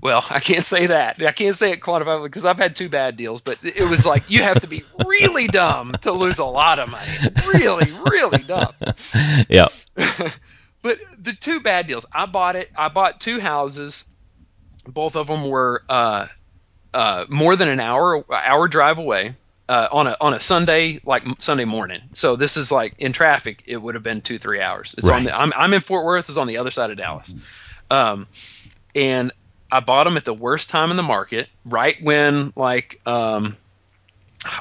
Well, 0.00 0.24
I 0.30 0.40
can't 0.40 0.64
say 0.64 0.86
that. 0.86 1.22
I 1.22 1.32
can't 1.32 1.56
say 1.56 1.72
it 1.72 1.80
quantifiably 1.80 2.24
because 2.24 2.44
I've 2.44 2.58
had 2.58 2.76
two 2.76 2.88
bad 2.88 3.16
deals, 3.16 3.40
but 3.40 3.58
it 3.62 3.88
was 3.88 4.06
like 4.06 4.30
you 4.30 4.42
have 4.42 4.60
to 4.60 4.68
be 4.68 4.84
really 5.04 5.48
dumb 5.48 5.94
to 6.02 6.12
lose 6.12 6.38
a 6.38 6.44
lot 6.44 6.78
of 6.78 6.88
money. 6.88 7.10
Really, 7.46 7.92
really 8.10 8.38
dumb. 8.38 8.72
Yeah. 9.48 9.68
But 10.80 11.00
the 11.18 11.32
two 11.32 11.60
bad 11.60 11.88
deals, 11.88 12.06
I 12.12 12.26
bought 12.26 12.54
it. 12.54 12.70
I 12.76 12.88
bought 12.88 13.20
two 13.20 13.40
houses. 13.40 14.04
Both 14.86 15.16
of 15.16 15.26
them 15.26 15.48
were 15.50 15.82
uh, 15.88 16.28
uh, 16.94 17.24
more 17.28 17.56
than 17.56 17.68
an 17.68 17.80
hour 17.80 18.24
hour 18.32 18.68
drive 18.68 18.96
away 18.96 19.34
uh, 19.68 19.88
on 19.92 20.06
a 20.06 20.16
on 20.20 20.32
a 20.34 20.40
Sunday 20.40 21.00
like 21.04 21.22
Sunday 21.38 21.64
morning. 21.64 22.00
So 22.12 22.36
this 22.36 22.56
is 22.56 22.72
like 22.72 22.94
in 22.98 23.12
traffic, 23.12 23.62
it 23.66 23.76
would 23.78 23.94
have 23.94 24.02
been 24.02 24.20
two 24.22 24.38
three 24.38 24.60
hours. 24.60 24.94
It's 24.96 25.08
on 25.08 25.24
the 25.24 25.36
I'm 25.38 25.52
I'm 25.56 25.74
in 25.74 25.80
Fort 25.80 26.04
Worth. 26.04 26.28
It's 26.28 26.38
on 26.38 26.46
the 26.46 26.56
other 26.56 26.70
side 26.70 26.90
of 26.90 26.96
Dallas, 26.96 27.34
um, 27.90 28.26
and 28.94 29.32
I 29.70 29.80
bought 29.80 30.04
them 30.04 30.16
at 30.16 30.24
the 30.24 30.32
worst 30.34 30.68
time 30.70 30.90
in 30.90 30.96
the 30.96 31.02
market, 31.02 31.48
right 31.66 31.96
when 32.02 32.52
like 32.56 33.00
um, 33.06 33.56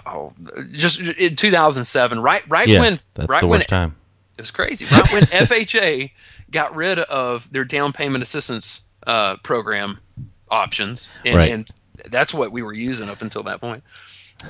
oh, 0.05 0.33
just 0.71 0.99
in 0.99 1.35
2007, 1.35 2.19
right 2.19 2.43
right 2.49 2.67
Yeah. 2.67 2.79
when 2.81 2.99
that's 3.13 3.29
right 3.29 3.41
the 3.41 3.47
when 3.47 3.59
worst 3.59 3.69
time. 3.69 3.95
it 4.37 4.41
was 4.41 4.51
crazy. 4.51 4.85
Right 4.91 5.11
when 5.13 5.23
FHA 5.25 6.11
got 6.51 6.75
rid 6.75 6.99
of 6.99 7.51
their 7.51 7.63
down 7.65 7.93
payment 7.93 8.21
assistance 8.21 8.81
uh, 9.05 9.37
program 9.37 9.99
options, 10.49 11.09
and, 11.25 11.35
Right. 11.37 11.51
and 11.51 11.69
that's 12.09 12.33
what 12.33 12.51
we 12.51 12.61
were 12.61 12.73
using 12.73 13.09
up 13.09 13.21
until 13.21 13.43
that 13.43 13.61
point. 13.61 13.83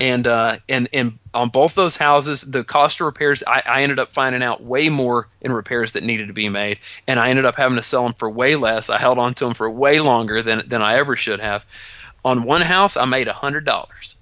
And 0.00 0.26
uh, 0.26 0.58
and 0.68 0.88
and 0.92 1.18
on 1.32 1.48
both 1.48 1.74
those 1.74 1.96
houses, 1.96 2.42
the 2.42 2.62
cost 2.62 3.00
of 3.00 3.06
repairs, 3.06 3.42
I, 3.46 3.62
I 3.64 3.82
ended 3.82 3.98
up 3.98 4.12
finding 4.12 4.42
out 4.42 4.62
way 4.62 4.90
more 4.90 5.28
in 5.40 5.50
repairs 5.50 5.92
that 5.92 6.02
needed 6.02 6.26
to 6.26 6.34
be 6.34 6.48
made, 6.48 6.78
and 7.06 7.18
I 7.18 7.30
ended 7.30 7.46
up 7.46 7.56
having 7.56 7.76
to 7.76 7.82
sell 7.82 8.02
them 8.02 8.12
for 8.12 8.28
way 8.28 8.54
less. 8.54 8.90
I 8.90 8.98
held 8.98 9.18
on 9.18 9.32
to 9.34 9.46
them 9.46 9.54
for 9.54 9.68
way 9.70 10.00
longer 10.00 10.42
than 10.42 10.68
than 10.68 10.82
I 10.82 10.96
ever 10.96 11.16
should 11.16 11.40
have. 11.40 11.64
On 12.24 12.44
one 12.44 12.62
house, 12.62 12.96
I 12.98 13.06
made 13.06 13.28
a 13.28 13.32
hundred 13.32 13.64
dollars, 13.64 14.16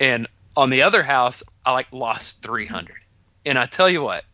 and 0.00 0.26
on 0.56 0.70
the 0.70 0.82
other 0.82 1.04
house, 1.04 1.44
I 1.64 1.72
like 1.72 1.92
lost 1.92 2.42
three 2.42 2.66
hundred. 2.66 2.96
And 3.46 3.58
I 3.58 3.66
tell 3.66 3.88
you 3.88 4.02
what, 4.02 4.24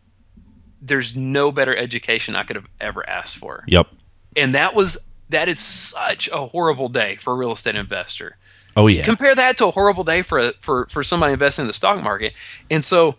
there's 0.80 1.14
no 1.14 1.52
better 1.52 1.76
education 1.76 2.34
I 2.34 2.44
could 2.44 2.56
have 2.56 2.68
ever 2.80 3.06
asked 3.08 3.36
for. 3.36 3.64
Yep. 3.66 3.88
And 4.36 4.54
that 4.54 4.74
was 4.74 5.06
that 5.28 5.48
is 5.48 5.58
such 5.58 6.28
a 6.32 6.46
horrible 6.46 6.88
day 6.88 7.16
for 7.16 7.32
a 7.32 7.36
real 7.36 7.52
estate 7.52 7.74
investor. 7.74 8.36
Oh 8.76 8.86
yeah. 8.86 9.04
Compare 9.04 9.34
that 9.34 9.56
to 9.58 9.66
a 9.66 9.70
horrible 9.70 10.04
day 10.04 10.22
for 10.22 10.38
a, 10.38 10.52
for 10.60 10.86
for 10.86 11.02
somebody 11.02 11.32
investing 11.32 11.64
in 11.64 11.66
the 11.66 11.72
stock 11.72 12.02
market. 12.02 12.34
And 12.70 12.84
so 12.84 13.16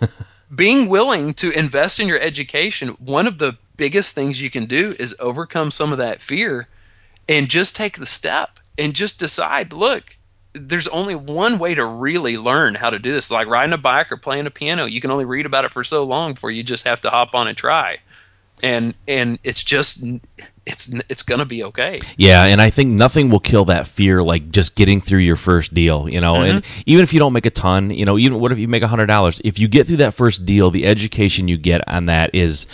being 0.54 0.88
willing 0.88 1.34
to 1.34 1.50
invest 1.50 1.98
in 1.98 2.06
your 2.06 2.20
education, 2.20 2.90
one 3.00 3.26
of 3.26 3.38
the 3.38 3.58
biggest 3.76 4.14
things 4.14 4.40
you 4.40 4.50
can 4.50 4.66
do 4.66 4.94
is 5.00 5.16
overcome 5.18 5.70
some 5.72 5.90
of 5.90 5.98
that 5.98 6.22
fear 6.22 6.68
and 7.28 7.48
just 7.48 7.74
take 7.74 7.98
the 7.98 8.06
step 8.06 8.60
and 8.78 8.94
just 8.94 9.18
decide, 9.18 9.72
look, 9.72 10.16
there's 10.52 10.86
only 10.88 11.16
one 11.16 11.58
way 11.58 11.74
to 11.74 11.84
really 11.84 12.38
learn 12.38 12.76
how 12.76 12.90
to 12.90 12.98
do 12.98 13.12
this. 13.12 13.30
Like 13.30 13.48
riding 13.48 13.72
a 13.72 13.78
bike 13.78 14.12
or 14.12 14.16
playing 14.16 14.46
a 14.46 14.50
piano. 14.50 14.84
You 14.84 15.00
can 15.00 15.10
only 15.10 15.24
read 15.24 15.46
about 15.46 15.64
it 15.64 15.72
for 15.72 15.82
so 15.82 16.04
long 16.04 16.34
before 16.34 16.52
you 16.52 16.62
just 16.62 16.86
have 16.86 17.00
to 17.00 17.10
hop 17.10 17.34
on 17.34 17.48
and 17.48 17.56
try. 17.56 17.98
And 18.64 18.94
and 19.06 19.38
it's 19.44 19.62
just 19.62 20.02
it's 20.64 20.88
it's 21.10 21.22
gonna 21.22 21.44
be 21.44 21.62
okay. 21.64 21.98
Yeah, 22.16 22.44
and 22.44 22.62
I 22.62 22.70
think 22.70 22.92
nothing 22.92 23.28
will 23.28 23.40
kill 23.40 23.66
that 23.66 23.86
fear 23.86 24.22
like 24.22 24.50
just 24.50 24.74
getting 24.74 25.02
through 25.02 25.18
your 25.18 25.36
first 25.36 25.74
deal, 25.74 26.08
you 26.08 26.20
know. 26.20 26.36
And 26.36 26.62
mm-hmm. 26.62 26.82
even 26.86 27.02
if 27.02 27.12
you 27.12 27.18
don't 27.18 27.34
make 27.34 27.44
a 27.44 27.50
ton, 27.50 27.90
you 27.90 28.06
know, 28.06 28.16
even 28.16 28.40
what 28.40 28.52
if 28.52 28.58
you 28.58 28.66
make 28.66 28.82
a 28.82 28.88
hundred 28.88 29.06
dollars? 29.06 29.38
If 29.44 29.58
you 29.58 29.68
get 29.68 29.86
through 29.86 29.98
that 29.98 30.14
first 30.14 30.46
deal, 30.46 30.70
the 30.70 30.86
education 30.86 31.46
you 31.46 31.58
get 31.58 31.86
on 31.86 32.06
that 32.06 32.34
is 32.34 32.66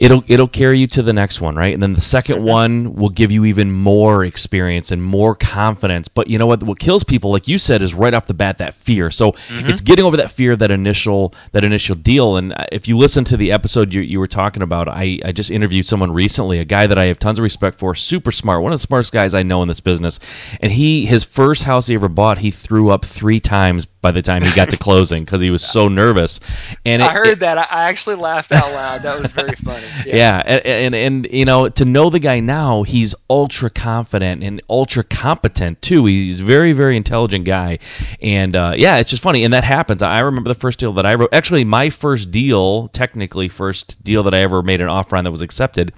it'll 0.00 0.24
it'll 0.26 0.48
carry 0.48 0.78
you 0.78 0.86
to 0.88 1.02
the 1.02 1.12
next 1.12 1.40
one, 1.40 1.54
right? 1.54 1.72
And 1.72 1.82
then 1.82 1.92
the 1.92 2.00
2nd 2.00 2.40
one 2.40 2.94
will 2.94 3.10
give 3.10 3.30
you 3.30 3.44
even 3.44 3.70
more 3.70 4.24
experience 4.24 4.90
and 4.90 5.02
more 5.02 5.34
confidence. 5.34 6.08
But 6.08 6.28
you 6.28 6.38
know 6.38 6.46
what? 6.46 6.62
What 6.62 6.78
kills 6.78 7.04
people, 7.04 7.30
like 7.30 7.46
you 7.46 7.58
said, 7.58 7.82
is 7.82 7.94
right 7.94 8.14
off 8.14 8.26
the 8.26 8.34
bat 8.34 8.58
that 8.58 8.74
fear. 8.74 9.10
So 9.10 9.34
it's 9.68 9.82
getting 9.82 10.04
over 10.04 10.16
that 10.16 10.30
fear, 10.30 10.56
that 10.56 10.70
initial 10.70 11.34
that 11.52 11.64
initial 11.64 11.94
deal. 11.94 12.36
And 12.36 12.52
uh, 12.54 12.64
if 12.72 12.88
you 12.88 12.96
listen 12.96 13.24
to 13.24 13.36
the 13.36 13.52
episode 13.52 13.92
you, 13.92 14.00
you 14.00 14.18
were 14.18 14.26
talking 14.26 14.62
about, 14.62 14.88
I 14.88 15.20
I 15.24 15.32
just 15.32 15.50
interviewed 15.50 15.86
someone 15.86 16.12
recently, 16.12 16.58
a 16.58 16.64
guy 16.64 16.86
that 16.86 16.98
I 16.98 17.04
have 17.04 17.18
tons 17.18 17.38
of 17.38 17.42
respect 17.42 17.78
for, 17.78 17.94
super 17.94 18.32
smart, 18.32 18.62
one 18.62 18.72
of 18.72 18.78
the 18.78 18.86
smartest 18.86 19.12
guys 19.12 19.34
I 19.34 19.42
know 19.42 19.60
in 19.62 19.68
this 19.68 19.80
business. 19.80 20.18
And 20.60 20.72
he 20.72 21.04
his 21.04 21.24
first 21.24 21.64
house 21.64 21.88
he 21.88 21.94
ever 21.94 22.08
bought, 22.08 22.38
he 22.38 22.50
threw 22.50 22.88
up 22.90 23.04
three 23.04 23.38
times 23.38 23.84
by 24.02 24.10
the 24.10 24.22
time 24.22 24.42
he 24.42 24.50
got 24.54 24.70
to 24.70 24.76
closing 24.88 25.24
because 25.24 25.40
he 25.40 25.50
was 25.50 25.62
so 25.62 25.88
nervous. 25.88 26.40
And 26.84 27.02
I 27.02 27.06
it- 27.06 27.12
heard 27.14 27.40
that. 27.40 27.58
I 27.58 27.62
I 27.70 27.88
actually 27.88 28.16
laughed 28.16 28.52
out 28.52 28.70
loud. 28.72 29.02
That 29.02 29.18
was 29.18 29.32
very 29.32 29.54
funny. 29.56 29.86
yeah, 30.06 30.42
and, 30.44 30.66
and 30.66 30.94
and 30.94 31.28
you 31.32 31.44
know 31.44 31.68
to 31.68 31.84
know 31.84 32.10
the 32.10 32.18
guy 32.18 32.40
now, 32.40 32.82
he's 32.82 33.14
ultra 33.28 33.70
confident 33.70 34.42
and 34.42 34.60
ultra 34.68 35.04
competent 35.04 35.80
too. 35.82 36.04
He's 36.06 36.40
a 36.40 36.44
very 36.44 36.72
very 36.72 36.96
intelligent 36.96 37.44
guy, 37.44 37.78
and 38.20 38.54
uh, 38.56 38.74
yeah, 38.76 38.96
it's 38.98 39.10
just 39.10 39.22
funny. 39.22 39.44
And 39.44 39.52
that 39.54 39.64
happens. 39.64 40.02
I 40.02 40.20
remember 40.20 40.48
the 40.48 40.54
first 40.58 40.78
deal 40.78 40.92
that 40.94 41.06
I 41.06 41.14
wrote. 41.14 41.30
Actually, 41.32 41.64
my 41.64 41.90
first 41.90 42.30
deal, 42.30 42.88
technically 42.88 43.48
first 43.48 44.02
deal 44.04 44.22
that 44.24 44.34
I 44.34 44.38
ever 44.38 44.62
made 44.62 44.80
an 44.80 44.88
offer 44.88 45.16
on 45.16 45.24
that 45.24 45.30
was 45.30 45.42
accepted. 45.42 45.92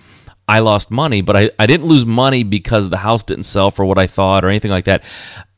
I 0.48 0.58
lost 0.58 0.90
money, 0.90 1.22
but 1.22 1.36
I, 1.36 1.50
I 1.58 1.66
didn't 1.66 1.86
lose 1.86 2.04
money 2.04 2.42
because 2.42 2.90
the 2.90 2.96
house 2.98 3.22
didn't 3.22 3.44
sell 3.44 3.70
for 3.70 3.84
what 3.84 3.96
I 3.96 4.08
thought 4.08 4.44
or 4.44 4.48
anything 4.48 4.72
like 4.72 4.84
that. 4.86 5.04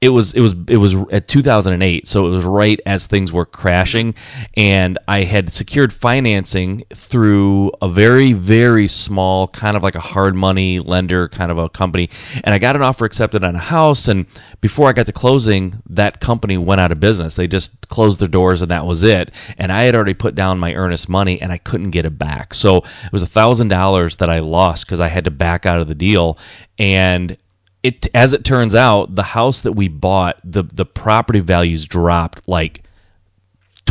It 0.04 0.10
was 0.10 0.34
it 0.34 0.42
was 0.42 0.54
it 0.68 0.76
was 0.76 0.94
at 1.10 1.28
2008, 1.28 2.06
so 2.06 2.26
it 2.26 2.30
was 2.30 2.44
right 2.44 2.78
as 2.84 3.06
things 3.06 3.32
were 3.32 3.46
crashing, 3.46 4.14
and 4.52 4.98
I 5.08 5.22
had 5.22 5.48
secured 5.48 5.94
financing 5.94 6.82
through 6.92 7.72
a 7.80 7.88
very 7.88 8.34
very 8.34 8.86
small 8.86 9.48
kind 9.48 9.78
of 9.78 9.82
like 9.82 9.94
a 9.94 10.00
hard 10.00 10.34
money 10.34 10.78
lender 10.78 11.30
kind 11.30 11.50
of 11.50 11.56
a 11.56 11.70
company, 11.70 12.10
and 12.44 12.54
I 12.54 12.58
got 12.58 12.76
an 12.76 12.82
offer 12.82 13.06
accepted 13.06 13.42
on 13.42 13.56
a 13.56 13.58
house, 13.58 14.06
and 14.06 14.26
before 14.60 14.90
I 14.90 14.92
got 14.92 15.06
to 15.06 15.12
closing, 15.12 15.82
that 15.88 16.20
company 16.20 16.58
went 16.58 16.82
out 16.82 16.92
of 16.92 17.00
business. 17.00 17.36
They 17.36 17.46
just 17.46 17.88
closed 17.88 18.20
their 18.20 18.28
doors, 18.28 18.60
and 18.60 18.70
that 18.70 18.84
was 18.84 19.04
it. 19.04 19.30
And 19.56 19.72
I 19.72 19.84
had 19.84 19.94
already 19.94 20.12
put 20.12 20.34
down 20.34 20.58
my 20.58 20.74
earnest 20.74 21.08
money, 21.08 21.40
and 21.40 21.50
I 21.50 21.56
couldn't 21.56 21.92
get 21.92 22.04
it 22.04 22.18
back. 22.18 22.52
So 22.52 22.78
it 22.78 23.12
was 23.12 23.22
a 23.22 23.26
thousand 23.26 23.68
dollars 23.68 24.16
that 24.16 24.28
I 24.28 24.40
lost 24.40 24.84
because 24.84 25.00
I 25.00 25.08
had 25.08 25.24
to 25.24 25.30
back 25.30 25.64
out 25.64 25.80
of 25.80 25.88
the 25.88 25.94
deal, 25.94 26.38
and 26.78 27.38
it 27.84 28.08
as 28.14 28.32
it 28.32 28.44
turns 28.44 28.74
out, 28.74 29.14
the 29.14 29.22
house 29.22 29.62
that 29.62 29.74
we 29.74 29.86
bought, 29.86 30.40
the 30.42 30.64
the 30.64 30.86
property 30.86 31.40
values 31.40 31.86
dropped 31.86 32.48
like 32.48 32.83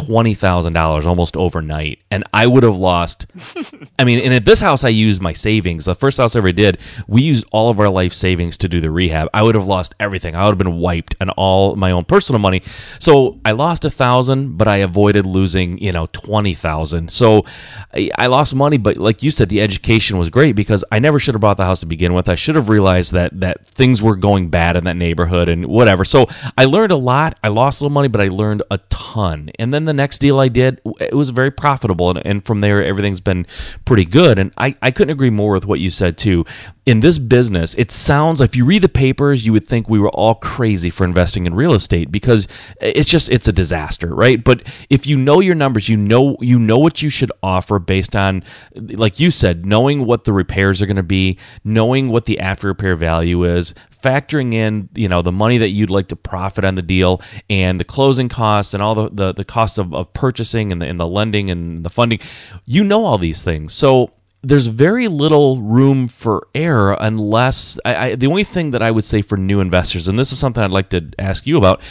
twenty 0.06 0.34
thousand 0.34 0.74
dollars 0.74 1.06
almost 1.06 1.36
overnight, 1.38 2.00
and 2.12 2.24
I 2.34 2.48
would 2.48 2.63
have 2.63 2.76
lost. 2.76 3.28
I 4.00 4.04
mean, 4.04 4.20
and 4.20 4.34
at 4.34 4.46
this 4.46 4.62
house, 4.62 4.84
I 4.84 4.89
used 4.89 5.22
my 5.22 5.34
savings. 5.34 5.86
The 5.86 5.96
first 5.96 6.18
house 6.18 6.36
I 6.36 6.39
ever 6.39 6.52
did, 6.52 6.80
we 7.08 7.22
used 7.22 7.46
all 7.52 7.70
of 7.70 7.80
our 7.80 7.89
life 7.89 8.13
savings 8.13 8.58
to 8.60 8.70
do 8.70 8.80
the 8.80 8.92
rehab. 8.92 9.30
I 9.34 9.44
would 9.44 9.56
have 9.56 9.66
lost 9.66 9.94
everything. 10.00 10.36
I 10.36 10.46
would 10.46 10.52
have 10.52 10.58
been 10.58 10.78
wiped 10.78 11.16
and 11.20 11.30
all 11.32 11.76
my 11.76 11.92
own 11.92 12.06
personal 12.06 12.39
money. 12.39 12.62
So 13.00 13.39
I 13.46 13.52
lost 13.52 13.86
a 13.86 13.89
thousand, 13.89 14.58
but 14.58 14.68
I 14.68 14.78
avoided 14.78 15.26
losing, 15.26 15.78
you 15.78 15.92
know, 15.92 16.08
twenty 16.08 16.54
thousand. 16.54 17.12
So 17.12 17.46
I, 17.94 18.10
I 18.18 18.28
lost 18.28 18.56
money, 18.56 18.78
but 18.78 18.98
like 18.98 19.24
you 19.24 19.32
said, 19.32 19.50
the 19.50 19.62
education 19.62 20.18
was 20.18 20.30
great 20.30 20.56
because 20.56 20.84
I 20.92 21.00
never 21.00 21.20
should 21.20 21.36
have 21.36 21.42
bought 21.42 21.58
the 21.58 21.66
house 21.66 21.82
to 21.82 21.86
begin 21.86 22.13
with. 22.13 22.30
I 22.30 22.36
should 22.36 22.56
have 22.56 22.70
realized 22.70 23.13
that 23.13 23.39
that 23.39 23.66
things 23.66 24.02
were 24.02 24.16
going 24.16 24.50
bad 24.50 24.76
in 24.76 24.84
that 24.86 24.96
neighborhood 24.96 25.50
and 25.50 25.66
whatever. 25.68 26.06
So 26.06 26.28
I 26.58 26.66
learned 26.66 26.92
a 26.92 26.98
lot. 26.98 27.38
I 27.44 27.50
lost 27.50 27.82
a 27.82 27.84
little 27.84 27.94
money, 27.94 28.08
but 28.08 28.22
I 28.22 28.28
learned 28.28 28.63
a 28.72 28.78
ton. 28.89 29.52
And 29.60 29.74
then 29.74 29.86
the 29.86 29.92
next 29.93 30.19
deal 30.19 30.39
I 30.39 30.48
did, 30.48 30.81
it 31.00 31.13
was 31.13 31.29
very 31.29 31.52
profitable, 31.52 32.10
and, 32.10 32.25
and 32.25 32.46
from 32.46 32.62
there 32.62 32.83
everything's 32.83 33.19
been 33.19 33.46
pretty 33.85 34.06
good. 34.06 34.39
And 34.39 34.52
I, 34.58 34.75
I 34.81 34.91
couldn't 34.91 35.12
agree 35.12 35.29
more 35.29 35.54
with 35.54 35.65
what 35.65 35.79
you 35.79 35.89
said 35.89 36.17
too. 36.17 36.46
In 36.86 37.00
this 37.00 37.17
business, 37.17 37.73
it 37.75 37.92
sounds 37.92 38.42
like 38.42 38.50
if 38.50 38.56
you 38.58 38.65
read 38.65 38.81
the 38.81 38.90
papers, 38.90 39.46
you 39.46 39.54
would 39.54 39.65
think 39.65 39.88
we 39.88 40.00
were 40.00 40.10
all 40.10 40.36
crazy 40.36 40.90
for 40.90 41.06
investing 41.06 41.46
in 41.46 41.54
real 41.54 41.73
estate 41.73 42.12
because 42.12 42.48
it's 42.81 43.10
just 43.10 43.29
it's 43.29 43.48
a 43.48 43.54
disaster, 43.54 44.13
right? 44.13 44.44
But 44.44 44.63
if 44.90 45.08
you 45.08 45.15
know 45.15 45.40
your 45.40 45.56
numbers, 45.56 45.88
you 45.88 45.96
know 45.96 46.36
you 46.42 46.60
know 46.60 46.77
what 46.77 47.02
you 47.02 47.10
should 47.10 47.31
offer 47.42 47.79
based 47.79 48.15
on 48.15 48.44
like 48.75 49.19
you 49.19 49.31
said, 49.31 49.65
knowing 49.65 50.06
what 50.06 50.25
the 50.25 50.34
repairs 50.34 50.81
are 50.81 50.86
going 50.86 50.98
to 50.98 51.04
be, 51.04 51.38
knowing 51.63 52.10
what 52.10 52.25
the 52.25 52.40
after 52.40 52.67
repair 52.67 52.98
value 52.98 53.44
is, 53.46 53.73
factoring 54.04 54.54
in 54.54 54.90
you 54.94 55.08
know 55.08 55.21
the 55.21 55.31
money 55.31 55.58
that 55.58 55.69
you'd 55.69 55.90
like 55.90 56.10
to 56.10 56.15
profit 56.15 56.65
on 56.65 56.75
the 56.75 56.81
deal 56.81 57.21
and 57.50 57.79
the 57.79 57.86
closing 57.86 58.27
costs 58.27 58.73
and 58.73 58.84
all 58.84 58.94
the 58.94 59.10
the, 59.10 59.34
the 59.34 59.46
costs 59.46 59.77
of, 59.77 59.94
of 59.94 60.12
purchasing 60.13 60.71
and 60.71 60.81
the, 60.81 60.86
and 60.86 61.00
the 61.00 61.08
lending 61.08 61.50
and 61.50 61.86
the 61.86 61.90
funding 61.90 62.19
you 62.65 62.84
know 62.84 63.06
all 63.06 63.17
these 63.17 63.42
things 63.42 63.73
so 63.73 64.12
there's 64.44 64.67
very 64.67 65.08
little 65.08 65.62
room 65.62 66.08
for 66.08 66.48
error 66.54 66.98
unless 67.00 67.79
I, 67.85 67.96
I, 67.96 68.15
the 68.15 68.27
only 68.27 68.44
thing 68.44 68.71
that 68.71 68.81
I 68.81 68.91
would 68.91 69.06
say 69.06 69.21
for 69.21 69.37
new 69.37 69.62
investors, 69.62 70.08
and 70.08 70.19
this 70.19 70.31
is 70.31 70.37
something 70.37 70.62
I'd 70.62 70.71
like 70.71 70.89
to 70.89 71.10
ask 71.17 71.48
you 71.48 71.58
about, 71.58 71.81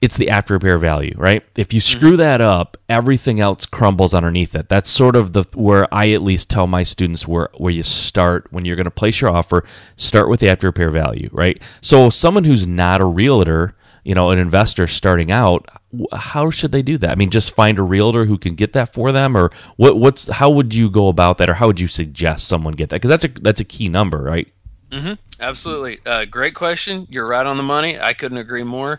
it's 0.00 0.16
the 0.16 0.30
after 0.30 0.54
repair 0.54 0.78
value, 0.78 1.14
right? 1.16 1.42
If 1.56 1.72
you 1.72 1.80
screw 1.80 2.10
mm-hmm. 2.10 2.18
that 2.18 2.40
up, 2.40 2.76
everything 2.88 3.40
else 3.40 3.66
crumbles 3.66 4.14
underneath 4.14 4.54
it. 4.54 4.68
That's 4.68 4.88
sort 4.88 5.16
of 5.16 5.32
the 5.32 5.44
where 5.54 5.92
I 5.92 6.12
at 6.12 6.22
least 6.22 6.50
tell 6.50 6.66
my 6.68 6.84
students 6.84 7.26
where 7.26 7.48
where 7.56 7.72
you 7.72 7.82
start 7.82 8.46
when 8.50 8.64
you're 8.64 8.76
going 8.76 8.84
to 8.84 8.92
place 8.92 9.20
your 9.20 9.30
offer. 9.30 9.64
Start 9.96 10.28
with 10.28 10.38
the 10.40 10.50
after 10.50 10.68
repair 10.68 10.90
value, 10.90 11.28
right? 11.32 11.60
So 11.80 12.10
someone 12.10 12.44
who's 12.44 12.66
not 12.66 13.00
a 13.00 13.06
realtor 13.06 13.74
you 14.08 14.14
know 14.14 14.30
an 14.30 14.38
investor 14.38 14.86
starting 14.86 15.30
out 15.30 15.68
how 16.14 16.48
should 16.48 16.72
they 16.72 16.80
do 16.80 16.96
that? 16.96 17.10
I 17.10 17.14
mean 17.14 17.28
just 17.28 17.54
find 17.54 17.78
a 17.78 17.82
realtor 17.82 18.24
who 18.24 18.38
can 18.38 18.54
get 18.54 18.72
that 18.72 18.94
for 18.94 19.12
them 19.12 19.36
or 19.36 19.50
what 19.76 19.98
what's 19.98 20.28
how 20.28 20.48
would 20.48 20.72
you 20.74 20.88
go 20.88 21.08
about 21.08 21.36
that 21.38 21.50
or 21.50 21.54
how 21.54 21.66
would 21.66 21.78
you 21.78 21.88
suggest 21.88 22.48
someone 22.48 22.72
get 22.72 22.88
that? 22.88 23.02
Because 23.02 23.10
that's 23.10 23.26
a 23.26 23.28
that's 23.28 23.60
a 23.60 23.66
key 23.66 23.90
number 23.90 24.22
right? 24.22 24.48
Mm-hmm. 24.90 25.12
absolutely. 25.42 25.98
Uh, 26.06 26.24
great 26.24 26.54
question. 26.54 27.06
You're 27.10 27.26
right 27.26 27.44
on 27.44 27.58
the 27.58 27.62
money. 27.62 28.00
I 28.00 28.14
couldn't 28.14 28.38
agree 28.38 28.62
more. 28.62 28.98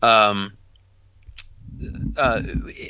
Um, 0.00 0.56
uh, 2.16 2.40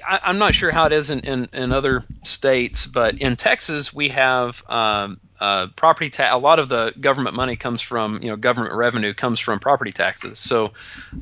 I, 0.07 0.31
am 0.31 0.39
not 0.39 0.55
sure 0.55 0.71
how 0.71 0.85
it 0.85 0.93
is 0.93 1.11
in, 1.11 1.19
in, 1.21 1.49
in, 1.53 1.73
other 1.73 2.05
states, 2.23 2.87
but 2.87 3.19
in 3.19 3.35
Texas 3.35 3.93
we 3.93 4.11
have 4.11 4.63
um, 4.69 5.19
uh, 5.45 5.67
property 5.77 6.09
tax. 6.09 6.33
A 6.33 6.39
lot 6.39 6.59
of 6.59 6.71
the 6.71 6.95
government 7.01 7.37
money 7.37 7.57
comes 7.57 7.83
from 7.83 8.23
you 8.23 8.29
know 8.31 8.37
government 8.37 8.75
revenue 8.75 9.13
comes 9.13 9.39
from 9.41 9.59
property 9.59 9.93
taxes. 9.93 10.39
So 10.39 10.73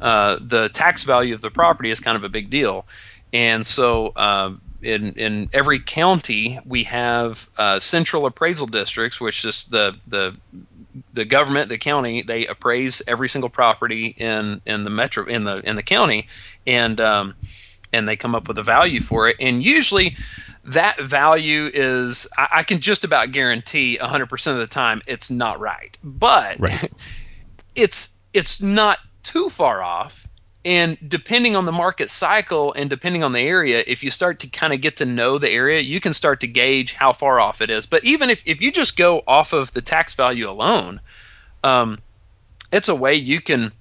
uh, 0.01 0.39
the 0.41 0.69
tax 0.69 1.03
value 1.03 1.35
of 1.35 1.41
the 1.41 1.51
property 1.51 1.91
is 1.91 1.99
kind 1.99 2.17
of 2.17 2.23
a 2.25 2.29
big 2.29 2.51
deal, 2.51 2.87
and 3.33 3.67
so. 3.67 4.09
Uh, 4.17 4.55
in, 4.83 5.13
in 5.13 5.49
every 5.53 5.79
county, 5.79 6.59
we 6.67 6.83
have 6.83 7.49
uh, 7.57 7.79
central 7.79 8.27
appraisal 8.27 8.67
districts, 8.67 9.21
which 9.21 9.45
is 9.45 9.63
the, 9.67 9.97
the 10.09 10.37
the 11.13 11.25
government, 11.25 11.69
the 11.69 11.79
county, 11.79 12.21
they 12.21 12.45
appraise 12.49 13.01
every 13.07 13.29
single 13.29 13.49
property 13.49 14.09
in 14.19 14.61
in 14.67 14.83
the 14.83 14.91
metro 14.91 15.25
in 15.25 15.45
the 15.45 15.57
in 15.69 15.77
the 15.77 15.85
county, 15.85 16.27
and 16.67 17.01
um, 17.01 17.35
and 17.93 18.09
they 18.09 18.17
come 18.17 18.35
up 18.35 18.49
with 18.49 18.59
a 18.59 18.63
value 18.63 19.01
for 19.01 19.29
it. 19.29 19.37
And 19.39 19.63
usually, 19.63 20.17
that 20.65 21.01
value 21.01 21.71
is 21.73 22.27
I, 22.37 22.49
I 22.53 22.63
can 22.63 22.81
just 22.81 23.05
about 23.05 23.33
guarantee 23.33 23.99
100% 24.01 24.47
of 24.53 24.59
the 24.59 24.67
time 24.67 25.03
it's 25.07 25.31
not 25.31 25.61
right. 25.61 25.97
But 26.03 26.61
right. 26.61 26.93
it's 27.75 28.17
it's 28.33 28.61
not 28.61 28.99
too 29.23 29.49
far 29.49 29.83
off. 29.83 30.29
And 30.65 30.97
depending 31.07 31.57
on 31.57 31.65
the 31.65 31.73
market 31.73 32.09
cycle 32.09 32.73
and 32.75 32.89
depending 32.89 33.25
on 33.25 33.33
the 33.33 33.41
area 33.41 33.83
if 33.87 34.05
you 34.05 34.11
start 34.11 34.39
to 34.41 34.47
kind 34.47 34.73
of 34.73 34.81
get 34.81 34.97
to 34.99 35.05
know 35.05 35.37
the 35.37 35.51
area 35.51 35.81
you 35.81 35.99
can 35.99 36.13
start 36.13 36.39
to 36.41 36.47
gauge 36.47 36.93
how 36.95 37.13
far 37.13 37.41
off 37.41 37.61
it 37.61 37.69
is. 37.69 37.87
But 37.87 38.05
even 38.05 38.31
if, 38.31 38.43
if 38.47 38.63
you 38.63 38.71
just 38.71 38.97
go 38.97 39.23
off 39.27 39.53
of 39.53 39.73
the 39.73 39.83
tax 39.83 40.15
value 40.15 40.49
alone 40.49 41.01
um, 41.65 41.99
it's 42.73 42.89
a 42.89 42.95
way 42.95 43.15
you 43.15 43.41
can 43.41 43.73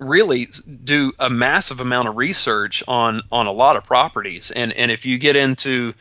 really 0.00 0.48
do 0.84 1.12
a 1.18 1.30
massive 1.30 1.80
amount 1.80 2.08
of 2.08 2.16
research 2.16 2.82
on 2.88 3.22
on 3.30 3.46
a 3.46 3.52
lot 3.52 3.76
of 3.76 3.84
properties. 3.84 4.50
And 4.50 4.72
and 4.72 4.90
if 4.90 5.06
you 5.06 5.18
get 5.18 5.36
into 5.36 5.94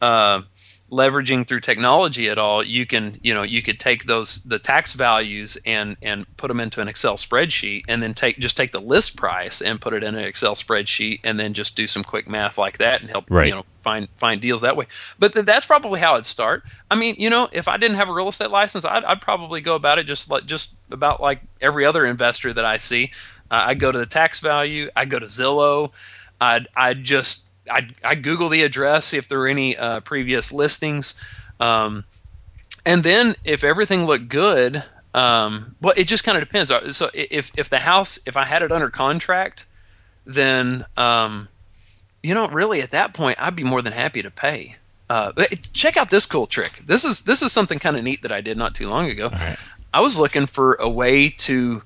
uh, 0.00 0.42
leveraging 0.90 1.46
through 1.46 1.60
technology 1.60 2.30
at 2.30 2.38
all 2.38 2.64
you 2.64 2.86
can 2.86 3.18
you 3.22 3.34
know 3.34 3.42
you 3.42 3.60
could 3.60 3.78
take 3.78 4.04
those 4.04 4.40
the 4.44 4.58
tax 4.58 4.94
values 4.94 5.58
and 5.66 5.98
and 6.00 6.24
put 6.38 6.48
them 6.48 6.58
into 6.60 6.80
an 6.80 6.88
excel 6.88 7.16
spreadsheet 7.16 7.82
and 7.88 8.02
then 8.02 8.14
take 8.14 8.38
just 8.38 8.56
take 8.56 8.70
the 8.70 8.80
list 8.80 9.14
price 9.14 9.60
and 9.60 9.82
put 9.82 9.92
it 9.92 10.02
in 10.02 10.14
an 10.14 10.24
excel 10.24 10.54
spreadsheet 10.54 11.20
and 11.24 11.38
then 11.38 11.52
just 11.52 11.76
do 11.76 11.86
some 11.86 12.02
quick 12.02 12.26
math 12.26 12.56
like 12.56 12.78
that 12.78 13.02
and 13.02 13.10
help 13.10 13.26
right. 13.28 13.48
you 13.48 13.54
know 13.54 13.64
find 13.80 14.08
find 14.16 14.40
deals 14.40 14.62
that 14.62 14.76
way. 14.76 14.86
But 15.18 15.32
th- 15.32 15.46
that's 15.46 15.64
probably 15.66 16.00
how 16.00 16.14
it'd 16.14 16.26
start. 16.26 16.62
I 16.90 16.94
mean 16.94 17.16
you 17.18 17.28
know 17.28 17.48
if 17.52 17.68
i 17.68 17.76
didn't 17.76 17.96
have 17.96 18.08
a 18.08 18.12
real 18.12 18.28
estate 18.28 18.50
license 18.50 18.84
i'd, 18.84 19.04
I'd 19.04 19.20
probably 19.20 19.60
go 19.60 19.74
about 19.74 19.98
it 19.98 20.04
just 20.04 20.30
like 20.30 20.46
just 20.46 20.74
about 20.90 21.20
like 21.20 21.42
every 21.60 21.84
other 21.84 22.06
investor 22.06 22.52
that 22.54 22.64
i 22.64 22.78
see 22.78 23.10
uh, 23.50 23.64
I 23.66 23.74
go 23.74 23.92
to 23.92 23.98
the 23.98 24.06
tax 24.06 24.40
value. 24.40 24.90
I 24.94 25.04
go 25.04 25.18
to 25.18 25.26
Zillow. 25.26 25.92
I 26.40 26.64
I 26.76 26.94
just 26.94 27.44
I 27.70 27.88
I 28.04 28.14
Google 28.14 28.48
the 28.48 28.62
address, 28.62 29.06
see 29.06 29.18
if 29.18 29.28
there 29.28 29.40
are 29.40 29.48
any 29.48 29.76
uh, 29.76 30.00
previous 30.00 30.52
listings, 30.52 31.14
um, 31.60 32.04
and 32.84 33.02
then 33.02 33.34
if 33.44 33.64
everything 33.64 34.06
looked 34.06 34.28
good, 34.28 34.84
um, 35.14 35.76
well, 35.80 35.94
it 35.96 36.04
just 36.04 36.24
kind 36.24 36.38
of 36.38 36.44
depends. 36.44 36.70
Uh, 36.70 36.92
so 36.92 37.10
if 37.14 37.56
if 37.58 37.68
the 37.68 37.80
house, 37.80 38.18
if 38.26 38.36
I 38.36 38.44
had 38.44 38.62
it 38.62 38.72
under 38.72 38.90
contract, 38.90 39.66
then 40.24 40.84
um, 40.96 41.48
you 42.22 42.34
know, 42.34 42.48
really 42.48 42.80
at 42.82 42.90
that 42.90 43.14
point, 43.14 43.38
I'd 43.40 43.56
be 43.56 43.64
more 43.64 43.82
than 43.82 43.92
happy 43.92 44.22
to 44.22 44.30
pay. 44.30 44.76
Uh, 45.10 45.32
check 45.72 45.96
out 45.96 46.10
this 46.10 46.26
cool 46.26 46.46
trick. 46.46 46.72
This 46.84 47.04
is 47.04 47.22
this 47.22 47.42
is 47.42 47.50
something 47.50 47.78
kind 47.78 47.96
of 47.96 48.04
neat 48.04 48.22
that 48.22 48.32
I 48.32 48.40
did 48.40 48.58
not 48.58 48.74
too 48.74 48.88
long 48.88 49.08
ago. 49.08 49.30
Right. 49.30 49.56
I 49.92 50.00
was 50.00 50.18
looking 50.18 50.46
for 50.46 50.74
a 50.74 50.88
way 50.88 51.30
to 51.30 51.82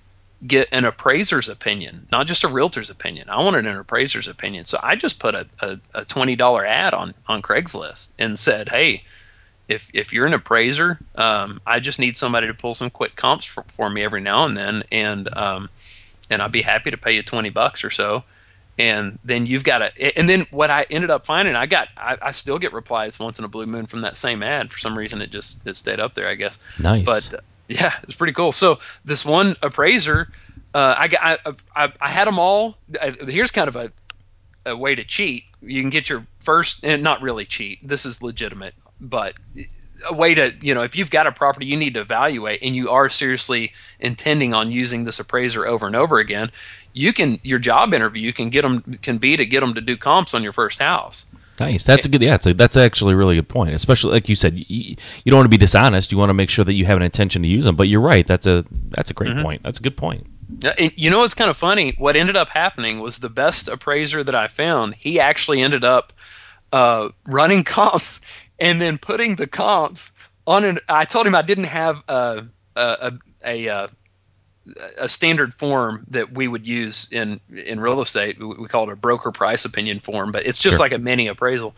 get 0.47 0.69
an 0.73 0.85
appraiser's 0.85 1.49
opinion, 1.49 2.07
not 2.11 2.27
just 2.27 2.45
a 2.45 2.49
realtor's 2.49 2.91
opinion. 2.91 3.29
I 3.29 3.41
wanted 3.43 3.67
an 3.67 3.77
appraiser's 3.77 4.27
opinion. 4.27 4.65
So 4.65 4.79
I 4.83 4.97
just 4.97 5.19
put 5.19 5.35
a, 5.35 5.47
a, 5.61 5.79
a 5.95 6.05
$20 6.05 6.69
ad 6.69 6.95
on, 6.95 7.15
on 7.29 7.43
Craigslist 7.43 8.11
and 8.19 8.39
said, 8.39 8.71
hey, 8.71 9.05
if, 9.69 9.91
if 9.95 10.13
you're 10.13 10.27
an 10.27 10.35
appraiser, 10.35 10.99
um, 11.15 11.61
I 11.67 11.79
just 11.79 11.99
need 11.99 12.17
somebody 12.17 12.49
to 12.49 12.55
pull 12.55 12.75
some 12.75 12.91
quick 12.91 13.15
comps 13.15 13.45
for, 13.45 13.63
for 13.69 13.89
me 13.89 14.03
every 14.03 14.21
now 14.21 14.45
and 14.45 14.57
then. 14.57 14.83
And, 14.91 15.35
um, 15.37 15.69
and 16.29 16.43
I'd 16.43 16.53
be 16.53 16.63
happy 16.63 16.91
to 16.91 16.97
pay 16.97 17.13
you 17.13 17.23
20 17.23 17.51
bucks 17.51 17.85
or 17.85 17.91
so. 17.91 18.25
And 18.79 19.19
then 19.23 19.47
you've 19.47 19.65
got 19.65 19.79
to, 19.79 20.19
and 20.19 20.29
then 20.29 20.47
what 20.51 20.71
I 20.71 20.87
ended 20.91 21.11
up 21.11 21.25
finding, 21.25 21.55
I 21.55 21.67
got, 21.67 21.89
I, 21.97 22.17
I 22.21 22.33
still 22.33 22.59
get 22.59 22.73
replies 22.73 23.19
once 23.21 23.39
in 23.39 23.45
a 23.45 23.49
blue 23.49 23.67
moon 23.67 23.87
from 23.87 24.01
that 24.01 24.17
same 24.17 24.43
ad. 24.43 24.73
For 24.73 24.79
some 24.79 24.99
reason, 24.99 25.23
it 25.23 25.31
just, 25.31 25.65
it 25.67 25.77
stayed 25.77 26.01
up 26.01 26.15
there, 26.15 26.27
I 26.27 26.35
guess. 26.35 26.59
Nice. 26.81 27.05
But, 27.05 27.45
yeah, 27.81 27.95
it's 28.03 28.15
pretty 28.15 28.33
cool. 28.33 28.53
So 28.53 28.79
this 29.05 29.25
one 29.25 29.57
appraiser, 29.63 30.29
uh, 30.75 30.95
I, 30.99 31.39
I, 31.45 31.53
I, 31.75 31.93
I 32.01 32.09
had 32.09 32.27
them 32.27 32.39
all. 32.39 32.77
here's 33.27 33.51
kind 33.51 33.69
of 33.69 33.77
a, 33.77 33.93
a 34.65 34.77
way 34.77 34.95
to 34.95 35.05
cheat. 35.05 35.45
You 35.61 35.81
can 35.83 35.91
get 35.91 36.09
your 36.09 36.27
first, 36.41 36.81
and 36.83 37.03
not 37.03 37.21
really 37.23 37.45
cheat. 37.45 37.87
This 37.87 38.05
is 38.07 38.23
legitimate, 38.23 38.75
but 39.01 39.35
a 40.09 40.15
way 40.15 40.35
to 40.35 40.55
you 40.61 40.75
know 40.75 40.83
if 40.83 40.97
you've 40.97 41.11
got 41.11 41.27
a 41.27 41.33
property 41.33 41.67
you 41.67 41.77
need 41.77 41.95
to 41.95 42.01
evaluate 42.01 42.61
and 42.63 42.75
you 42.75 42.91
are 42.91 43.09
seriously 43.09 43.73
intending 44.01 44.53
on 44.53 44.71
using 44.73 45.05
this 45.05 45.19
appraiser 45.19 45.67
over 45.67 45.87
and 45.87 45.97
over 45.97 46.19
again 46.19 46.51
you 46.93 47.13
can 47.13 47.39
your 47.43 47.59
job 47.59 47.95
interview 47.95 48.33
can 48.33 48.51
get 48.51 48.63
them 48.63 48.81
can 49.03 49.19
be 49.19 49.37
to 49.37 49.47
get 49.47 49.61
them 49.61 49.75
to 49.75 49.81
do 49.81 49.97
comps 49.97 50.35
on 50.35 50.43
your 50.43 50.53
first 50.53 50.79
house 50.79 51.27
Nice. 51.61 51.85
That's 51.85 52.07
a 52.07 52.09
good. 52.09 52.23
Yeah, 52.23 52.39
a, 52.45 52.55
that's 52.55 52.77
actually 52.77 53.15
a 53.15 53.17
really 53.17 53.37
good 53.37 53.49
point. 53.49 53.75
Especially 53.75 54.13
like 54.13 54.29
you 54.29 54.35
said, 54.35 54.57
you, 54.57 54.97
you, 55.25 55.31
don't 55.31 55.37
want 55.37 55.45
to 55.45 55.51
be 55.51 55.59
dishonest. 55.59 56.11
You 56.11 56.19
want 56.19 56.31
to 56.31 56.35
make 56.35 56.51
sure 56.51 56.65
that 56.65 56.73
you 56.73 56.87
have 56.87 56.97
an 56.97 57.03
intention 57.03 57.43
to 57.43 57.49
use 57.49 57.65
them. 57.65 57.77
But 57.77 57.89
you're 57.89 58.01
right. 58.01 58.27
That's 58.27 58.47
a 58.47 58.65
that's 58.89 59.11
a 59.11 59.15
great 59.15 59.33
mm-hmm. 59.33 59.43
point. 59.43 59.63
That's 59.63 59.79
a 59.79 59.83
good 59.83 59.97
point. 59.97 60.27
You 60.97 61.11
know 61.11 61.21
what's 61.21 61.35
kind 61.35 61.51
of 61.51 61.57
funny? 61.57 61.95
What 61.99 62.17
ended 62.17 62.37
up 62.37 62.51
happening 62.51 63.01
was 63.01 63.19
the 63.19 63.31
best 63.31 63.69
appraiser 63.69 64.23
that 64.23 64.35
I 64.35 64.49
found. 64.49 64.95
He 64.95 65.19
actually 65.19 65.61
ended 65.61 65.85
up 65.85 66.13
uh, 66.73 67.11
running 67.27 67.65
comps 67.65 68.21
and 68.59 68.81
then 68.81 68.99
putting 68.99 69.37
the 69.37 69.47
comps 69.47 70.13
on 70.47 70.65
an. 70.65 70.79
I 70.89 71.05
told 71.05 71.27
him 71.27 71.35
I 71.35 71.43
didn't 71.43 71.65
have 71.65 72.03
a 72.09 72.47
a, 72.77 72.81
a, 72.81 73.13
a 73.45 73.69
uh, 73.69 73.89
a 74.97 75.09
standard 75.09 75.53
form 75.55 76.05
that 76.09 76.35
we 76.35 76.47
would 76.47 76.67
use 76.67 77.09
in 77.11 77.41
in 77.53 77.81
real 77.81 78.01
estate. 78.01 78.39
We 78.39 78.69
call 78.69 78.89
it 78.89 78.93
a 78.93 78.97
broker 78.97 79.33
price 79.33 79.65
opinion 79.65 80.01
form, 80.01 80.33
but 80.33 80.47
it's 80.47 80.61
just 80.61 80.77
sure. 80.77 80.85
like 80.85 80.93
a 80.93 80.99
mini 80.99 81.27
appraisal. 81.27 81.75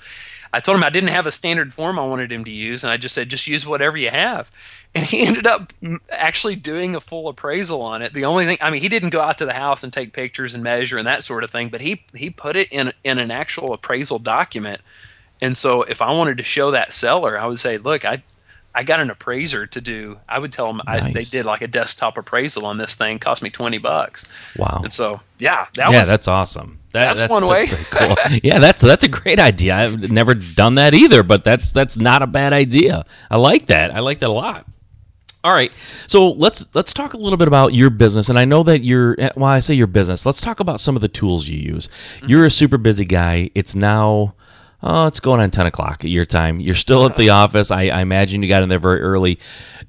I 0.53 0.61
told 0.61 0.76
him 0.76 0.85
I 0.85 0.91
didn't 0.91 1.09
have 1.09 1.26
a 1.26 1.32
standard 1.32 1.72
form 1.72 1.99
I 1.99 2.07
wanted 2.07 2.30
him 2.30 2.45
to 2.45 2.51
use, 2.51 2.85
and 2.85 2.93
I 2.93 2.97
just 2.97 3.14
said 3.14 3.28
just 3.28 3.47
use 3.47 3.66
whatever 3.66 3.97
you 3.97 4.11
have. 4.11 4.51
And 4.97 5.05
he 5.05 5.26
ended 5.26 5.45
up 5.45 5.72
actually 6.09 6.55
doing 6.55 6.95
a 6.95 7.01
full 7.01 7.26
appraisal 7.26 7.82
on 7.82 8.01
it. 8.01 8.14
The 8.14 8.24
only 8.26 8.45
thing, 8.45 8.59
I 8.61 8.70
mean, 8.70 8.80
he 8.80 8.89
didn't 8.89 9.11
go 9.11 9.20
out 9.20 9.39
to 9.39 9.45
the 9.45 9.53
house 9.53 9.82
and 9.82 9.93
take 9.93 10.12
pictures 10.12 10.55
and 10.55 10.62
measure 10.62 10.99
and 10.99 11.05
that 11.09 11.24
sort 11.24 11.43
of 11.43 11.51
thing, 11.51 11.68
but 11.68 11.80
he 11.80 12.05
he 12.14 12.30
put 12.30 12.55
it 12.55 12.68
in 12.70 12.93
in 13.03 13.18
an 13.18 13.32
actual 13.32 13.72
appraisal 13.72 14.20
document. 14.20 14.80
And 15.41 15.57
so 15.57 15.82
if 15.82 16.01
I 16.01 16.12
wanted 16.12 16.37
to 16.37 16.45
show 16.45 16.70
that 16.70 16.93
seller, 16.93 17.37
I 17.37 17.47
would 17.47 17.59
say, 17.59 17.76
look, 17.76 18.05
I 18.05 18.22
I 18.74 18.82
got 18.82 19.00
an 19.00 19.10
appraiser 19.10 19.66
to 19.66 19.80
do. 19.80 20.18
I 20.28 20.38
would 20.38 20.52
tell 20.52 20.66
them 20.66 20.82
nice. 20.84 21.02
I, 21.02 21.12
they 21.12 21.22
did 21.22 21.46
like 21.46 21.62
a 21.62 21.68
desktop 21.68 22.18
appraisal 22.18 22.66
on 22.66 22.76
this 22.76 22.96
thing. 22.96 23.18
Cost 23.18 23.42
me 23.42 23.50
twenty 23.50 23.78
bucks. 23.78 24.28
Wow. 24.58 24.80
And 24.82 24.92
so 24.92 25.20
yeah, 25.38 25.66
that 25.74 25.86
was 25.86 25.92
yeah, 25.92 26.00
was, 26.00 26.08
that's 26.08 26.28
awesome. 26.28 26.80
That, 26.92 27.06
that's, 27.06 27.20
that's, 27.20 27.30
one 27.30 27.46
way. 27.46 27.66
cool. 27.66 28.16
yeah, 28.42 28.58
that's 28.58 28.82
that's 28.82 29.04
a 29.04 29.08
great 29.08 29.38
idea. 29.38 29.76
I've 29.76 30.10
never 30.10 30.34
done 30.34 30.74
that 30.76 30.94
either, 30.94 31.22
but 31.22 31.44
that's 31.44 31.72
that's 31.72 31.96
not 31.96 32.22
a 32.22 32.26
bad 32.26 32.52
idea. 32.52 33.04
I 33.30 33.36
like 33.36 33.66
that. 33.66 33.94
I 33.94 34.00
like 34.00 34.18
that 34.20 34.28
a 34.28 34.32
lot. 34.32 34.66
All 35.44 35.52
right. 35.52 35.70
So 36.06 36.30
let's 36.30 36.66
let's 36.74 36.94
talk 36.94 37.12
a 37.12 37.18
little 37.18 37.36
bit 37.36 37.48
about 37.48 37.74
your 37.74 37.90
business. 37.90 38.30
And 38.30 38.38
I 38.38 38.46
know 38.46 38.62
that 38.62 38.82
you're 38.82 39.14
eh, 39.18 39.30
well, 39.36 39.44
I 39.44 39.60
say 39.60 39.74
your 39.74 39.86
business. 39.86 40.24
Let's 40.24 40.40
talk 40.40 40.58
about 40.58 40.80
some 40.80 40.96
of 40.96 41.02
the 41.02 41.08
tools 41.08 41.46
you 41.46 41.58
use. 41.58 41.88
Mm-hmm. 41.88 42.28
You're 42.28 42.46
a 42.46 42.50
super 42.50 42.78
busy 42.78 43.04
guy. 43.04 43.50
It's 43.54 43.74
now 43.74 44.34
oh, 44.85 45.07
it's 45.07 45.18
going 45.18 45.41
on 45.41 45.51
10 45.51 45.66
o'clock 45.66 46.05
at 46.05 46.11
your 46.11 46.26
time. 46.26 46.61
You're 46.61 46.74
still 46.74 47.07
at 47.07 47.16
the 47.16 47.30
office. 47.30 47.70
I, 47.70 47.85
I, 47.85 48.03
imagine 48.03 48.43
you 48.43 48.51
got 48.51 48.62
in 48.62 48.68
there 48.68 48.78
very 48.78 49.01
early. 49.01 49.39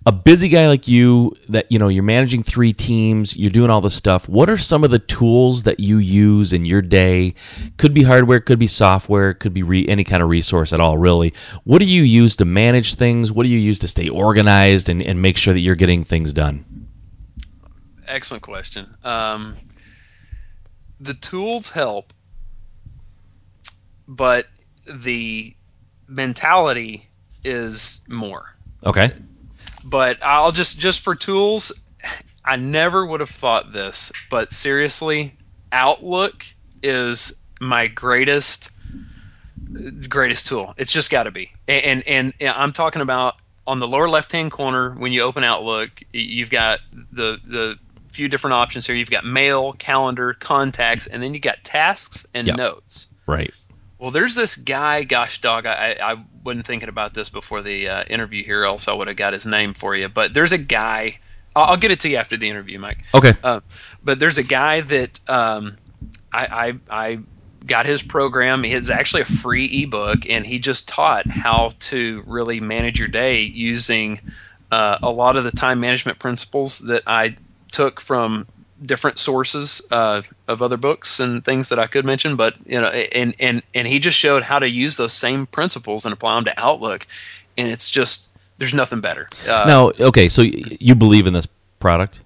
A 0.05 0.11
busy 0.13 0.47
guy 0.47 0.67
like 0.67 0.87
you, 0.87 1.35
that, 1.49 1.69
you 1.69 1.77
know, 1.77 1.89
you're 1.89 2.01
managing 2.01 2.43
three 2.43 2.71
teams, 2.71 3.35
you're 3.35 3.51
doing 3.51 3.69
all 3.69 3.81
this 3.81 3.93
stuff. 3.93 4.29
What 4.29 4.49
are 4.49 4.57
some 4.57 4.85
of 4.85 4.91
the 4.91 4.99
tools 4.99 5.63
that 5.63 5.81
you 5.81 5.97
use 5.97 6.53
in 6.53 6.63
your 6.63 6.81
day? 6.81 7.35
Could 7.75 7.93
be 7.93 8.03
hardware, 8.03 8.39
could 8.39 8.57
be 8.57 8.67
software, 8.67 9.33
could 9.33 9.53
be 9.53 9.63
re- 9.63 9.87
any 9.87 10.05
kind 10.05 10.23
of 10.23 10.29
resource 10.29 10.71
at 10.71 10.79
all, 10.79 10.97
really. 10.97 11.33
What 11.65 11.79
do 11.79 11.85
you 11.85 12.03
use 12.03 12.37
to 12.37 12.45
manage 12.45 12.95
things? 12.95 13.33
What 13.33 13.43
do 13.43 13.49
you 13.49 13.59
use 13.59 13.79
to 13.79 13.89
stay 13.89 14.07
organized 14.07 14.87
and, 14.87 15.01
and 15.01 15.21
make 15.21 15.35
sure 15.35 15.53
that 15.53 15.59
you're 15.59 15.75
getting 15.75 16.05
things 16.05 16.31
done? 16.31 16.63
Excellent 18.07 18.43
question. 18.43 18.95
Um, 19.03 19.57
the 21.01 21.15
tools 21.15 21.69
help, 21.69 22.13
but 24.07 24.47
the 24.85 25.55
mentality 26.07 27.09
is 27.43 28.01
more. 28.07 28.55
Okay. 28.85 29.11
But 29.83 30.17
I'll 30.21 30.51
just 30.51 30.79
just 30.79 31.01
for 31.01 31.15
tools, 31.15 31.71
I 32.43 32.55
never 32.55 33.05
would 33.05 33.19
have 33.19 33.29
thought 33.29 33.73
this, 33.73 34.11
but 34.29 34.51
seriously, 34.51 35.35
Outlook 35.71 36.45
is 36.81 37.41
my 37.59 37.87
greatest 37.87 38.69
greatest 40.07 40.47
tool. 40.47 40.73
It's 40.77 40.91
just 40.91 41.11
got 41.11 41.23
to 41.23 41.31
be. 41.31 41.51
And, 41.67 42.07
and 42.07 42.33
and 42.39 42.49
I'm 42.49 42.71
talking 42.71 43.01
about 43.01 43.35
on 43.67 43.79
the 43.79 43.87
lower 43.87 44.07
left 44.07 44.31
hand 44.31 44.51
corner 44.51 44.91
when 44.91 45.11
you 45.11 45.21
open 45.21 45.43
Outlook, 45.43 46.01
you've 46.11 46.49
got 46.49 46.79
the 47.11 47.39
the 47.45 47.77
few 48.09 48.27
different 48.27 48.53
options 48.53 48.87
here. 48.87 48.95
You've 48.95 49.11
got 49.11 49.25
mail, 49.25 49.73
calendar, 49.73 50.33
contacts, 50.33 51.05
and 51.07 51.21
then 51.21 51.33
you 51.33 51.39
got 51.39 51.63
tasks 51.63 52.25
and 52.33 52.47
yep. 52.47 52.57
notes. 52.57 53.07
Right. 53.27 53.53
Well, 53.97 54.11
there's 54.11 54.35
this 54.35 54.55
guy. 54.55 55.03
Gosh, 55.03 55.39
dog, 55.39 55.65
I, 55.65 55.97
I 56.01 56.23
wasn't 56.43 56.67
thinking 56.67 56.89
about 56.89 57.13
this 57.13 57.29
before 57.29 57.61
the 57.61 57.87
uh, 57.87 58.03
interview 58.09 58.43
here. 58.43 58.63
Else 58.63 58.87
I 58.87 58.93
would 58.93 59.07
have 59.07 59.17
got 59.17 59.33
his 59.33 59.45
name 59.45 59.73
for 59.73 59.95
you. 59.95 60.09
But 60.09 60.33
there's 60.33 60.51
a 60.51 60.57
guy. 60.57 61.19
I'll, 61.55 61.65
I'll 61.65 61.77
get 61.77 61.91
it 61.91 61.99
to 62.01 62.09
you 62.09 62.17
after 62.17 62.35
the 62.37 62.49
interview, 62.49 62.77
Mike. 62.79 62.99
Okay. 63.13 63.33
Uh, 63.43 63.61
but 64.03 64.19
there's 64.19 64.37
a 64.37 64.43
guy 64.43 64.81
that 64.81 65.19
um, 65.29 65.77
I, 66.31 66.73
I, 66.89 67.13
I 67.13 67.19
got 67.65 67.85
his 67.85 68.03
program. 68.03 68.65
It's 68.65 68.89
actually 68.89 69.21
a 69.21 69.25
free 69.25 69.83
ebook, 69.83 70.29
and 70.29 70.45
he 70.45 70.59
just 70.59 70.87
taught 70.87 71.27
how 71.27 71.71
to 71.79 72.23
really 72.27 72.59
manage 72.59 72.99
your 72.99 73.07
day 73.07 73.41
using 73.41 74.19
uh, 74.71 74.99
a 75.01 75.09
lot 75.09 75.35
of 75.35 75.43
the 75.43 75.51
time 75.51 75.79
management 75.79 76.19
principles 76.19 76.79
that 76.79 77.03
I 77.07 77.37
took 77.71 78.01
from 78.01 78.47
different 78.85 79.19
sources 79.19 79.81
uh, 79.91 80.21
of 80.47 80.61
other 80.61 80.77
books 80.77 81.19
and 81.19 81.43
things 81.43 81.69
that 81.69 81.79
I 81.79 81.87
could 81.87 82.05
mention, 82.05 82.35
but 82.35 82.55
you 82.65 82.79
know, 82.79 82.87
and 82.87 83.35
and 83.39 83.63
and 83.73 83.87
he 83.87 83.99
just 83.99 84.17
showed 84.17 84.43
how 84.43 84.59
to 84.59 84.69
use 84.69 84.97
those 84.97 85.13
same 85.13 85.47
principles 85.47 86.05
and 86.05 86.13
apply 86.13 86.35
them 86.35 86.45
to 86.45 86.59
Outlook, 86.59 87.07
and 87.57 87.67
it's 87.67 87.89
just 87.89 88.29
there's 88.57 88.73
nothing 88.73 89.01
better. 89.01 89.27
Uh, 89.47 89.65
now, 89.67 89.91
okay, 90.07 90.29
so 90.29 90.43
you 90.43 90.95
believe 90.95 91.27
in 91.27 91.33
this 91.33 91.47
product? 91.79 92.21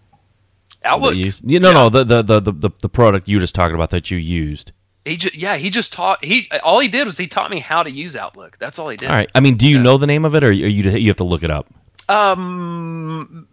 Outlook. 0.83 1.15
You, 1.15 1.31
you, 1.43 1.59
no, 1.59 1.69
yeah. 1.69 1.73
no, 1.73 1.89
the, 1.89 2.03
the 2.03 2.21
the 2.21 2.51
the 2.51 2.69
the 2.81 2.89
product 2.89 3.27
you 3.27 3.39
just 3.39 3.55
talking 3.55 3.75
about 3.75 3.89
that 3.91 4.11
you 4.11 4.17
used. 4.17 4.71
He 5.05 5.17
just, 5.17 5.35
yeah, 5.35 5.55
he 5.57 5.69
just 5.69 5.91
taught 5.91 6.23
he 6.23 6.49
all 6.63 6.79
he 6.79 6.87
did 6.87 7.05
was 7.05 7.17
he 7.17 7.27
taught 7.27 7.49
me 7.49 7.59
how 7.59 7.83
to 7.83 7.89
use 7.89 8.15
Outlook. 8.15 8.57
That's 8.57 8.77
all 8.77 8.89
he 8.89 8.97
did. 8.97 9.09
All 9.09 9.15
right. 9.15 9.29
I 9.33 9.39
mean, 9.39 9.55
do 9.55 9.67
you 9.67 9.77
yeah. 9.77 9.83
know 9.83 9.97
the 9.97 10.07
name 10.07 10.25
of 10.25 10.35
it, 10.35 10.43
or 10.43 10.51
you 10.51 10.67
you 10.67 11.07
have 11.07 11.17
to 11.17 11.23
look 11.23 11.43
it 11.43 11.49
up? 11.49 11.67
Um, 12.09 13.47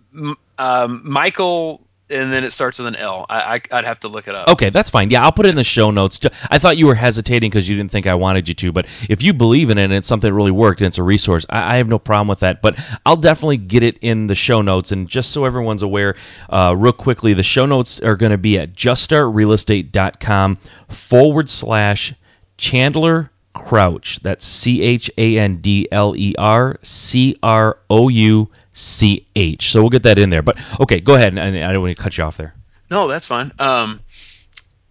um, 0.59 1.03
Michael 1.05 1.86
and 2.09 2.33
then 2.33 2.45
it 2.45 2.53
starts 2.53 2.79
with 2.79 2.87
an 2.87 2.97
L. 2.97 3.27
I, 3.29 3.61
I 3.71 3.77
would 3.77 3.85
have 3.85 4.01
to 4.01 4.09
look 4.09 4.29
it 4.29 4.35
up. 4.35 4.49
Okay, 4.49 4.71
that's 4.71 4.91
fine. 4.91 5.11
Yeah, 5.11 5.25
I'll 5.25 5.33
put 5.33 5.47
it 5.47 5.51
in 5.51 5.57
the 5.57 5.65
show 5.65 5.91
notes. 5.91 6.21
I 6.51 6.59
thought 6.59 6.77
you 6.77 6.87
were 6.87 6.95
hesitating 6.95 7.51
because 7.51 7.69
you 7.69 7.77
didn't 7.77 7.91
think 7.91 8.07
I 8.07 8.15
wanted 8.15 8.49
you 8.49 8.55
to, 8.55 8.73
but 8.73 8.87
if 9.09 9.23
you 9.23 9.33
believe 9.33 9.71
in 9.71 9.79
it 9.79 9.85
and 9.85 9.93
it's 9.93 10.07
something 10.07 10.31
that 10.31 10.35
really 10.35 10.51
worked 10.53 10.81
and 10.81 10.87
it's 10.87 10.99
a 10.99 11.03
resource, 11.03 11.45
I, 11.51 11.75
I 11.75 11.77
have 11.79 11.89
no 11.89 11.99
problem 11.99 12.29
with 12.29 12.41
that. 12.41 12.63
But 12.63 12.79
I'll 13.05 13.17
definitely 13.17 13.57
get 13.57 13.83
it 13.83 13.99
in 13.99 14.29
the 14.29 14.35
show 14.35 14.63
notes. 14.63 14.93
And 14.93 15.09
just 15.09 15.33
so 15.33 15.45
everyone's 15.45 15.83
aware, 15.83 16.15
uh, 16.49 16.75
real 16.79 16.93
quickly, 16.93 17.35
the 17.35 17.43
show 17.43 17.67
notes 17.67 18.01
are 18.01 18.17
going 18.17 18.33
to 18.33 18.39
be 18.39 18.59
at 18.59 18.75
juststartrealestate.com 18.75 20.59
forward 20.89 21.49
slash 21.49 22.15
Chandler 22.57 23.31
Crouch. 23.53 24.21
That's 24.23 24.45
C 24.45 24.83
H 24.83 25.11
A 25.19 25.39
N 25.39 25.57
D 25.57 25.89
L 25.91 26.15
E 26.17 26.35
R 26.39 26.79
C 26.83 27.37
R 27.43 27.79
O 27.91 28.09
U 28.09 28.51
C 28.77 29.27
H. 29.35 29.71
So 29.71 29.81
we'll 29.81 29.91
get 29.91 30.03
that 30.03 30.19
in 30.19 30.31
there. 30.31 30.43
But 30.43 30.59
okay, 30.81 31.01
go 31.01 31.15
ahead. 31.15 31.37
And 31.37 31.65
I 31.65 31.73
don't 31.73 31.81
want 31.81 31.97
to 31.97 32.03
cut 32.03 32.19
you 32.19 32.25
off 32.25 32.37
there. 32.37 32.55
No, 32.91 33.09
that's 33.09 33.27
fine. 33.27 33.53
Um, 33.59 34.01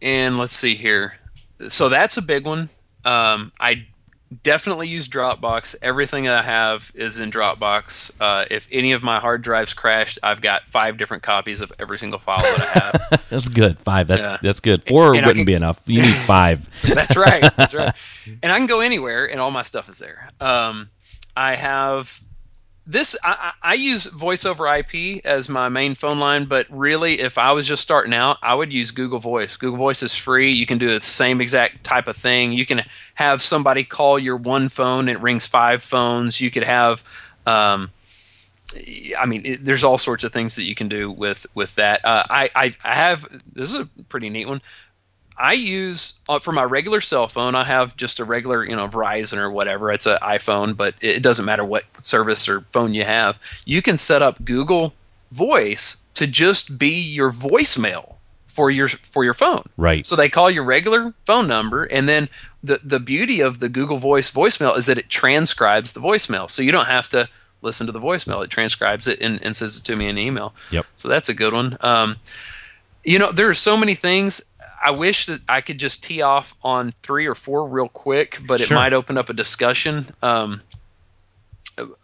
and 0.02 0.38
let's 0.38 0.56
see 0.56 0.76
here. 0.76 1.18
So 1.70 1.88
that's 1.88 2.18
a 2.18 2.22
big 2.22 2.46
one. 2.46 2.70
Um, 3.06 3.52
I 3.60 3.86
definitely 4.42 4.88
use 4.88 5.08
Dropbox. 5.08 5.76
Everything 5.84 6.24
that 6.26 6.36
I 6.36 6.42
have 6.42 6.92
is 6.96 7.20
in 7.20 7.30
Dropbox. 7.30 8.12
Uh, 8.20 8.46
if 8.50 8.68
any 8.72 8.92
of 8.92 9.04
my 9.04 9.20
hard 9.20 9.44
drives 9.44 9.76
crashed, 9.76 10.18
I've 10.24 10.42
got 10.42 10.68
five 10.68 10.98
different 10.98 11.22
copies 11.22 11.62
of 11.62 11.72
every 11.78 12.00
single 12.00 12.20
file 12.20 12.42
that 12.42 12.60
I 12.60 12.80
have. 12.80 13.26
that's 13.30 13.50
good. 13.50 13.78
Five. 13.80 14.08
That's 14.08 14.28
yeah. 14.28 14.38
that's 14.42 14.62
good. 14.62 14.84
Four 14.84 15.14
and 15.14 15.26
wouldn't 15.26 15.36
can, 15.36 15.46
be 15.46 15.54
enough. 15.54 15.80
You 15.86 16.02
need 16.02 16.16
five. 16.26 16.68
that's 16.82 17.16
right. 17.16 17.56
That's 17.56 17.74
right. 17.74 17.94
And 18.42 18.52
I 18.52 18.58
can 18.58 18.66
go 18.66 18.80
anywhere, 18.80 19.30
and 19.30 19.40
all 19.40 19.52
my 19.52 19.62
stuff 19.62 19.88
is 19.88 20.00
there. 20.00 20.30
Um, 20.42 20.90
I 21.38 21.56
have 21.56 22.20
this 22.88 23.16
I, 23.24 23.52
I, 23.62 23.74
use 23.74 24.06
voice 24.06 24.46
over 24.46 24.68
ip 24.76 24.94
as 25.26 25.50
my 25.50 25.70
main 25.70 25.96
phone 25.96 26.20
line 26.20 26.46
but 26.46 26.68
really 26.70 27.20
if 27.20 27.38
i 27.38 27.52
was 27.52 27.68
just 27.68 27.82
starting 27.82 28.14
out 28.14 28.38
i 28.44 28.54
would 28.54 28.72
use 28.72 28.92
google 28.92 29.20
voice. 29.20 29.58
Google 29.58 29.78
voice 29.78 30.04
is 30.04 30.16
free. 30.16 30.54
You 30.54 30.66
can 30.66 30.78
do 30.78 30.88
the 30.88 31.02
same 31.02 31.42
exact 31.42 31.84
type 31.84 32.08
of 32.08 32.16
thing. 32.16 32.54
You 32.54 32.66
can 32.66 32.84
have 33.16 33.42
somebody 33.42 33.84
call 33.84 34.20
your 34.20 34.38
one 34.38 34.70
phone. 34.70 35.08
And 35.08 35.18
it 35.18 35.22
rings 35.22 35.48
five 35.48 35.82
phones. 35.84 36.40
You 36.40 36.52
could 36.52 36.64
have 36.64 37.04
um, 37.46 37.92
I 39.18 39.26
mean, 39.26 39.46
it, 39.46 39.66
there's 39.66 39.84
all 39.84 39.98
sorts 39.98 40.24
of 40.24 40.34
things 40.34 40.56
that 40.56 40.64
you 40.64 40.76
can 40.76 40.88
do 40.88 41.12
with 41.12 41.46
with 41.54 41.76
that. 41.76 42.04
Uh, 42.04 42.24
I, 42.30 42.50
I 42.56 42.76
I 42.84 42.96
have 42.96 43.26
this 43.54 43.70
is 43.70 43.76
a 43.76 43.86
pretty 44.10 44.30
neat 44.30 44.48
one. 44.48 44.62
I 45.38 45.54
use 45.54 46.14
uh, 46.30 46.40
for 46.40 46.52
my 46.52 46.64
regular 46.64 47.02
cell 47.02 47.28
phone. 47.28 47.56
I 47.56 47.66
have 47.66 47.98
just 47.98 48.20
a 48.20 48.26
regular, 48.26 48.64
you 48.64 48.76
know, 48.76 48.88
Verizon 48.88 49.38
or 49.38 49.52
whatever. 49.52 49.92
It's 49.92 50.06
an 50.06 50.18
iPhone, 50.22 50.78
but 50.78 50.96
it 51.02 51.22
doesn't 51.22 51.46
matter 51.46 51.66
what 51.66 51.84
service 52.00 52.48
or 52.48 52.62
phone 52.72 52.94
you 52.94 53.04
have. 53.04 53.40
You 53.66 53.82
can 53.82 53.98
set 53.98 54.22
up 54.22 54.46
Google 54.46 54.94
Voice 55.32 55.98
to 56.14 56.28
just 56.28 56.78
be 56.78 57.00
your 57.00 57.32
voicemail 57.32 58.16
for 58.48 58.72
your 58.72 58.88
for 58.88 59.26
your 59.26 59.34
phone. 59.34 59.64
Right. 59.76 60.06
So 60.06 60.16
they 60.16 60.30
call 60.30 60.50
your 60.50 60.64
regular 60.64 61.14
phone 61.26 61.48
number, 61.48 61.84
and 61.84 62.08
then 62.08 62.30
the 62.64 62.80
the 62.82 63.02
beauty 63.02 63.42
of 63.42 63.60
the 63.60 63.68
Google 63.68 63.98
Voice 63.98 64.32
voicemail 64.32 64.78
is 64.78 64.86
that 64.86 64.98
it 64.98 65.10
transcribes 65.10 65.92
the 65.92 66.00
voicemail, 66.00 66.50
so 66.50 66.62
you 66.62 66.72
don't 66.72 66.86
have 66.86 67.10
to 67.10 67.28
listen 67.62 67.86
to 67.88 67.92
the 67.92 68.00
voicemail. 68.00 68.44
It 68.44 68.50
transcribes 68.50 69.08
it 69.08 69.20
and, 69.20 69.44
and 69.44 69.56
says 69.56 69.78
it 69.78 69.84
to 69.86 69.96
me 69.98 70.08
in 70.08 70.18
email. 70.18 70.54
Yep. 70.72 70.86
So 70.96 71.10
that's 71.10 71.28
a 71.28 71.34
good 71.34 71.52
one. 71.52 71.78
Um, 71.82 72.16
you 73.04 73.20
know, 73.20 73.32
there 73.32 73.50
are 73.50 73.54
so 73.56 73.76
many 73.76 73.94
things 73.94 74.42
I 74.86 74.92
wish 74.92 75.26
that 75.26 75.42
I 75.50 75.62
could 75.62 75.80
just 75.80 76.04
tee 76.04 76.22
off 76.22 76.54
on 76.62 76.94
three 77.02 77.26
or 77.26 77.34
four 77.34 77.68
real 77.68 77.90
quick, 77.90 78.40
but 78.46 78.60
sure. 78.60 78.78
it 78.78 78.80
might 78.80 78.94
open 78.94 79.18
up 79.18 79.30
a 79.30 79.34
discussion. 79.34 80.14
Um, 80.22 80.62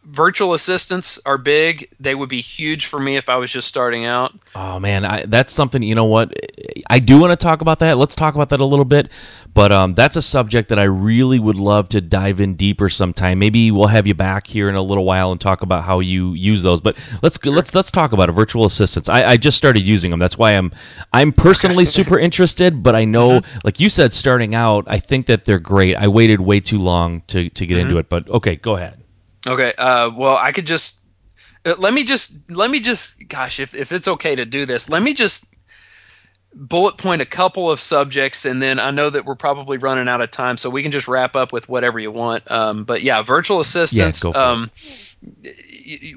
virtual 0.04 0.54
assistants 0.54 1.20
are 1.26 1.38
big. 1.38 1.90
They 2.00 2.16
would 2.16 2.30
be 2.30 2.42
huge 2.42 2.86
for 2.86 3.00
me 3.00 3.16
if 3.16 3.30
I 3.30 3.38
was 3.38 3.52
just 3.52 3.68
starting 3.68 4.06
out. 4.06 4.34
Oh 4.56 4.80
man, 4.80 5.06
I, 5.06 5.26
that's 5.26 5.54
something. 5.54 5.82
You 5.82 5.96
know 5.96 6.06
what? 6.06 6.34
I 6.90 7.00
do 7.00 7.20
want 7.20 7.32
to 7.32 7.38
talk 7.38 7.62
about 7.62 7.80
that. 7.80 7.98
Let's 7.98 8.16
talk 8.16 8.36
about 8.36 8.50
that 8.50 8.60
a 8.60 8.66
little 8.66 8.86
bit. 8.86 9.10
But 9.54 9.72
um, 9.72 9.94
that's 9.94 10.16
a 10.16 10.22
subject 10.22 10.70
that 10.70 10.80
I 10.80 10.84
really 10.84 11.40
would 11.40 11.58
love 11.58 11.90
to 11.90 12.02
dive 12.02 12.40
in 12.40 12.56
deeper 12.56 12.90
sometime. 12.90 13.40
Maybe 13.40 13.72
we'll 13.72 13.88
have 13.88 14.08
you 14.08 14.14
back 14.14 14.48
here 14.48 14.70
in 14.70 14.76
a 14.76 14.82
little 14.82 15.04
while 15.04 15.32
and 15.32 15.42
talk 15.42 15.62
about 15.62 15.84
how 15.84 16.00
you 16.00 16.34
use 16.34 16.64
those. 16.64 16.80
But 16.80 16.98
let's 17.22 17.40
sure. 17.42 17.54
let's 17.54 17.76
let's 17.76 17.92
talk 17.92 18.14
about 18.14 18.30
it. 18.30 18.34
Virtual 18.34 18.66
assistants. 18.66 19.10
I, 19.10 19.26
I 19.26 19.38
just 19.38 19.58
started 19.58 19.88
using 19.88 20.12
them. 20.12 20.20
That's 20.20 20.38
why 20.38 20.52
I'm 20.52 20.72
I'm 21.14 21.32
personally 21.34 21.86
super 22.00 22.18
interested. 22.18 22.82
But 22.84 22.96
I 22.96 23.06
know, 23.06 23.42
mm-hmm. 23.42 23.60
like 23.64 23.80
you 23.80 23.90
said, 23.90 24.14
starting 24.14 24.56
out, 24.56 24.86
I 24.88 25.00
think 25.00 25.26
that 25.28 25.46
they're 25.46 25.60
great. 25.60 25.96
I 25.96 26.08
waited 26.08 26.42
way 26.42 26.60
too 26.60 26.78
long 26.78 27.22
to 27.28 27.50
to 27.50 27.66
get 27.66 27.76
mm-hmm. 27.76 27.88
into 27.88 27.98
it. 27.98 28.10
But 28.10 28.30
okay, 28.30 28.56
go 28.56 28.76
ahead. 28.76 29.01
Okay. 29.48 29.74
Uh, 29.78 30.12
well, 30.16 30.38
I 30.38 30.52
could 30.52 30.68
just 30.68 31.02
uh, 31.66 31.76
let 31.78 31.94
me 31.94 32.04
just 32.04 32.34
let 32.50 32.72
me 32.72 32.80
just 32.80 33.28
gosh, 33.28 33.60
if 33.60 33.76
if 33.76 33.92
it's 33.92 34.08
okay 34.08 34.36
to 34.36 34.46
do 34.46 34.66
this, 34.66 34.90
let 34.90 35.04
me 35.04 35.14
just 35.14 35.46
bullet 36.54 36.98
point 36.98 37.22
a 37.22 37.26
couple 37.26 37.70
of 37.70 37.80
subjects, 37.80 38.46
and 38.46 38.62
then 38.62 38.80
I 38.80 38.92
know 38.92 39.10
that 39.10 39.26
we're 39.26 39.36
probably 39.36 39.78
running 39.78 40.08
out 40.08 40.22
of 40.22 40.32
time, 40.32 40.58
so 40.58 40.70
we 40.70 40.82
can 40.82 40.92
just 40.92 41.08
wrap 41.08 41.36
up 41.36 41.54
with 41.54 41.70
whatever 41.70 42.00
you 42.00 42.12
want. 42.12 42.50
Um, 42.50 42.84
but 42.84 43.04
yeah, 43.04 43.22
virtual 43.22 43.60
assistants. 43.60 44.24
Yeah, 44.24 44.32
um, 44.32 44.72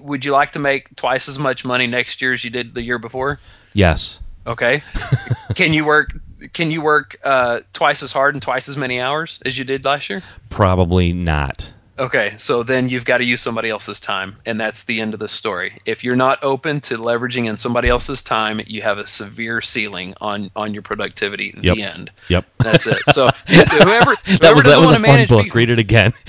would 0.01 0.25
you 0.25 0.33
like 0.33 0.53
to 0.53 0.59
make 0.59 0.95
twice 0.97 1.29
as 1.29 1.39
much 1.39 1.65
money 1.65 1.87
next 1.87 2.23
year 2.23 2.33
as 2.33 2.43
you 2.43 2.51
did 2.51 2.75
the 2.75 2.83
year 2.83 2.99
before? 2.99 3.39
Yes. 3.75 4.23
Okay. 4.47 4.83
can 5.55 5.73
you 5.73 5.85
work? 5.85 6.15
Can 6.53 6.71
you 6.71 6.83
work 6.83 7.17
uh, 7.25 7.61
twice 7.73 8.03
as 8.03 8.13
hard 8.13 8.35
and 8.35 8.43
twice 8.43 8.69
as 8.69 8.77
many 8.77 9.01
hours 9.01 9.41
as 9.45 9.59
you 9.59 9.65
did 9.65 9.85
last 9.85 10.11
year? 10.11 10.23
Probably 10.51 11.13
not. 11.13 11.73
Okay, 11.97 12.35
so 12.37 12.65
then 12.65 12.89
you've 12.89 13.05
got 13.05 13.19
to 13.19 13.25
use 13.25 13.41
somebody 13.41 13.71
else's 13.71 14.01
time, 14.01 14.39
and 14.45 14.61
that's 14.61 14.83
the 14.83 15.01
end 15.01 15.15
of 15.15 15.21
the 15.21 15.29
story. 15.29 15.79
If 15.87 16.03
you're 16.03 16.17
not 16.17 16.43
open 16.43 16.81
to 16.83 16.97
leveraging 16.99 17.49
in 17.49 17.57
somebody 17.57 17.89
else's 17.89 18.21
time, 18.21 18.61
you 18.67 18.83
have 18.83 18.99
a 18.99 19.07
severe 19.07 19.61
ceiling 19.61 20.15
on 20.21 20.51
on 20.57 20.75
your 20.75 20.83
productivity. 20.83 21.55
Yep. 21.61 21.77
The 21.77 21.83
end. 21.85 22.11
Yep. 22.29 22.47
That's 22.59 22.87
it. 22.89 22.99
So 23.11 23.29
whoever, 23.49 24.17
that 24.41 24.55
was 24.55 24.65
doesn't 24.65 24.71
that 24.71 24.81
was 24.81 24.91
want 24.91 24.97
a 24.97 24.99
to 24.99 25.03
fun 25.03 25.03
manage 25.03 25.29
book. 25.29 25.45
people, 25.45 25.59
Read 25.59 25.71
it 25.71 25.79
again. 25.79 26.13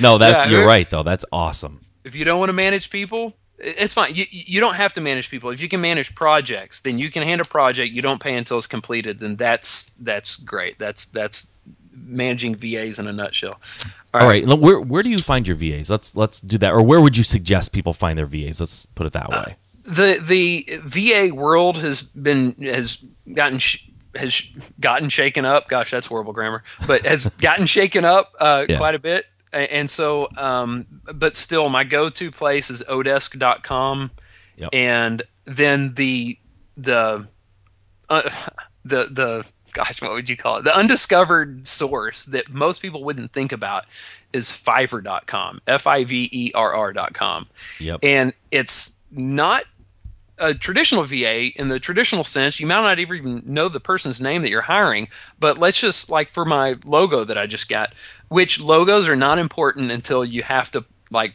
no, 0.00 0.18
that 0.18 0.30
Yeah, 0.30 0.50
you're 0.50 0.66
right 0.66 0.88
though. 0.90 1.02
That's 1.02 1.24
awesome. 1.32 1.80
if 2.04 2.14
you 2.14 2.24
don't 2.24 2.38
want 2.38 2.50
to 2.50 2.54
manage 2.54 2.90
people, 2.90 3.34
it's 3.58 3.94
fine. 3.94 4.14
You 4.14 4.24
you 4.30 4.60
don't 4.60 4.74
have 4.76 4.92
to 4.94 5.00
manage 5.00 5.30
people. 5.30 5.50
If 5.50 5.60
you 5.60 5.68
can 5.68 5.80
manage 5.80 6.14
projects, 6.14 6.80
then 6.82 6.98
you 6.98 7.10
can 7.10 7.22
hand 7.22 7.40
a 7.40 7.44
project. 7.44 7.92
You 7.92 8.02
don't 8.02 8.20
pay 8.20 8.34
until 8.36 8.58
it's 8.58 8.66
completed. 8.66 9.18
Then 9.18 9.36
that's 9.36 9.90
that's 9.98 10.36
great. 10.36 10.78
That's 10.78 11.06
that's 11.06 11.46
managing 12.06 12.54
VAs 12.54 12.98
in 12.98 13.06
a 13.06 13.12
nutshell. 13.12 13.60
All 14.14 14.26
right. 14.26 14.44
look, 14.44 14.60
Where 14.60 14.80
where 14.80 15.02
do 15.02 15.10
you 15.10 15.18
find 15.18 15.46
your 15.46 15.56
VAs? 15.56 15.90
Let's 15.90 16.16
let's 16.16 16.40
do 16.40 16.58
that. 16.58 16.72
Or 16.72 16.82
where 16.82 17.00
would 17.00 17.16
you 17.16 17.24
suggest 17.24 17.72
people 17.72 17.92
find 17.92 18.18
their 18.18 18.26
VAs? 18.26 18.60
Let's 18.60 18.86
put 18.86 19.06
it 19.06 19.12
that 19.12 19.28
way. 19.30 19.54
the 19.84 20.18
the 20.22 20.80
VA 20.84 21.34
world 21.34 21.78
has 21.78 22.02
been 22.02 22.52
has 22.62 22.98
gotten 23.34 23.58
sh- 23.58 23.84
has 24.14 24.42
gotten 24.80 25.08
shaken 25.10 25.44
up. 25.44 25.68
Gosh, 25.68 25.90
that's 25.90 26.06
horrible 26.06 26.32
grammar, 26.32 26.64
but 26.86 27.04
has 27.06 27.26
gotten 27.38 27.66
shaken 27.66 28.04
up 28.04 28.32
uh, 28.40 28.64
Yeah. 28.68 28.78
quite 28.78 28.94
a 28.94 28.98
bit. 28.98 29.26
And 29.52 29.88
so, 29.88 30.28
um, 30.36 30.86
but 31.14 31.34
still, 31.34 31.70
my 31.70 31.82
go-to 31.82 32.30
place 32.30 32.68
is 32.68 32.82
odesk.com, 32.86 34.10
Yep. 34.56 34.68
and 34.74 35.22
then 35.46 35.94
the 35.94 36.38
the 36.76 37.26
uh, 38.10 38.30
the 38.84 39.08
the 39.10 39.44
gosh, 39.72 40.00
what 40.02 40.12
would 40.12 40.28
you 40.30 40.36
call 40.36 40.56
it? 40.58 40.64
The 40.64 40.76
undiscovered 40.76 41.66
source 41.66 42.24
that 42.26 42.52
most 42.52 42.80
people 42.82 43.04
wouldn't 43.04 43.32
think 43.32 43.52
about 43.52 43.84
is 44.32 44.50
Fiverr.com, 44.50 45.60
F 45.66 45.86
I 45.86 46.04
V 46.04 46.28
E 46.32 46.52
R 46.54 46.74
R.com 46.74 47.46
Yep. 47.80 48.00
and 48.02 48.32
it's 48.50 48.96
not 49.10 49.64
a 50.40 50.54
traditional 50.54 51.02
VA 51.04 51.48
in 51.60 51.66
the 51.68 51.80
traditional 51.80 52.22
sense. 52.22 52.60
You 52.60 52.66
might 52.66 52.82
not 52.82 52.98
even 53.00 53.42
know 53.44 53.68
the 53.68 53.80
person's 53.80 54.20
name 54.20 54.42
that 54.42 54.50
you're 54.50 54.60
hiring, 54.62 55.08
but 55.40 55.58
let's 55.58 55.80
just 55.80 56.10
like 56.10 56.30
for 56.30 56.44
my 56.44 56.76
logo 56.84 57.24
that 57.24 57.36
I 57.36 57.46
just 57.46 57.68
got, 57.68 57.92
which 58.28 58.60
logos 58.60 59.08
are 59.08 59.16
not 59.16 59.38
important 59.38 59.90
until 59.90 60.24
you 60.24 60.42
have 60.44 60.70
to 60.72 60.84
like 61.10 61.34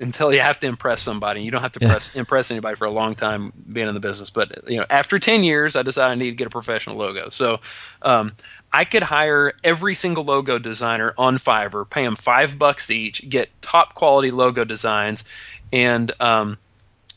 until 0.00 0.32
you 0.32 0.40
have 0.40 0.58
to 0.60 0.66
impress 0.66 1.02
somebody. 1.02 1.42
You 1.42 1.50
don't 1.50 1.62
have 1.62 1.72
to 1.72 1.80
Yeah. 1.80 1.88
press, 1.90 2.14
impress 2.14 2.50
anybody 2.50 2.76
for 2.76 2.86
a 2.86 2.90
long 2.90 3.14
time 3.14 3.52
being 3.72 3.88
in 3.88 3.94
the 3.94 4.00
business. 4.00 4.30
But 4.30 4.68
you 4.68 4.78
know, 4.78 4.86
after 4.90 5.18
ten 5.18 5.42
years, 5.44 5.76
I 5.76 5.82
decided 5.82 6.12
I 6.12 6.14
need 6.14 6.30
to 6.30 6.36
get 6.36 6.46
a 6.46 6.50
professional 6.50 6.96
logo. 6.96 7.28
So 7.30 7.60
um, 8.02 8.32
I 8.72 8.84
could 8.84 9.04
hire 9.04 9.54
every 9.64 9.94
single 9.94 10.24
logo 10.24 10.58
designer 10.58 11.14
on 11.18 11.38
Fiverr, 11.38 11.88
pay 11.88 12.04
them 12.04 12.16
five 12.16 12.58
bucks 12.58 12.90
each, 12.90 13.28
get 13.28 13.50
top 13.62 13.94
quality 13.94 14.30
logo 14.30 14.64
designs, 14.64 15.24
and 15.72 16.12
um, 16.20 16.58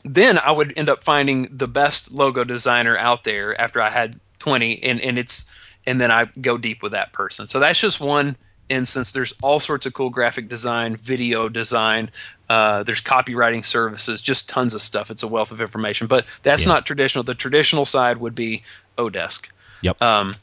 then 0.04 0.38
I 0.40 0.52
would 0.52 0.74
end 0.78 0.90
up 0.90 1.04
finding 1.04 1.48
the 1.56 1.68
best 1.68 2.12
logo 2.12 2.44
designer 2.44 2.98
out 2.98 3.24
there 3.24 3.60
after 3.62 3.80
I 3.82 3.92
had 3.92 4.20
20 4.40 4.82
and, 4.82 5.00
and 5.00 5.20
it's 5.20 5.46
and 5.86 6.02
then 6.02 6.10
I 6.12 6.26
go 6.42 6.58
deep 6.58 6.82
with 6.82 6.92
that 6.94 7.14
person. 7.14 7.48
So 7.48 7.60
that's 7.60 7.80
just 7.80 8.00
one 8.00 8.36
instance. 8.72 9.12
There's 9.12 9.34
all 9.44 9.60
sorts 9.60 9.86
of 9.86 9.94
cool 9.94 10.10
graphic 10.10 10.48
design, 10.50 10.96
video 10.96 11.50
design, 11.50 12.10
uh, 12.50 12.84
there's 12.84 13.02
copywriting 13.02 13.64
services, 13.64 14.22
just 14.22 14.50
tons 14.50 14.74
of 14.74 14.82
stuff. 14.82 15.12
It's 15.12 15.24
a 15.24 15.28
wealth 15.28 15.52
of 15.52 15.62
information, 15.62 16.08
but 16.08 16.26
that's 16.44 16.64
Yeah. 16.66 16.74
not 16.74 16.86
traditional. 16.86 17.24
The 17.24 17.36
traditional 17.36 17.86
side 17.86 18.18
would 18.18 18.36
be 18.36 18.64
Odesk. 18.98 19.46
Yep. 19.82 20.02
Um, 20.02 20.34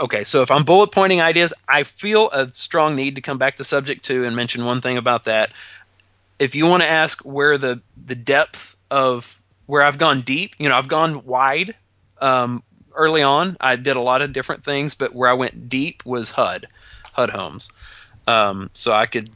okay, 0.00 0.24
so 0.24 0.42
if 0.42 0.50
I'm 0.50 0.64
bullet 0.64 0.88
pointing 0.92 1.20
ideas, 1.20 1.54
I 1.68 1.84
feel 1.84 2.28
a 2.30 2.50
strong 2.52 2.94
need 2.96 3.14
to 3.14 3.20
come 3.20 3.38
back 3.38 3.56
to 3.56 3.64
subject 3.64 4.04
to 4.06 4.24
and 4.24 4.36
mention 4.36 4.64
one 4.64 4.80
thing 4.80 4.98
about 4.98 5.24
that. 5.24 5.50
If 6.38 6.54
you 6.54 6.66
want 6.66 6.82
to 6.82 6.88
ask 6.88 7.20
where 7.22 7.56
the 7.56 7.80
the 7.96 8.14
depth 8.14 8.76
of 8.90 9.40
where 9.66 9.82
I've 9.82 9.96
gone 9.98 10.22
deep, 10.22 10.54
you 10.58 10.68
know, 10.68 10.76
I've 10.76 10.88
gone 10.88 11.24
wide. 11.24 11.74
Um, 12.20 12.62
early 12.94 13.22
on, 13.22 13.56
I 13.60 13.76
did 13.76 13.96
a 13.96 14.00
lot 14.00 14.20
of 14.22 14.32
different 14.34 14.62
things, 14.64 14.94
but 14.94 15.14
where 15.14 15.30
I 15.30 15.32
went 15.32 15.68
deep 15.70 16.02
was 16.04 16.32
HUD, 16.32 16.66
HUD 17.12 17.30
Homes. 17.30 17.70
Um, 18.26 18.70
so 18.72 18.92
I 18.92 19.06
could 19.06 19.30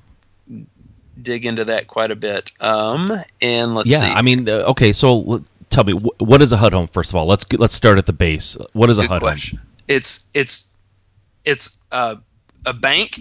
dig 1.21 1.47
into 1.47 1.65
that 1.65 1.89
quite 1.89 2.11
a 2.11 2.17
bit. 2.17 2.53
Um, 2.61 3.13
and 3.41 3.75
let's 3.75 3.91
yeah. 3.91 4.01
see. 4.01 4.07
I 4.07 4.23
mean, 4.23 4.49
uh, 4.49 4.65
okay. 4.69 4.93
So 4.93 5.09
l- 5.09 5.45
tell 5.71 5.85
me, 5.85 5.93
wh- 5.93 6.21
what 6.21 6.43
is 6.43 6.53
a 6.53 6.57
HUD 6.57 6.73
home? 6.73 6.87
First 6.87 7.13
of 7.13 7.17
all, 7.17 7.27
let's 7.27 7.45
get, 7.45 7.61
let's 7.61 7.75
start 7.75 7.99
at 7.99 8.07
the 8.07 8.13
base. 8.13 8.57
What 8.73 8.91
is 8.91 8.99
a 8.99 9.07
HUD 9.07 9.21
question. 9.21 9.59
home? 9.59 9.67
It's 9.89 10.29
it's 10.35 10.69
it's 11.45 11.79
uh, 11.93 12.17
a 12.65 12.73
bank 12.73 13.21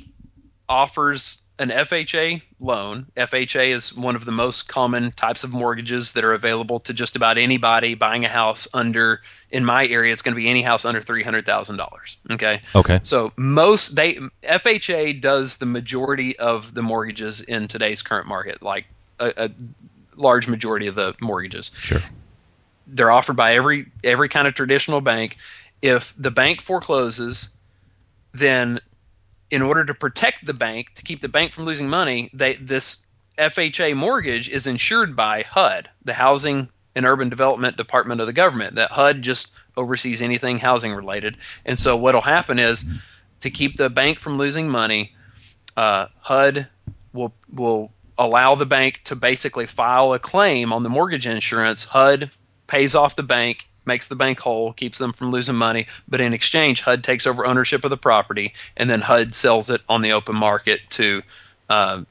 offers 0.67 1.37
an 1.57 1.69
FHA 1.69 2.41
loan. 2.59 3.07
FHA 3.15 3.73
is 3.73 3.95
one 3.95 4.15
of 4.15 4.25
the 4.25 4.31
most 4.31 4.67
common 4.67 5.11
types 5.11 5.43
of 5.43 5.53
mortgages 5.53 6.11
that 6.13 6.23
are 6.25 6.33
available 6.33 6.79
to 6.81 6.93
just 6.93 7.15
about 7.15 7.37
anybody 7.37 7.93
buying 7.95 8.25
a 8.25 8.29
house 8.29 8.67
under. 8.73 9.21
In 9.51 9.63
my 9.63 9.87
area, 9.87 10.11
it's 10.11 10.21
going 10.21 10.33
to 10.33 10.41
be 10.41 10.49
any 10.49 10.63
house 10.63 10.83
under 10.83 11.01
three 11.01 11.23
hundred 11.23 11.45
thousand 11.45 11.77
dollars. 11.77 12.17
Okay. 12.29 12.59
Okay. 12.75 12.99
So 13.03 13.31
most 13.37 13.95
they 13.95 14.19
FHA 14.43 15.21
does 15.21 15.57
the 15.57 15.65
majority 15.65 16.37
of 16.39 16.73
the 16.73 16.81
mortgages 16.81 17.39
in 17.41 17.67
today's 17.69 18.01
current 18.01 18.27
market, 18.27 18.61
like 18.61 18.85
a, 19.19 19.33
a 19.37 19.49
large 20.17 20.47
majority 20.47 20.87
of 20.87 20.95
the 20.95 21.13
mortgages 21.21 21.71
Sure. 21.77 21.99
they're 22.87 23.11
offered 23.11 23.35
by 23.35 23.53
every 23.55 23.85
every 24.03 24.27
kind 24.29 24.47
of 24.47 24.53
traditional 24.53 24.99
bank. 25.01 25.37
If 25.81 26.13
the 26.17 26.31
bank 26.31 26.61
forecloses, 26.61 27.49
then 28.33 28.79
in 29.51 29.61
order 29.61 29.85
to 29.85 29.93
protect 29.93 30.45
the 30.45 30.53
bank, 30.53 30.93
to 30.95 31.03
keep 31.03 31.21
the 31.21 31.29
bank 31.29 31.51
from 31.51 31.65
losing 31.65 31.89
money, 31.89 32.29
they 32.33 32.55
this 32.55 33.05
FHA 33.37 33.95
mortgage 33.95 34.49
is 34.49 34.65
insured 34.65 35.15
by 35.15 35.43
HUD, 35.43 35.89
the 36.03 36.13
Housing 36.13 36.69
and 36.95 37.05
Urban 37.05 37.29
Development 37.29 37.75
Department 37.75 38.21
of 38.21 38.27
the 38.27 38.33
government. 38.33 38.75
That 38.75 38.91
HUD 38.91 39.21
just 39.21 39.51
oversees 39.75 40.21
anything 40.21 40.59
housing 40.59 40.93
related. 40.93 41.37
And 41.65 41.77
so 41.77 41.97
what'll 41.97 42.21
happen 42.21 42.57
is 42.57 42.85
to 43.41 43.49
keep 43.49 43.77
the 43.77 43.89
bank 43.89 44.19
from 44.19 44.37
losing 44.37 44.69
money, 44.69 45.13
uh, 45.75 46.07
HUD 46.21 46.67
will 47.13 47.33
will 47.51 47.91
allow 48.17 48.55
the 48.55 48.65
bank 48.65 49.01
to 49.03 49.15
basically 49.15 49.67
file 49.67 50.13
a 50.13 50.19
claim 50.19 50.71
on 50.71 50.83
the 50.83 50.89
mortgage 50.89 51.27
insurance. 51.27 51.85
HUD 51.85 52.31
pays 52.67 52.95
off 52.95 53.15
the 53.15 53.23
bank, 53.23 53.67
makes 53.85 54.07
the 54.07 54.15
bank 54.15 54.39
whole, 54.39 54.73
keeps 54.73 54.97
them 54.97 55.13
from 55.13 55.31
losing 55.31 55.55
money, 55.55 55.87
but 56.07 56.21
in 56.21 56.33
exchange, 56.33 56.81
HUD 56.81 57.03
takes 57.03 57.25
over 57.27 57.45
ownership 57.45 57.83
of 57.83 57.89
the 57.89 57.97
property, 57.97 58.53
and 58.77 58.89
then 58.89 59.01
HUD 59.01 59.35
sells 59.35 59.69
it 59.69 59.81
on 59.87 60.01
the 60.01 60.11
open 60.11 60.35
market 60.35 60.81
to, 60.91 61.21
uh, 61.69 62.03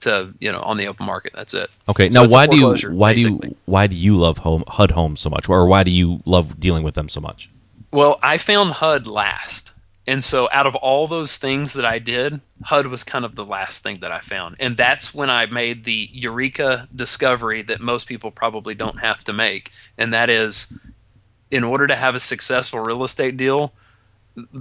to 0.00 0.34
you 0.38 0.52
know, 0.52 0.60
on 0.60 0.76
the 0.76 0.86
open 0.86 1.06
market. 1.06 1.32
That's 1.34 1.54
it. 1.54 1.70
Okay. 1.88 2.10
So 2.10 2.24
now, 2.24 2.30
why 2.30 2.46
do 2.46 2.56
you 2.56 2.74
why 2.92 3.14
do 3.14 3.22
you 3.22 3.56
why 3.64 3.86
do 3.86 3.96
you 3.96 4.16
love 4.16 4.38
home 4.38 4.64
HUD 4.68 4.92
homes 4.92 5.20
so 5.20 5.30
much, 5.30 5.48
or 5.48 5.66
why 5.66 5.82
do 5.82 5.90
you 5.90 6.20
love 6.24 6.60
dealing 6.60 6.82
with 6.82 6.94
them 6.94 7.08
so 7.08 7.20
much? 7.20 7.48
Well, 7.92 8.18
I 8.22 8.38
found 8.38 8.74
HUD 8.74 9.06
last. 9.06 9.72
And 10.08 10.22
so 10.22 10.48
out 10.52 10.66
of 10.66 10.76
all 10.76 11.08
those 11.08 11.36
things 11.36 11.72
that 11.72 11.84
I 11.84 11.98
did, 11.98 12.40
HUD 12.62 12.86
was 12.86 13.02
kind 13.02 13.24
of 13.24 13.34
the 13.34 13.44
last 13.44 13.82
thing 13.82 13.98
that 14.00 14.12
I 14.12 14.20
found. 14.20 14.56
And 14.60 14.76
that's 14.76 15.12
when 15.12 15.30
I 15.30 15.46
made 15.46 15.84
the 15.84 16.08
eureka 16.12 16.88
discovery 16.94 17.62
that 17.62 17.80
most 17.80 18.06
people 18.06 18.30
probably 18.30 18.74
don't 18.74 19.00
have 19.00 19.24
to 19.24 19.32
make. 19.32 19.72
And 19.98 20.14
that 20.14 20.30
is 20.30 20.72
in 21.50 21.64
order 21.64 21.86
to 21.86 21.94
have 21.96 22.14
a 22.14 22.20
successful 22.20 22.80
real 22.80 23.04
estate 23.04 23.36
deal, 23.36 23.72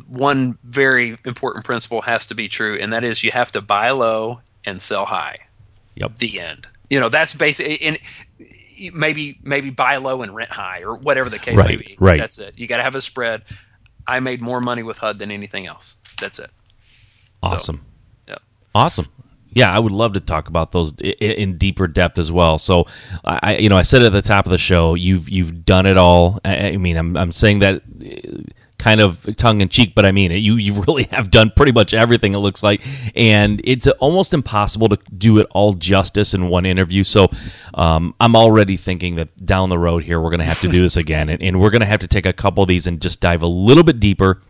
one 0.07 0.57
very 0.63 1.17
important 1.25 1.65
principle 1.65 2.01
has 2.03 2.25
to 2.27 2.35
be 2.35 2.47
true, 2.47 2.77
and 2.79 2.93
that 2.93 3.03
is 3.03 3.23
you 3.23 3.31
have 3.31 3.51
to 3.53 3.61
buy 3.61 3.89
low 3.91 4.39
and 4.65 4.81
sell 4.81 5.05
high. 5.05 5.39
Yep. 5.95 6.17
The 6.17 6.39
end. 6.39 6.67
You 6.89 6.99
know, 6.99 7.09
that's 7.09 7.33
basically 7.33 7.81
and 7.81 7.97
maybe 8.93 9.37
maybe 9.43 9.69
buy 9.69 9.97
low 9.97 10.21
and 10.21 10.35
rent 10.35 10.51
high 10.51 10.81
or 10.81 10.95
whatever 10.95 11.29
the 11.29 11.39
case 11.39 11.57
may 11.57 11.63
Right, 11.63 11.79
be. 11.79 11.95
right. 11.99 12.19
That's 12.19 12.37
it. 12.39 12.53
You 12.57 12.67
got 12.67 12.77
to 12.77 12.83
have 12.83 12.95
a 12.95 13.01
spread. 13.01 13.43
I 14.07 14.19
made 14.19 14.41
more 14.41 14.61
money 14.61 14.83
with 14.83 14.99
HUD 14.99 15.17
than 15.19 15.31
anything 15.31 15.65
else. 15.65 15.95
That's 16.21 16.37
it. 16.39 16.51
So, 17.43 17.49
Awesome. 17.53 17.85
yeah. 18.27 18.35
Awesome. 18.75 19.07
Yeah, 19.55 19.71
I 19.71 19.79
would 19.79 19.93
love 19.93 20.13
to 20.13 20.19
talk 20.19 20.49
about 20.49 20.73
those 20.73 20.93
in 20.99 21.57
deeper 21.57 21.87
depth 21.87 22.19
as 22.19 22.29
well. 22.29 22.59
So, 22.59 22.87
I, 23.23 23.55
you 23.57 23.69
know, 23.69 23.77
I 23.77 23.83
said 23.83 24.01
at 24.03 24.11
the 24.11 24.21
top 24.21 24.45
of 24.45 24.51
the 24.51 24.57
show, 24.57 24.95
you've 24.95 25.29
you've 25.29 25.65
done 25.65 25.85
it 25.85 25.97
all. 25.97 26.39
I, 26.43 26.71
I 26.71 26.77
mean, 26.77 26.97
I'm 26.97 27.15
I'm 27.15 27.31
saying 27.31 27.59
that 27.59 27.81
uh, 27.81 28.41
kind 28.77 28.99
of 28.99 29.25
tongue 29.37 29.61
in 29.61 29.69
cheek, 29.69 29.93
but 29.95 30.05
I 30.05 30.11
mean 30.11 30.33
it. 30.33 30.39
You 30.39 30.57
you 30.57 30.73
really 30.87 31.03
have 31.03 31.31
done 31.31 31.53
pretty 31.55 31.71
much 31.71 31.93
everything. 31.93 32.33
It 32.33 32.39
looks 32.39 32.63
like, 32.63 32.81
and 33.15 33.61
it's 33.63 33.87
almost 33.87 34.33
impossible 34.33 34.89
to 34.89 34.99
do 35.17 35.37
it 35.37 35.47
all 35.51 35.71
justice 35.71 36.33
in 36.33 36.49
one 36.49 36.65
interview. 36.65 37.05
So, 37.05 37.29
um, 37.75 38.13
I'm 38.19 38.35
already 38.35 38.75
thinking 38.75 39.15
that 39.15 39.45
down 39.45 39.69
the 39.69 39.79
road 39.79 40.03
here, 40.03 40.19
we're 40.19 40.31
going 40.31 40.41
to 40.41 40.45
have 40.45 40.59
to 40.61 40.67
do 40.67 40.81
this 40.81 40.97
again, 40.97 41.29
and, 41.29 41.41
and 41.41 41.61
we're 41.61 41.69
going 41.69 41.79
to 41.79 41.87
have 41.87 42.01
to 42.01 42.07
take 42.09 42.25
a 42.25 42.33
couple 42.33 42.61
of 42.61 42.67
these 42.67 42.87
and 42.87 43.01
just 43.01 43.21
dive 43.21 43.41
a 43.41 43.47
little 43.47 43.83
bit 43.83 44.01
deeper 44.01 44.41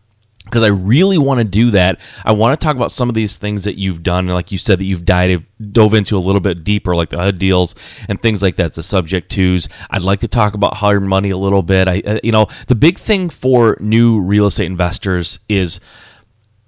because 0.46 0.64
I 0.64 0.68
really 0.68 1.18
want 1.18 1.40
to 1.40 1.44
do 1.44 1.72
that. 1.72 2.00
I 2.24 2.32
want 2.32 2.60
to 2.60 2.64
talk 2.64 2.76
about 2.76 2.92
some 2.92 3.10
of 3.10 3.16
these 3.16 3.38
things 3.38 3.64
that 3.64 3.78
you've 3.78 4.04
done, 4.04 4.28
like 4.28 4.52
you 4.52 4.58
said 4.58 4.80
that 4.80 4.86
you've 4.86 5.04
dive, 5.04 5.44
dove 5.72 5.94
into 5.94 6.16
a 6.16 6.20
little 6.20 6.40
bit 6.40 6.64
deeper, 6.64 6.96
like 6.96 7.10
the 7.10 7.18
HUD 7.18 7.40
deals 7.40 7.76
and 8.08 8.22
things 8.22 8.42
like 8.42 8.56
that. 8.58 8.74
The 8.74 8.84
subject 8.84 9.32
tos. 9.32 9.68
I'd 9.90 10.04
like 10.04 10.20
to 10.20 10.28
talk 10.28 10.54
about 10.54 10.76
hard 10.76 11.02
money 11.04 11.32
a 11.32 11.38
little 11.38 11.64
bit. 11.64 11.88
I, 11.88 12.02
uh, 12.06 12.20
you 12.24 12.32
know, 12.32 12.48
the 12.68 12.76
big 12.76 13.00
thing 13.00 13.30
for 13.30 13.78
new 13.80 14.22
real 14.22 14.46
estate 14.46 14.68
investors 14.68 15.40
is 15.50 15.80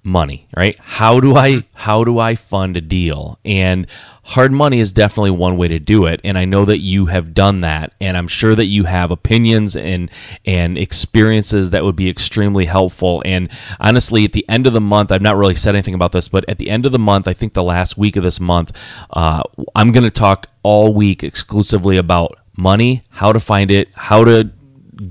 money, 0.04 0.48
right? 0.56 0.80
How 0.80 1.20
do 1.20 1.36
I 1.36 1.64
how 1.74 2.04
do 2.04 2.18
I 2.18 2.36
fund 2.36 2.78
a 2.78 2.82
deal? 2.82 3.40
And 3.46 3.88
hard 4.28 4.52
money 4.52 4.80
is 4.80 4.92
definitely 4.92 5.32
one 5.32 5.56
way 5.56 5.70
to 5.70 5.80
do 5.80 6.06
it. 6.06 6.20
And 6.22 6.38
I 6.38 6.44
know 6.44 6.66
that 6.66 6.80
you 6.80 7.06
have 7.06 7.34
done 7.34 7.62
that, 7.62 7.94
and 8.02 8.18
I'm 8.18 8.28
sure 8.28 8.56
that 8.56 8.66
you 8.66 8.84
have 8.84 9.10
opinions 9.10 9.76
and 9.76 10.12
and 10.46 10.78
experiences 10.78 11.70
that 11.70 11.86
would 11.86 11.96
be 11.96 12.10
extremely 12.10 12.66
helpful. 12.66 13.22
And 13.26 13.50
honestly, 13.80 14.26
at 14.26 14.34
the 14.34 14.48
end 14.50 14.68
of 14.68 14.74
the 14.74 14.82
month, 14.82 15.12
I've 15.12 15.22
not 15.22 15.38
really 15.38 15.56
said 15.56 15.76
anything 15.76 15.94
about 15.94 16.12
this, 16.12 16.28
but 16.28 16.44
at 16.50 16.58
the 16.58 16.70
end 16.70 16.86
of 16.86 16.92
the 16.92 17.00
month, 17.00 17.28
I 17.28 17.34
think 17.34 17.54
the 17.54 17.64
last 17.64 17.98
week 17.98 18.18
of 18.18 18.24
this 18.24 18.40
month, 18.40 18.78
uh, 19.12 19.44
I'm 19.76 19.94
going 19.94 20.04
to 20.04 20.12
talk 20.12 20.48
all 20.62 20.94
week 20.94 21.24
exclusively 21.24 21.96
about 21.96 22.38
money, 22.58 23.04
how 23.10 23.32
to 23.32 23.40
find 23.40 23.72
it, 23.72 23.88
how 23.94 24.26
to 24.26 24.52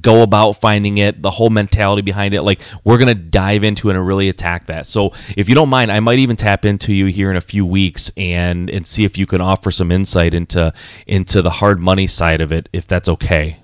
go 0.03 0.23
about 0.23 0.53
finding 0.53 0.99
it, 0.99 1.23
the 1.23 1.31
whole 1.31 1.51
mentality 1.51 2.03
behind 2.03 2.35
it. 2.35 2.43
Like 2.43 2.61
we're 2.85 2.99
gonna 2.99 3.15
dive 3.15 3.65
into 3.65 3.89
it 3.91 3.97
and 3.97 4.07
really 4.07 4.29
attack 4.29 4.67
that. 4.67 4.87
So 4.87 5.13
if 5.37 5.49
you 5.49 5.55
don't 5.55 5.69
mind, 5.69 5.91
I 5.93 6.01
might 6.01 6.19
even 6.19 6.37
tap 6.37 6.65
into 6.65 6.93
you 6.93 7.07
here 7.07 7.31
in 7.31 7.37
a 7.37 7.41
few 7.41 7.65
weeks 7.65 8.11
and 8.17 8.69
and 8.71 8.87
see 8.87 9.05
if 9.05 9.17
you 9.19 9.27
can 9.27 9.41
offer 9.41 9.71
some 9.71 9.91
insight 9.91 10.35
into 10.35 10.73
into 11.07 11.43
the 11.43 11.51
hard 11.51 11.81
money 11.81 12.07
side 12.07 12.41
of 12.41 12.53
it, 12.53 12.69
if 12.73 12.87
that's 12.87 13.09
okay. 13.09 13.59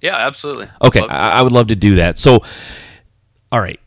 Yeah, 0.00 0.16
absolutely. 0.16 0.68
Okay, 0.82 1.00
I, 1.00 1.38
I 1.38 1.42
would 1.42 1.52
love 1.52 1.68
to 1.68 1.76
do 1.76 1.96
that. 1.96 2.18
So, 2.18 2.42
all 3.50 3.60
right. 3.60 3.80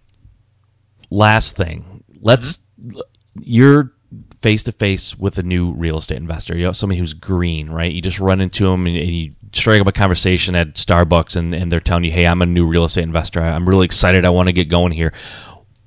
Last 1.10 1.56
thing, 1.56 2.04
let's. 2.22 2.58
Mm-hmm. 2.82 3.00
You're 3.40 3.94
face 4.42 4.64
to 4.64 4.72
face 4.72 5.18
with 5.18 5.38
a 5.38 5.44
new 5.44 5.72
real 5.72 5.98
estate 5.98 6.18
investor. 6.18 6.56
You 6.56 6.66
know, 6.66 6.72
somebody 6.72 7.00
who's 7.00 7.14
green, 7.14 7.70
right? 7.70 7.92
You 7.92 8.02
just 8.02 8.20
run 8.20 8.42
into 8.42 8.66
them 8.66 8.88
and, 8.88 8.98
and 8.98 9.10
you 9.10 9.34
strike 9.54 9.82
up 9.82 9.88
a 9.88 9.92
conversation 9.92 10.56
at 10.56 10.74
Starbucks, 10.76 11.36
and, 11.36 11.54
and 11.54 11.72
they're 11.72 11.80
telling 11.80 12.04
you, 12.04 12.12
"Hey, 12.12 12.28
I'm 12.28 12.42
a 12.42 12.46
new 12.46 12.68
real 12.68 12.86
estate 12.86 13.04
investor. 13.04 13.40
I'm 13.40 13.68
really 13.68 13.86
excited. 13.86 14.26
I 14.26 14.30
want 14.30 14.50
to 14.50 14.54
get 14.54 14.70
going 14.70 14.92
here." 14.92 15.14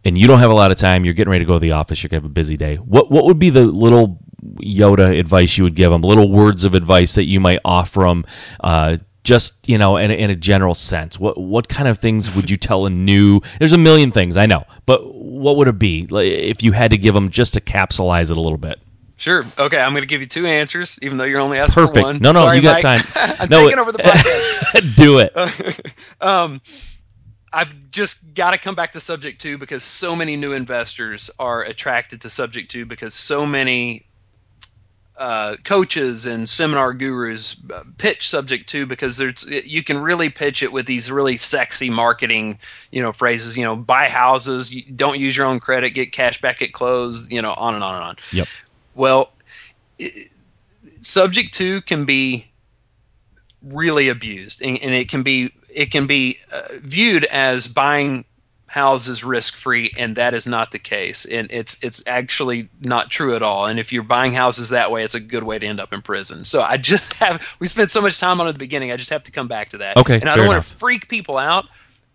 And 0.05 0.17
you 0.17 0.27
don't 0.27 0.39
have 0.39 0.51
a 0.51 0.55
lot 0.55 0.71
of 0.71 0.79
time. 0.79 1.05
You're 1.05 1.15
getting 1.15 1.31
ready 1.31 1.45
to 1.45 1.49
go 1.49 1.55
to 1.55 1.61
the 1.61 1.73
office. 1.73 2.03
You're 2.03 2.09
gonna 2.09 2.23
have 2.23 2.31
a 2.31 2.35
busy 2.35 2.57
day. 2.57 2.77
What 2.77 3.11
what 3.11 3.25
would 3.25 3.39
be 3.39 3.51
the 3.51 3.67
little 3.67 4.19
Yoda 4.63 5.19
advice 5.19 5.59
you 5.59 5.65
would 5.65 5.75
give 5.75 5.91
them? 5.91 6.03
Little 6.03 6.31
words 6.31 6.65
of 6.65 6.75
advice 6.75 7.15
that 7.15 7.25
you 7.25 7.41
might 7.41 7.61
offer 7.65 8.01
them. 8.01 8.25
Uh, 8.61 8.97
just 9.23 9.69
you 9.69 9.77
know 9.77 9.97
in 9.97 10.11
in 10.11 10.31
a 10.31 10.35
general 10.35 10.75
sense 10.75 11.19
what 11.19 11.39
what 11.39 11.69
kind 11.69 11.89
of 11.89 11.99
things 11.99 12.35
would 12.35 12.49
you 12.49 12.57
tell 12.57 12.87
a 12.87 12.91
new 12.91 13.41
there's 13.59 13.75
a 13.75 13.79
million 13.79 14.11
things 14.11 14.37
i 14.37 14.47
know 14.47 14.65
but 14.87 15.03
what 15.41 15.57
would 15.57 15.69
it 15.69 15.79
be 15.79 16.07
if 16.13 16.63
you 16.63 16.73
had 16.73 16.91
to 16.91 16.99
give 16.99 17.15
them 17.15 17.29
just 17.31 17.55
to 17.55 17.61
capsulize 17.61 18.31
it 18.31 18.37
a 18.37 18.41
little 18.41 18.59
bit 18.59 18.81
Sure. 19.21 19.45
Okay, 19.59 19.79
I'm 19.79 19.93
going 19.93 20.01
to 20.01 20.07
give 20.07 20.23
you 20.23 20.27
two 20.27 20.47
answers, 20.47 20.99
even 21.03 21.19
though 21.19 21.25
you're 21.25 21.43
only 21.43 21.59
asking 21.59 21.89
Perfect. 21.89 21.99
for 21.99 22.03
one. 22.05 22.19
No, 22.21 22.33
no, 22.33 22.41
Sorry, 22.41 22.57
you 22.57 22.63
got 22.63 22.83
Mike. 22.83 23.03
time. 23.05 23.37
I'm 23.39 23.51
no, 23.51 23.65
taking 23.67 23.79
over 23.79 23.93
the 23.93 23.99
podcast. 24.03 24.97
Do 24.97 25.19
it. 25.19 25.95
um, 26.23 26.63
I've 27.53 27.91
just 27.91 28.33
got 28.33 28.53
to 28.53 28.59
come 28.59 28.75
back 28.75 28.93
to 28.93 29.01
subject 29.01 29.39
to 29.43 29.59
because 29.59 29.85
so 29.85 30.17
many 30.17 30.37
new 30.37 30.53
investors 30.53 31.31
are 31.39 31.63
attracted 31.63 32.23
to 32.23 32.31
subject 32.31 32.71
to 32.71 32.87
because 32.87 33.13
so 33.13 33.45
many 33.45 34.07
uh, 35.21 35.57
coaches 35.65 36.25
and 36.25 36.49
seminar 36.49 36.95
gurus 36.95 37.55
uh, 37.75 37.83
pitch 37.99 38.27
subject 38.27 38.67
to 38.71 38.87
because 38.87 39.19
there's 39.19 39.45
you 39.51 39.85
can 39.85 39.99
really 39.99 40.31
pitch 40.31 40.63
it 40.63 40.73
with 40.73 40.87
these 40.87 41.13
really 41.13 41.37
sexy 41.37 41.91
marketing 41.91 42.59
you 42.91 43.03
know 43.03 43.13
phrases 43.13 43.55
you 43.55 43.63
know 43.63 43.77
buy 43.77 44.09
houses 44.09 44.75
don't 44.97 45.21
use 45.21 45.37
your 45.37 45.47
own 45.47 45.61
credit 45.61 45.91
get 45.91 46.11
cash 46.11 46.41
back 46.41 46.63
at 46.63 46.73
close 46.73 47.31
you 47.31 47.43
know 47.43 47.53
on 47.53 47.75
and 47.75 47.85
on 47.85 47.95
and 47.97 48.05
on. 48.05 48.17
Yep. 48.33 48.49
Well, 48.95 49.33
it, 49.99 50.31
subject 51.01 51.53
to 51.55 51.83
can 51.83 52.07
be 52.07 52.51
really 53.63 54.09
abused, 54.09 54.63
and, 54.63 54.79
and, 54.83 54.95
it 54.95 55.09
can 55.09 55.23
be 55.23 55.53
it 55.73 55.91
can 55.91 56.07
be 56.07 56.39
uh, 56.51 56.63
viewed 56.81 57.25
as 57.25 57.67
buying 57.67 58.25
houses 58.71 59.25
risk 59.25 59.57
free, 59.57 59.93
and 59.99 60.15
that 60.15 60.33
is 60.33 60.47
not 60.47 60.71
the 60.71 60.79
case. 60.79 61.25
And 61.25 61.51
it's 61.51 61.77
it's 61.83 62.05
actually 62.07 62.69
not 62.81 63.11
true 63.11 63.35
at 63.35 63.43
all. 63.43 63.67
And 63.67 63.81
if 63.81 63.93
you're 63.93 64.05
buying 64.05 64.33
houses 64.33 64.69
that 64.69 64.93
way, 64.93 65.03
it's 65.03 65.17
a 65.17 65.21
good 65.21 65.43
way 65.43 65.59
to 65.59 65.67
end 65.67 65.81
up 65.81 65.93
in 65.93 66.03
prison. 66.03 66.45
So 66.45 66.63
I 66.63 66.77
just 66.77 67.15
have 67.19 67.45
we 67.59 67.67
spent 67.67 67.91
so 67.91 68.01
much 68.01 68.21
time 68.21 68.41
on 68.41 68.47
it 68.47 68.51
at 68.51 68.55
the 68.55 68.61
beginning. 68.61 68.93
I 68.93 68.97
just 68.97 69.11
have 69.11 69.25
to 69.25 69.33
come 69.33 69.49
back 69.49 69.71
to 69.71 69.79
that. 69.79 69.97
Okay, 69.97 70.21
and 70.21 70.31
I 70.31 70.37
don't 70.37 70.47
want 70.47 70.63
to 70.63 70.71
freak 70.71 71.09
people 71.09 71.37
out. 71.37 71.67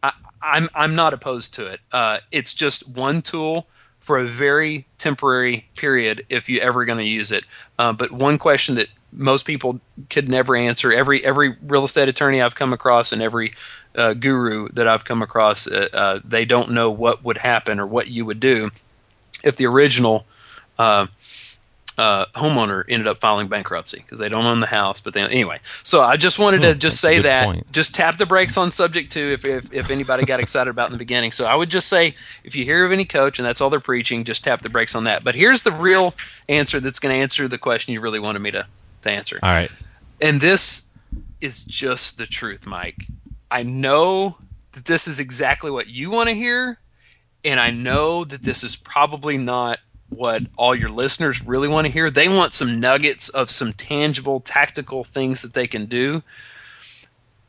I, 0.02 0.14
I'm 0.42 0.70
I'm 0.74 0.96
not 0.96 1.14
opposed 1.14 1.54
to 1.56 1.68
it. 1.68 1.82
Uh, 1.92 2.20
it's 2.32 2.54
just 2.54 2.88
one 2.88 3.22
tool 3.22 3.68
for 4.00 4.18
a 4.18 4.26
very 4.26 4.88
temporary 4.98 5.68
period 5.76 6.26
if 6.30 6.48
you're 6.48 6.64
ever 6.64 6.86
going 6.86 7.00
to 7.00 7.04
use 7.04 7.34
it. 7.34 7.44
Uh, 7.78 7.92
but 7.92 8.12
one 8.12 8.38
question 8.38 8.76
that 8.76 8.88
most 9.16 9.46
people 9.46 9.80
could 10.10 10.30
never 10.30 10.56
answer 10.56 10.92
every 10.92 11.24
every 11.24 11.56
real 11.62 11.84
estate 11.84 12.10
attorney 12.10 12.42
I've 12.42 12.56
come 12.56 12.74
across 12.74 13.12
and 13.12 13.22
every 13.22 13.54
uh, 13.96 14.14
guru 14.14 14.70
that 14.74 14.88
I've 14.88 15.06
come 15.06 15.22
across 15.22 15.68
uh, 15.68 15.88
uh 15.94 16.20
they 16.24 16.46
don't 16.46 16.72
know 16.72 16.92
what 16.92 17.24
would 17.24 17.38
happen 17.38 17.80
or 17.80 17.88
what 17.88 18.08
you 18.08 18.26
would 18.26 18.40
do 18.40 18.72
if 19.44 19.56
the 19.56 19.66
original 19.66 20.26
uh, 20.78 21.08
uh, 21.98 22.26
homeowner 22.36 22.84
ended 22.90 23.08
up 23.08 23.20
filing 23.20 23.48
bankruptcy 23.48 24.00
because 24.00 24.20
they 24.20 24.30
don't 24.30 24.46
own 24.46 24.60
the 24.60 24.68
house. 24.68 25.00
But 25.00 25.14
they, 25.14 25.22
anyway, 25.22 25.60
so 25.84 26.02
I 26.02 26.18
just 26.18 26.40
wanted 26.40 26.62
to 26.62 26.74
hmm, 26.74 26.80
just 26.80 27.00
say 27.00 27.20
that. 27.20 27.46
Point. 27.46 27.72
Just 27.72 27.96
tap 27.96 28.18
the 28.18 28.26
brakes 28.26 28.58
on 28.58 28.70
subject 28.70 29.12
to 29.14 29.34
if, 29.34 29.46
if, 29.46 29.74
if 29.74 29.90
anybody 29.90 30.26
got 30.26 30.40
excited 30.40 30.70
about 30.70 30.88
in 30.88 30.92
the 30.92 30.98
beginning. 30.98 31.32
So 31.32 31.46
I 31.46 31.56
would 31.56 31.70
just 31.70 31.88
say 31.88 32.16
if 32.44 32.56
you 32.56 32.66
hear 32.66 32.86
of 32.86 32.92
any 32.92 33.06
coach 33.06 33.40
and 33.40 33.46
that's 33.46 33.62
all 33.62 33.70
they're 33.70 33.80
preaching, 33.80 34.24
just 34.24 34.44
tap 34.44 34.62
the 34.62 34.70
brakes 34.70 34.96
on 34.96 35.06
that. 35.06 35.24
But 35.24 35.36
here's 35.36 35.64
the 35.64 35.72
real 35.72 36.16
answer 36.50 36.80
that's 36.80 37.00
going 37.00 37.16
to 37.16 37.22
answer 37.22 37.48
the 37.48 37.58
question 37.58 37.94
you 37.94 38.02
really 38.02 38.20
wanted 38.20 38.40
me 38.40 38.52
to, 38.52 38.68
answer. 39.08 39.40
All 39.42 39.50
right. 39.50 39.72
And 40.22 40.40
this 40.42 40.84
is 41.42 41.64
just 41.64 42.18
the 42.18 42.26
truth, 42.26 42.66
Mike. 42.66 43.08
I 43.52 43.64
know 43.64 44.38
that 44.74 44.86
this 44.86 45.08
is 45.08 45.20
exactly 45.20 45.72
what 45.72 45.88
you 45.88 46.10
want 46.10 46.30
to 46.30 46.36
hear. 46.36 46.80
And 47.44 47.60
I 47.60 47.70
know 47.70 48.26
that 48.26 48.44
this 48.44 48.64
is 48.64 48.76
probably 48.76 49.38
not 49.38 49.80
what 50.10 50.44
all 50.58 50.76
your 50.76 50.90
listeners 50.90 51.44
really 51.44 51.68
want 51.68 51.86
to 51.86 51.92
hear. 51.92 52.10
They 52.10 52.28
want 52.28 52.54
some 52.54 52.80
nuggets 52.80 53.30
of 53.30 53.50
some 53.50 53.74
tangible 53.74 54.40
tactical 54.40 55.04
things 55.04 55.42
that 55.42 55.54
they 55.54 55.68
can 55.68 55.86
do. 55.86 56.24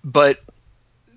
But 0.05 0.43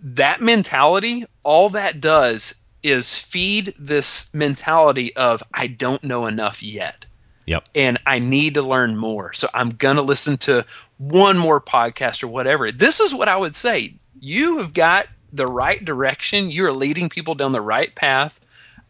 that 0.02 0.42
mentality, 0.42 1.26
all 1.44 1.70
that 1.70 2.00
does 2.00 2.56
is 2.82 3.18
feed 3.18 3.74
this 3.78 4.34
mentality 4.34 5.16
of 5.16 5.44
I 5.54 5.68
don't 5.68 6.04
know 6.04 6.26
enough 6.26 6.64
yet. 6.64 7.06
Yep. 7.50 7.68
And 7.74 8.00
I 8.06 8.20
need 8.20 8.54
to 8.54 8.62
learn 8.62 8.95
more. 8.95 9.34
So 9.34 9.50
I'm 9.56 9.72
going 9.72 9.95
to 9.95 10.04
listen 10.04 10.38
to 10.39 10.66
one 10.97 11.36
more 11.36 11.60
podcast 11.60 12.22
or 12.22 12.28
whatever. 12.28 12.72
This 12.72 13.00
is 13.00 13.12
what 13.12 13.28
I 13.28 13.38
would 13.38 13.56
say. 13.56 13.95
You 14.20 14.60
have 14.60 14.76
got 14.76 15.08
the 15.34 15.47
right 15.47 15.84
direction. 15.84 16.52
You're 16.52 16.72
leading 16.72 17.10
people 17.10 17.34
down 17.34 17.52
the 17.52 17.62
right 17.62 17.95
path. 17.95 18.39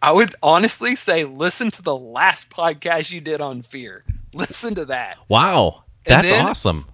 I 0.02 0.12
would 0.12 0.36
honestly 0.44 0.96
say 0.96 1.24
listen 1.24 1.70
to 1.72 1.82
the 1.82 1.96
last 1.96 2.50
podcast 2.50 3.14
you 3.14 3.22
did 3.22 3.40
on 3.40 3.62
fear. 3.62 4.04
Listen 4.34 4.76
to 4.76 4.84
that. 4.86 5.18
Wow. 5.30 5.86
That's 6.06 6.30
then, 6.30 6.46
awesome. 6.46 6.86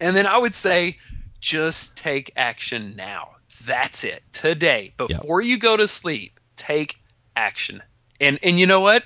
And 0.00 0.14
then 0.14 0.26
I 0.26 0.38
would 0.38 0.54
say 0.54 0.96
just 1.40 1.96
take 1.96 2.30
action 2.36 2.94
now. 2.94 3.30
That's 3.64 4.04
it. 4.04 4.22
Today, 4.32 4.94
before 4.96 5.40
yep. 5.40 5.50
you 5.50 5.58
go 5.58 5.76
to 5.76 5.88
sleep, 5.88 6.38
take 6.54 7.00
action. 7.34 7.82
And 8.20 8.38
and 8.42 8.60
you 8.60 8.66
know 8.66 8.80
what? 8.80 9.04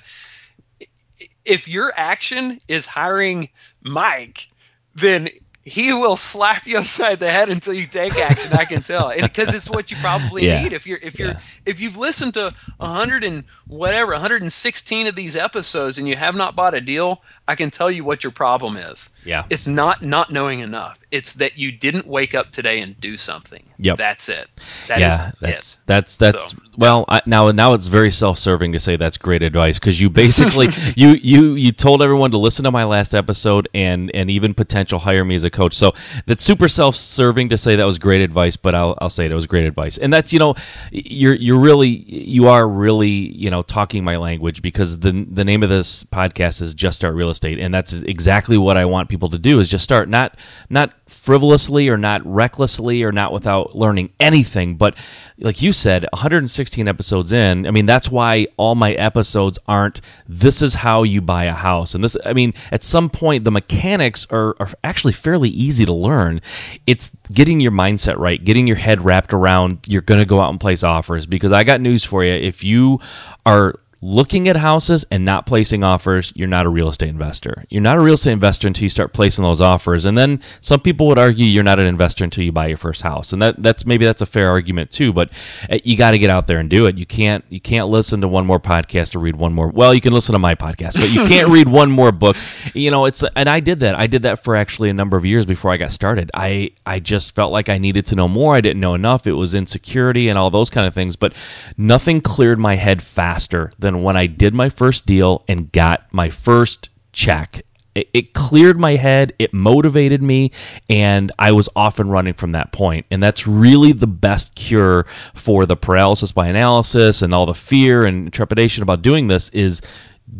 If 1.45 1.67
your 1.67 1.93
action 1.95 2.59
is 2.67 2.87
hiring 2.87 3.49
Mike, 3.81 4.49
then 4.93 5.29
he 5.65 5.91
will 5.91 6.15
slap 6.15 6.67
you 6.67 6.77
upside 6.77 7.19
the 7.19 7.31
head 7.31 7.49
until 7.49 7.73
you 7.73 7.85
take 7.85 8.15
action. 8.17 8.53
I 8.53 8.65
can 8.65 8.83
tell, 8.83 9.11
because 9.19 9.53
it's 9.53 9.69
what 9.69 9.89
you 9.91 9.97
probably 9.97 10.45
yeah. 10.45 10.61
need. 10.61 10.73
If 10.73 10.85
you're 10.85 10.99
if 11.01 11.19
you're 11.19 11.29
yeah. 11.29 11.39
if 11.65 11.79
you've 11.81 11.97
listened 11.97 12.35
to 12.35 12.53
a 12.79 12.87
hundred 12.87 13.23
and 13.23 13.43
whatever, 13.67 14.13
116 14.13 15.07
of 15.07 15.15
these 15.15 15.35
episodes, 15.35 15.97
and 15.97 16.07
you 16.07 16.15
have 16.15 16.35
not 16.35 16.55
bought 16.55 16.75
a 16.75 16.81
deal, 16.81 17.21
I 17.47 17.55
can 17.55 17.71
tell 17.71 17.89
you 17.89 18.03
what 18.03 18.23
your 18.23 18.31
problem 18.31 18.77
is. 18.77 19.09
Yeah, 19.25 19.45
it's 19.49 19.67
not 19.67 20.03
not 20.03 20.31
knowing 20.31 20.59
enough. 20.59 21.01
It's 21.15 21.33
that 21.35 21.57
you 21.57 21.71
didn't 21.71 22.07
wake 22.07 22.35
up 22.35 22.51
today 22.51 22.81
and 22.81 22.99
do 22.99 23.15
something. 23.15 23.63
Yep, 23.77 23.97
that's 23.97 24.27
it. 24.27 24.49
That 24.89 24.99
yeah, 24.99 25.31
that's, 25.39 25.77
that's 25.85 26.17
that's 26.17 26.51
so. 26.51 26.57
well. 26.77 27.05
I, 27.07 27.21
now 27.25 27.51
now 27.51 27.73
it's 27.73 27.87
very 27.87 28.11
self-serving 28.11 28.73
to 28.73 28.79
say 28.81 28.97
that's 28.97 29.17
great 29.17 29.41
advice 29.41 29.79
because 29.79 30.01
you 30.01 30.09
basically 30.09 30.67
you 30.95 31.09
you 31.09 31.53
you 31.53 31.71
told 31.71 32.01
everyone 32.01 32.31
to 32.31 32.37
listen 32.37 32.65
to 32.65 32.71
my 32.71 32.83
last 32.83 33.13
episode 33.13 33.69
and 33.73 34.11
and 34.13 34.29
even 34.29 34.53
potential 34.53 34.99
hire 34.99 35.23
me 35.23 35.35
as 35.35 35.45
a 35.45 35.49
coach. 35.49 35.73
So 35.73 35.93
that's 36.25 36.43
super 36.43 36.67
self-serving 36.67 37.47
to 37.49 37.57
say 37.57 37.77
that 37.77 37.85
was 37.85 37.97
great 37.97 38.21
advice, 38.21 38.57
but 38.57 38.75
I'll, 38.75 38.97
I'll 38.99 39.09
say 39.09 39.25
it, 39.25 39.31
it 39.31 39.35
was 39.35 39.47
great 39.47 39.65
advice. 39.65 39.97
And 39.97 40.11
that's 40.11 40.33
you 40.33 40.39
know, 40.39 40.55
you're 40.91 41.35
you're 41.35 41.59
really 41.59 41.89
you 41.89 42.49
are 42.49 42.67
really 42.67 43.07
you 43.07 43.49
know 43.49 43.63
talking 43.63 44.03
my 44.03 44.17
language 44.17 44.61
because 44.61 44.99
the 44.99 45.25
the 45.31 45.45
name 45.45 45.63
of 45.63 45.69
this 45.69 46.03
podcast 46.03 46.61
is 46.61 46.73
Just 46.73 46.97
Start 46.97 47.15
Real 47.15 47.29
Estate, 47.29 47.59
and 47.59 47.73
that's 47.73 47.93
exactly 48.03 48.57
what 48.57 48.75
I 48.75 48.83
want 48.83 49.07
people 49.07 49.29
to 49.29 49.37
do 49.37 49.59
is 49.59 49.69
just 49.69 49.83
start 49.83 50.09
not 50.09 50.37
not 50.69 50.93
frivolously 51.07 51.87
or 51.87 51.97
not 51.97 52.25
recklessly 52.25 53.03
or 53.03 53.11
not 53.11 53.31
without 53.31 53.75
learning 53.75 54.09
anything, 54.19 54.75
but 54.75 54.95
like 55.37 55.61
you 55.61 55.71
said, 55.71 56.05
116 56.13 56.87
episodes 56.87 57.31
in. 57.31 57.67
I 57.67 57.71
mean, 57.71 57.85
that's 57.85 58.09
why 58.09 58.47
all 58.57 58.75
my 58.75 58.93
episodes 58.93 59.59
aren't. 59.67 60.01
This 60.27 60.61
is 60.61 60.75
how 60.75 61.03
you 61.03 61.21
buy 61.21 61.45
a 61.45 61.53
house, 61.53 61.93
and 61.93 62.03
this. 62.03 62.17
I 62.25 62.33
mean, 62.33 62.53
at 62.71 62.83
some 62.83 63.09
point 63.09 63.43
the 63.43 63.51
mechanics 63.51 64.25
are, 64.31 64.55
are 64.59 64.69
actually 64.83 65.13
fairly 65.13 65.49
easy 65.49 65.85
to 65.85 65.93
learn. 65.93 66.41
It's 66.87 67.11
getting 67.31 67.59
your 67.59 67.71
mindset 67.71 68.17
right, 68.17 68.43
getting 68.43 68.67
your 68.67 68.77
head 68.77 69.01
wrapped 69.01 69.33
around 69.33 69.85
you're 69.87 70.01
going 70.01 70.19
to 70.19 70.25
go 70.25 70.39
out 70.39 70.49
and 70.49 70.59
place 70.59 70.83
offers. 70.83 71.25
Because 71.25 71.51
I 71.51 71.63
got 71.63 71.81
news 71.81 72.03
for 72.03 72.23
you. 72.23 72.33
If 72.33 72.63
you 72.63 72.99
are 73.45 73.79
looking 74.05 74.47
at 74.47 74.55
houses 74.55 75.03
and 75.09 75.25
not 75.25 75.47
placing 75.47 75.83
offers, 75.83 76.31
you're 76.35 76.47
not 76.47 76.67
a 76.67 76.69
real 76.69 76.87
estate 76.87 77.09
investor. 77.09 77.65
You're 77.69 77.81
not 77.81 77.97
a 77.97 77.99
real 77.99 78.13
estate 78.13 78.33
investor 78.33 78.67
until 78.67 78.83
you 78.83 78.89
start 78.89 79.13
placing 79.13 79.41
those 79.41 79.61
offers. 79.61 80.05
And 80.05 80.15
then 80.15 80.41
some 80.61 80.79
people 80.79 81.07
would 81.07 81.17
argue 81.17 81.43
you're 81.43 81.63
not 81.63 81.79
an 81.79 81.87
investor 81.87 82.23
until 82.23 82.43
you 82.43 82.51
buy 82.51 82.67
your 82.67 82.77
first 82.77 83.01
house. 83.01 83.33
And 83.33 83.41
that 83.41 83.63
that's 83.63 83.83
maybe 83.83 84.05
that's 84.05 84.21
a 84.21 84.27
fair 84.27 84.49
argument 84.49 84.91
too, 84.91 85.11
but 85.11 85.31
uh, 85.71 85.79
you 85.83 85.97
got 85.97 86.11
to 86.11 86.19
get 86.19 86.29
out 86.29 86.45
there 86.45 86.59
and 86.59 86.69
do 86.69 86.85
it. 86.85 86.99
You 86.99 87.07
can't 87.07 87.43
you 87.49 87.59
can't 87.59 87.87
listen 87.87 88.21
to 88.21 88.27
one 88.27 88.45
more 88.45 88.59
podcast 88.59 89.15
or 89.15 89.19
read 89.19 89.37
one 89.37 89.53
more. 89.53 89.69
Well, 89.69 89.91
you 89.91 90.01
can 90.01 90.13
listen 90.13 90.33
to 90.33 90.39
my 90.39 90.53
podcast, 90.53 90.93
but 90.93 91.09
you 91.09 91.23
can't 91.27 91.49
read 91.49 91.67
one 91.67 91.89
more 91.89 92.11
book. 92.11 92.37
You 92.75 92.91
know, 92.91 93.05
it's 93.05 93.23
and 93.35 93.49
I 93.49 93.59
did 93.59 93.79
that. 93.79 93.95
I 93.95 94.05
did 94.05 94.21
that 94.21 94.43
for 94.43 94.55
actually 94.55 94.91
a 94.91 94.93
number 94.93 95.17
of 95.17 95.25
years 95.25 95.47
before 95.47 95.71
I 95.71 95.77
got 95.77 95.91
started. 95.91 96.29
I 96.35 96.71
I 96.85 96.99
just 96.99 97.33
felt 97.33 97.51
like 97.51 97.69
I 97.69 97.79
needed 97.79 98.05
to 98.07 98.15
know 98.15 98.27
more. 98.27 98.53
I 98.53 98.61
didn't 98.61 98.81
know 98.81 98.93
enough. 98.93 99.25
It 99.25 99.33
was 99.33 99.55
insecurity 99.55 100.29
and 100.29 100.37
all 100.37 100.51
those 100.51 100.69
kind 100.69 100.85
of 100.85 100.93
things, 100.93 101.15
but 101.15 101.33
nothing 101.75 102.21
cleared 102.21 102.59
my 102.59 102.75
head 102.75 103.01
faster 103.01 103.71
than 103.79 103.94
when 104.03 104.17
I 104.17 104.27
did 104.27 104.53
my 104.53 104.69
first 104.69 105.05
deal 105.05 105.43
and 105.47 105.71
got 105.71 106.05
my 106.11 106.29
first 106.29 106.89
check. 107.11 107.63
It, 107.93 108.09
it 108.13 108.33
cleared 108.33 108.79
my 108.79 108.95
head, 108.95 109.33
it 109.39 109.53
motivated 109.53 110.21
me, 110.21 110.51
and 110.89 111.31
I 111.39 111.53
was 111.53 111.69
off 111.75 111.99
and 111.99 112.11
running 112.11 112.33
from 112.33 112.51
that 112.51 112.71
point. 112.71 113.05
And 113.09 113.23
that's 113.23 113.47
really 113.47 113.93
the 113.93 114.07
best 114.07 114.55
cure 114.55 115.05
for 115.33 115.65
the 115.65 115.77
paralysis 115.77 116.31
by 116.31 116.47
analysis 116.47 117.21
and 117.21 117.33
all 117.33 117.45
the 117.45 117.53
fear 117.53 118.05
and 118.05 118.31
trepidation 118.33 118.83
about 118.83 119.01
doing 119.01 119.27
this 119.27 119.49
is 119.49 119.81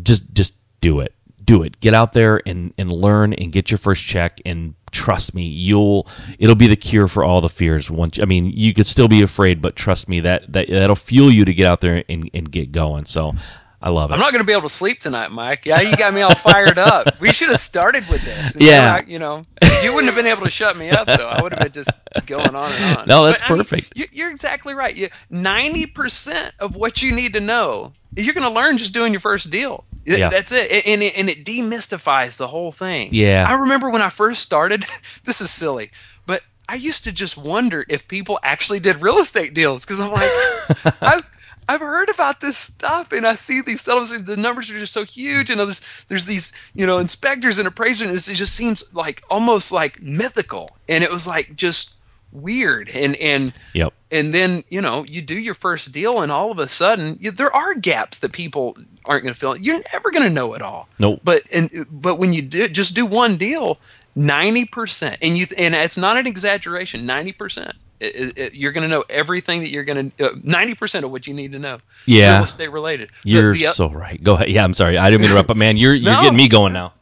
just 0.02 0.32
just 0.34 0.54
do 0.80 1.00
it 1.00 1.14
do 1.46 1.62
it. 1.62 1.80
Get 1.80 1.94
out 1.94 2.12
there 2.12 2.42
and, 2.44 2.74
and 2.76 2.92
learn 2.92 3.32
and 3.32 3.52
get 3.52 3.70
your 3.70 3.78
first 3.78 4.04
check 4.04 4.40
and 4.44 4.74
trust 4.90 5.34
me, 5.34 5.44
you'll 5.44 6.06
it'll 6.38 6.54
be 6.54 6.66
the 6.66 6.76
cure 6.76 7.08
for 7.08 7.22
all 7.24 7.40
the 7.40 7.48
fears. 7.48 7.90
Once 7.90 8.18
I 8.18 8.24
mean, 8.24 8.46
you 8.46 8.74
could 8.74 8.86
still 8.86 9.08
be 9.08 9.22
afraid, 9.22 9.62
but 9.62 9.76
trust 9.76 10.08
me, 10.08 10.20
that, 10.20 10.52
that 10.52 10.68
that'll 10.68 10.96
fuel 10.96 11.30
you 11.30 11.44
to 11.44 11.54
get 11.54 11.66
out 11.66 11.80
there 11.80 12.04
and, 12.08 12.30
and 12.34 12.50
get 12.50 12.72
going. 12.72 13.04
So 13.04 13.34
I 13.80 13.90
love 13.90 14.10
it. 14.10 14.14
I'm 14.14 14.20
not 14.20 14.32
going 14.32 14.40
to 14.40 14.46
be 14.46 14.52
able 14.52 14.62
to 14.62 14.68
sleep 14.68 15.00
tonight, 15.00 15.30
Mike. 15.30 15.66
Yeah, 15.66 15.80
you 15.80 15.96
got 15.96 16.14
me 16.14 16.22
all 16.22 16.34
fired 16.34 16.78
up. 16.78 17.20
We 17.20 17.32
should 17.32 17.48
have 17.48 17.58
started 17.60 18.06
with 18.08 18.22
this. 18.24 18.56
Yeah, 18.58 19.00
you 19.06 19.18
know, 19.18 19.46
you 19.82 19.92
wouldn't 19.92 20.06
have 20.06 20.14
been 20.14 20.30
able 20.30 20.44
to 20.44 20.50
shut 20.50 20.76
me 20.76 20.90
up 20.90 21.06
though. 21.06 21.28
I 21.28 21.42
would 21.42 21.52
have 21.52 21.62
been 21.62 21.72
just 21.72 21.90
going 22.26 22.54
on 22.54 22.72
and 22.72 22.98
on. 22.98 23.06
No, 23.06 23.24
that's 23.24 23.40
but, 23.42 23.56
perfect. 23.56 23.92
I 23.96 24.00
mean, 24.00 24.08
you're 24.12 24.30
exactly 24.30 24.74
right. 24.74 25.10
Ninety 25.30 25.86
percent 25.86 26.54
of 26.58 26.76
what 26.76 27.02
you 27.02 27.12
need 27.12 27.32
to 27.34 27.40
know, 27.40 27.92
you're 28.14 28.34
going 28.34 28.46
to 28.46 28.52
learn 28.52 28.76
just 28.76 28.92
doing 28.92 29.12
your 29.12 29.20
first 29.20 29.50
deal. 29.50 29.84
Yeah. 30.06 30.28
That's 30.28 30.52
it. 30.52 30.86
And, 30.86 31.02
it. 31.02 31.18
and 31.18 31.28
it 31.28 31.44
demystifies 31.44 32.36
the 32.38 32.46
whole 32.46 32.72
thing. 32.72 33.10
Yeah. 33.12 33.46
I 33.48 33.54
remember 33.54 33.90
when 33.90 34.02
I 34.02 34.10
first 34.10 34.42
started, 34.42 34.84
this 35.24 35.40
is 35.40 35.50
silly, 35.50 35.90
but 36.26 36.42
I 36.68 36.76
used 36.76 37.04
to 37.04 37.12
just 37.12 37.36
wonder 37.36 37.84
if 37.88 38.08
people 38.08 38.38
actually 38.42 38.80
did 38.80 39.02
real 39.02 39.18
estate 39.18 39.54
deals 39.54 39.84
because 39.84 40.00
I'm 40.00 40.12
like, 40.12 40.30
I've, 41.02 41.28
I've 41.68 41.80
heard 41.80 42.08
about 42.10 42.40
this 42.40 42.56
stuff 42.56 43.10
and 43.10 43.26
I 43.26 43.34
see 43.34 43.60
these 43.60 43.80
settlements, 43.80 44.22
the 44.22 44.36
numbers 44.36 44.70
are 44.70 44.78
just 44.78 44.92
so 44.92 45.04
huge. 45.04 45.50
And 45.50 45.60
there's, 45.60 45.82
there's 46.08 46.26
these, 46.26 46.52
you 46.74 46.86
know, 46.86 46.98
inspectors 46.98 47.58
and 47.58 47.66
appraisers, 47.66 48.08
and 48.08 48.16
it 48.16 48.38
just 48.38 48.54
seems 48.54 48.84
like 48.94 49.22
almost 49.28 49.72
like 49.72 50.00
mythical. 50.00 50.76
And 50.88 51.02
it 51.02 51.10
was 51.10 51.26
like 51.26 51.56
just 51.56 51.95
weird. 52.32 52.90
And, 52.90 53.16
and, 53.16 53.52
yep. 53.72 53.92
and 54.10 54.32
then 54.32 54.64
you 54.68 54.80
know 54.80 55.04
you 55.04 55.22
do 55.22 55.38
your 55.38 55.54
first 55.54 55.92
deal 55.92 56.20
and 56.20 56.30
all 56.30 56.50
of 56.50 56.58
a 56.58 56.68
sudden 56.68 57.18
you, 57.20 57.30
there 57.30 57.54
are 57.54 57.74
gaps 57.74 58.18
that 58.20 58.32
people 58.32 58.76
aren't 59.04 59.22
going 59.22 59.34
to 59.34 59.38
fill. 59.38 59.56
You're 59.56 59.80
never 59.92 60.10
going 60.10 60.24
to 60.24 60.30
know 60.30 60.54
it 60.54 60.62
all. 60.62 60.88
Nope. 60.98 61.20
But 61.24 61.42
and 61.52 61.86
but 61.90 62.16
when 62.16 62.32
you 62.32 62.42
do 62.42 62.68
just 62.68 62.94
do 62.94 63.06
one 63.06 63.36
deal 63.36 63.78
90% 64.16 65.18
and 65.20 65.36
you 65.36 65.46
and 65.56 65.74
it's 65.74 65.98
not 65.98 66.16
an 66.16 66.26
exaggeration 66.26 67.06
90% 67.06 67.72
it, 68.00 68.38
it, 68.38 68.54
you're 68.54 68.72
going 68.72 68.82
to 68.82 68.88
know 68.88 69.04
everything 69.08 69.60
that 69.60 69.70
you're 69.70 69.84
going 69.84 70.10
to 70.10 70.26
uh, 70.26 70.34
90% 70.34 71.04
of 71.04 71.10
what 71.10 71.26
you 71.26 71.32
need 71.32 71.52
to 71.52 71.58
know. 71.58 71.78
Yeah. 72.04 72.34
Real 72.34 72.44
estate 72.44 72.68
related. 72.68 73.10
You're 73.24 73.54
the, 73.54 73.64
the, 73.64 73.72
so 73.72 73.90
right. 73.90 74.22
Go 74.22 74.34
ahead. 74.34 74.50
Yeah 74.50 74.64
i'm 74.64 74.74
sorry. 74.74 74.98
I 74.98 75.10
didn't 75.10 75.22
mean 75.22 75.28
to 75.28 75.34
interrupt 75.34 75.48
but 75.48 75.56
man 75.56 75.76
you're 75.76 75.94
you're 75.94 76.12
no. 76.12 76.22
getting 76.22 76.36
me 76.36 76.48
going 76.48 76.72
now. 76.72 76.92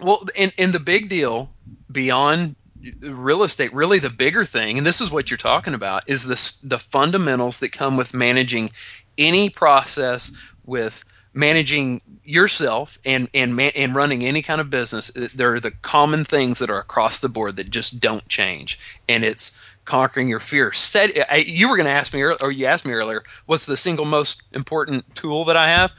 Well 0.00 0.24
and 0.36 0.52
and 0.58 0.72
the 0.72 0.80
big 0.80 1.08
deal 1.08 1.50
beyond 1.90 2.56
real 3.00 3.42
estate 3.42 3.72
really 3.72 3.98
the 3.98 4.10
bigger 4.10 4.44
thing 4.44 4.78
and 4.78 4.86
this 4.86 5.00
is 5.00 5.10
what 5.10 5.30
you're 5.30 5.38
talking 5.38 5.74
about 5.74 6.02
is 6.08 6.26
this 6.26 6.52
the 6.52 6.78
fundamentals 6.78 7.60
that 7.60 7.72
come 7.72 7.96
with 7.96 8.14
managing 8.14 8.70
any 9.18 9.48
process 9.48 10.32
with 10.64 11.04
managing 11.32 12.00
yourself 12.24 12.98
and 13.04 13.28
and 13.34 13.60
and 13.60 13.94
running 13.94 14.24
any 14.24 14.42
kind 14.42 14.60
of 14.60 14.70
business 14.70 15.14
uh, 15.16 15.28
there 15.34 15.54
are 15.54 15.60
the 15.60 15.70
common 15.70 16.24
things 16.24 16.58
that 16.58 16.70
are 16.70 16.78
across 16.78 17.18
the 17.18 17.28
board 17.28 17.56
that 17.56 17.70
just 17.70 18.00
don't 18.00 18.26
change 18.28 18.78
and 19.08 19.24
it's 19.24 19.58
conquering 19.86 20.28
your 20.28 20.40
fear. 20.40 20.72
Said 20.72 21.12
you 21.46 21.68
were 21.68 21.76
going 21.76 21.86
to 21.86 21.92
ask 21.92 22.12
me 22.12 22.20
or 22.22 22.50
you 22.50 22.66
asked 22.66 22.84
me 22.84 22.92
earlier 22.92 23.24
what's 23.46 23.64
the 23.64 23.76
single 23.76 24.04
most 24.04 24.42
important 24.52 25.14
tool 25.14 25.44
that 25.46 25.56
i 25.56 25.68
have? 25.68 25.94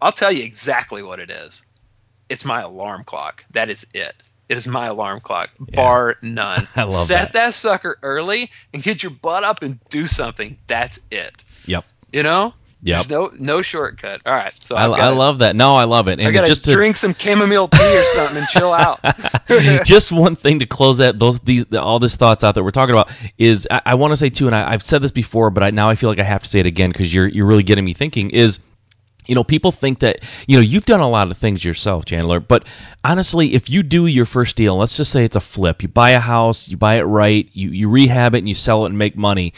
I'll 0.00 0.12
tell 0.12 0.32
you 0.32 0.42
exactly 0.42 1.02
what 1.02 1.20
it 1.20 1.30
is. 1.30 1.62
It's 2.28 2.44
my 2.44 2.62
alarm 2.62 3.04
clock. 3.04 3.44
That 3.50 3.68
is 3.68 3.86
it 3.92 4.22
it 4.52 4.58
is 4.58 4.68
my 4.68 4.86
alarm 4.86 5.20
clock, 5.20 5.48
yeah. 5.58 5.76
bar 5.76 6.16
none. 6.20 6.68
I 6.76 6.82
love 6.82 6.92
Set 6.92 7.32
that. 7.32 7.32
that 7.32 7.54
sucker 7.54 7.98
early 8.02 8.50
and 8.74 8.82
get 8.82 9.02
your 9.02 9.10
butt 9.10 9.44
up 9.44 9.62
and 9.62 9.80
do 9.88 10.06
something. 10.06 10.58
That's 10.66 11.00
it. 11.10 11.42
Yep. 11.64 11.86
You 12.12 12.22
know? 12.22 12.52
Yeah. 12.84 13.02
No 13.08 13.30
no 13.38 13.62
shortcut. 13.62 14.20
All 14.26 14.34
right. 14.34 14.52
So 14.60 14.74
I, 14.74 14.88
I 14.88 15.08
love 15.10 15.38
that. 15.38 15.54
No, 15.54 15.76
I 15.76 15.84
love 15.84 16.08
it. 16.08 16.18
And 16.18 16.28
I 16.28 16.32
gotta 16.32 16.48
just 16.48 16.64
to, 16.64 16.72
drink 16.72 16.96
some 16.96 17.14
chamomile 17.14 17.68
tea 17.68 17.98
or 17.98 18.04
something 18.06 18.38
and 18.38 18.48
chill 18.48 18.72
out. 18.72 19.00
just 19.84 20.10
one 20.10 20.34
thing 20.34 20.58
to 20.58 20.66
close 20.66 20.98
that 20.98 21.18
those 21.18 21.38
these 21.40 21.64
all 21.72 22.00
this 22.00 22.16
thoughts 22.16 22.42
out 22.42 22.56
that 22.56 22.64
we're 22.64 22.72
talking 22.72 22.94
about 22.94 23.10
is 23.38 23.68
I, 23.70 23.82
I 23.86 23.94
want 23.94 24.10
to 24.10 24.16
say 24.16 24.30
too, 24.30 24.48
and 24.48 24.54
I, 24.54 24.72
have 24.72 24.82
said 24.82 25.00
this 25.00 25.12
before, 25.12 25.50
but 25.50 25.62
I, 25.62 25.70
now 25.70 25.88
I 25.88 25.94
feel 25.94 26.10
like 26.10 26.18
I 26.18 26.24
have 26.24 26.42
to 26.42 26.48
say 26.50 26.58
it 26.58 26.66
again 26.66 26.90
because 26.90 27.14
you're 27.14 27.28
you're 27.28 27.46
really 27.46 27.62
getting 27.62 27.84
me 27.84 27.94
thinking. 27.94 28.30
Is 28.30 28.58
you 29.26 29.34
know, 29.34 29.44
people 29.44 29.72
think 29.72 30.00
that, 30.00 30.18
you 30.46 30.56
know, 30.56 30.62
you've 30.62 30.86
done 30.86 31.00
a 31.00 31.08
lot 31.08 31.30
of 31.30 31.38
things 31.38 31.64
yourself, 31.64 32.04
Chandler, 32.04 32.40
but 32.40 32.66
honestly, 33.04 33.54
if 33.54 33.70
you 33.70 33.82
do 33.82 34.06
your 34.06 34.26
first 34.26 34.56
deal, 34.56 34.76
let's 34.76 34.96
just 34.96 35.12
say 35.12 35.24
it's 35.24 35.36
a 35.36 35.40
flip, 35.40 35.82
you 35.82 35.88
buy 35.88 36.10
a 36.10 36.20
house, 36.20 36.68
you 36.68 36.76
buy 36.76 36.96
it 36.96 37.02
right, 37.02 37.48
you, 37.52 37.70
you 37.70 37.88
rehab 37.88 38.34
it 38.34 38.38
and 38.38 38.48
you 38.48 38.54
sell 38.54 38.84
it 38.84 38.88
and 38.88 38.98
make 38.98 39.16
money. 39.16 39.52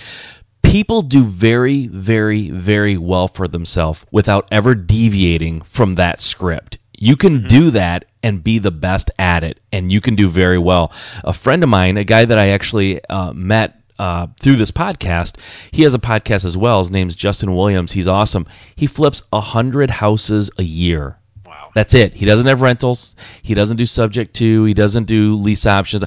People 0.63 1.03
do 1.03 1.23
very, 1.23 1.87
very, 1.87 2.51
very 2.51 2.97
well 2.97 3.29
for 3.29 3.47
themselves 3.49 4.05
without 4.11 4.49
ever 4.51 4.75
deviating 4.75 5.63
from 5.63 5.95
that 5.95 6.21
script. 6.21 6.79
You 6.97 7.17
can 7.17 7.39
mm-hmm. 7.39 7.49
do 7.49 7.71
that 7.71 8.07
and 8.23 8.43
be 8.43 8.59
the 8.59 8.71
best 8.71 9.11
at 9.19 9.45
it, 9.45 9.61
and 9.73 9.93
you 9.93 10.01
can 10.01 10.15
do 10.15 10.29
very 10.29 10.59
well. 10.59 10.91
A 11.23 11.33
friend 11.33 11.63
of 11.63 11.69
mine, 11.69 11.97
a 11.97 12.05
guy 12.05 12.25
that 12.25 12.39
I 12.39 12.49
actually 12.49 13.05
uh, 13.07 13.33
met 13.35 13.81
uh, 14.05 14.27
through 14.39 14.57
this 14.57 14.71
podcast. 14.71 15.39
He 15.71 15.83
has 15.83 15.95
a 15.95 15.99
podcast 15.99 16.45
as 16.45 16.59
well. 16.59 16.79
His 16.81 16.91
name's 16.91 17.17
Justin 17.17 17.57
Williams. 17.57 17.93
He's 17.93 18.07
awesome. 18.07 18.47
He 18.77 18.87
flips 18.87 19.23
a 19.33 19.41
hundred 19.41 19.91
houses 19.91 20.51
a 20.59 20.63
year. 20.63 21.19
Wow. 21.47 21.71
That's 21.75 21.95
it. 21.95 22.13
He 22.13 22.27
doesn't 22.27 22.47
have 22.47 22.61
rentals. 22.61 23.17
He 23.41 23.55
doesn't 23.55 23.79
do 23.79 23.87
subject 23.87 24.35
to. 24.37 24.65
He 24.65 24.75
doesn't 24.75 25.05
do 25.05 25.37
lease 25.37 25.65
options. 25.65 26.05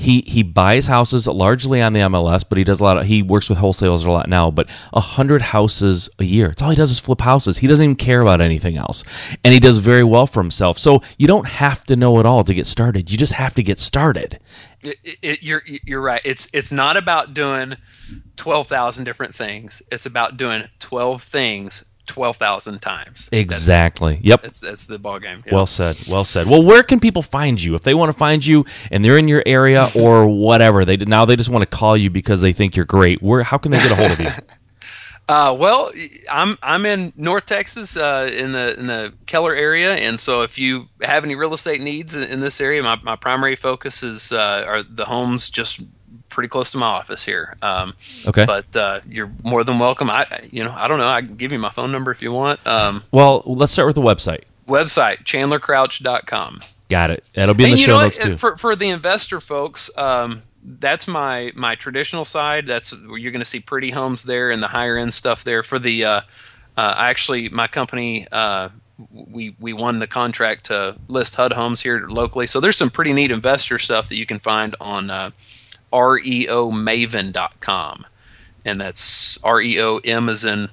He 0.00 0.22
he 0.26 0.42
buys 0.42 0.86
houses 0.86 1.28
largely 1.28 1.82
on 1.82 1.92
the 1.92 2.00
MLS, 2.00 2.42
but 2.48 2.56
he 2.56 2.64
does 2.64 2.80
a 2.80 2.84
lot 2.84 2.96
of 2.96 3.04
he 3.04 3.22
works 3.22 3.50
with 3.50 3.58
wholesalers 3.58 4.02
a 4.02 4.10
lot 4.10 4.30
now. 4.30 4.50
But 4.50 4.70
a 4.94 5.00
hundred 5.00 5.42
houses 5.42 6.08
a 6.18 6.24
year. 6.24 6.48
It's 6.50 6.62
all 6.62 6.70
he 6.70 6.76
does 6.76 6.90
is 6.90 6.98
flip 6.98 7.20
houses. 7.20 7.58
He 7.58 7.66
doesn't 7.66 7.84
even 7.84 7.96
care 7.96 8.22
about 8.22 8.40
anything 8.40 8.78
else, 8.78 9.04
and 9.44 9.52
he 9.52 9.60
does 9.60 9.76
very 9.76 10.02
well 10.02 10.26
for 10.26 10.40
himself. 10.40 10.78
So 10.78 11.02
you 11.18 11.26
don't 11.26 11.46
have 11.46 11.84
to 11.84 11.96
know 11.96 12.18
it 12.18 12.24
all 12.24 12.44
to 12.44 12.54
get 12.54 12.66
started. 12.66 13.10
You 13.10 13.18
just 13.18 13.34
have 13.34 13.52
to 13.56 13.62
get 13.62 13.78
started. 13.78 14.40
It, 14.82 14.96
it, 15.20 15.42
you're 15.42 15.62
you're 15.66 16.00
right. 16.00 16.22
It's 16.24 16.48
it's 16.54 16.72
not 16.72 16.96
about 16.96 17.34
doing 17.34 17.76
twelve 18.36 18.68
thousand 18.68 19.04
different 19.04 19.34
things. 19.34 19.82
It's 19.92 20.06
about 20.06 20.38
doing 20.38 20.64
twelve 20.78 21.22
things 21.22 21.84
twelve 22.10 22.36
thousand 22.36 22.82
times. 22.82 23.28
Exactly. 23.30 24.14
That's, 24.14 24.24
yep. 24.24 24.42
That's 24.42 24.60
that's 24.60 24.86
the 24.86 24.98
ball 24.98 25.20
game. 25.20 25.44
Well 25.50 25.66
said. 25.66 25.96
Well 26.08 26.24
said. 26.24 26.48
Well, 26.48 26.64
where 26.64 26.82
can 26.82 26.98
people 26.98 27.22
find 27.22 27.62
you 27.62 27.76
if 27.76 27.82
they 27.82 27.94
want 27.94 28.12
to 28.12 28.18
find 28.18 28.44
you 28.44 28.64
and 28.90 29.04
they're 29.04 29.16
in 29.16 29.28
your 29.28 29.44
area 29.46 29.88
or 29.96 30.26
whatever? 30.26 30.84
They 30.84 30.96
now 30.96 31.24
they 31.24 31.36
just 31.36 31.50
want 31.50 31.62
to 31.62 31.76
call 31.76 31.96
you 31.96 32.10
because 32.10 32.40
they 32.40 32.52
think 32.52 32.74
you're 32.74 32.84
great. 32.84 33.22
Where 33.22 33.44
how 33.44 33.58
can 33.58 33.70
they 33.70 33.78
get 33.78 33.92
a 33.92 33.94
hold 33.94 34.10
of 34.10 34.20
you? 34.20 34.28
Uh, 35.30 35.54
well, 35.54 35.92
I'm 36.28 36.58
I'm 36.60 36.84
in 36.84 37.12
North 37.14 37.46
Texas, 37.46 37.96
uh, 37.96 38.28
in 38.32 38.50
the 38.50 38.76
in 38.76 38.86
the 38.88 39.12
Keller 39.26 39.54
area, 39.54 39.94
and 39.94 40.18
so 40.18 40.42
if 40.42 40.58
you 40.58 40.88
have 41.02 41.22
any 41.22 41.36
real 41.36 41.54
estate 41.54 41.80
needs 41.80 42.16
in, 42.16 42.24
in 42.24 42.40
this 42.40 42.60
area, 42.60 42.82
my, 42.82 42.98
my 43.04 43.14
primary 43.14 43.54
focus 43.54 44.02
is 44.02 44.32
uh, 44.32 44.64
are 44.66 44.82
the 44.82 45.04
homes 45.04 45.48
just 45.48 45.82
pretty 46.30 46.48
close 46.48 46.70
to 46.72 46.78
my 46.78 46.86
office 46.86 47.24
here. 47.24 47.56
Um, 47.60 47.94
okay. 48.26 48.46
But 48.46 48.74
uh, 48.74 49.00
you're 49.08 49.30
more 49.42 49.64
than 49.64 49.78
welcome. 49.78 50.08
I, 50.08 50.26
you 50.50 50.64
know, 50.64 50.72
I 50.74 50.88
don't 50.88 50.98
know. 50.98 51.08
I 51.08 51.20
can 51.22 51.36
give 51.36 51.52
you 51.52 51.58
my 51.58 51.70
phone 51.70 51.92
number 51.92 52.10
if 52.10 52.22
you 52.22 52.32
want. 52.32 52.64
Um, 52.66 53.04
well, 53.10 53.42
let's 53.44 53.72
start 53.72 53.86
with 53.86 53.96
the 53.96 54.02
website. 54.02 54.44
Website 54.66 55.24
chandlercrouch.com. 55.24 56.60
Got 56.88 57.10
it. 57.10 57.30
That'll 57.34 57.54
be 57.54 57.64
in 57.64 57.70
and 57.70 57.78
the 57.78 57.82
show 57.82 58.00
notes 58.00 58.18
too. 58.18 58.36
For 58.36 58.56
for 58.56 58.74
the 58.74 58.88
investor 58.88 59.40
folks, 59.40 59.90
um, 59.96 60.42
that's 60.62 61.06
my 61.06 61.52
my 61.54 61.74
traditional 61.74 62.24
side. 62.24 62.66
That's 62.66 62.90
where 62.90 63.18
you're 63.18 63.32
going 63.32 63.40
to 63.40 63.44
see 63.44 63.60
pretty 63.60 63.90
homes 63.90 64.24
there 64.24 64.50
and 64.50 64.62
the 64.62 64.68
higher 64.68 64.96
end 64.96 65.14
stuff 65.14 65.44
there. 65.44 65.62
For 65.62 65.78
the 65.78 66.04
uh, 66.04 66.20
uh, 66.76 66.94
actually, 66.96 67.48
my 67.48 67.66
company. 67.66 68.26
Uh, 68.30 68.70
we 69.12 69.56
we 69.58 69.72
won 69.72 69.98
the 69.98 70.06
contract 70.06 70.66
to 70.66 70.96
list 71.08 71.34
HUD 71.34 71.52
homes 71.52 71.80
here 71.80 72.06
locally. 72.08 72.46
So 72.46 72.60
there's 72.60 72.76
some 72.76 72.90
pretty 72.90 73.12
neat 73.12 73.30
investor 73.30 73.78
stuff 73.78 74.08
that 74.08 74.16
you 74.16 74.26
can 74.26 74.38
find 74.38 74.76
on 74.80 75.10
uh, 75.10 75.30
reomaven.com. 75.92 78.06
And 78.64 78.80
that's 78.80 79.38
R 79.42 79.60
E 79.60 79.80
O 79.80 79.98
M 79.98 80.28
as 80.28 80.44
in 80.44 80.68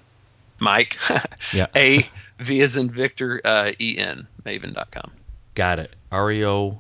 Mike. 0.60 0.98
Yeah. 1.54 1.68
A 1.76 2.10
V 2.40 2.62
as 2.62 2.76
in 2.76 2.90
Victor 2.90 3.40
uh, 3.46 3.72
E 3.80 3.98
N 3.98 4.28
Maven.com. 4.44 5.12
Got 5.56 5.80
it. 5.80 5.96
REO 6.12 6.80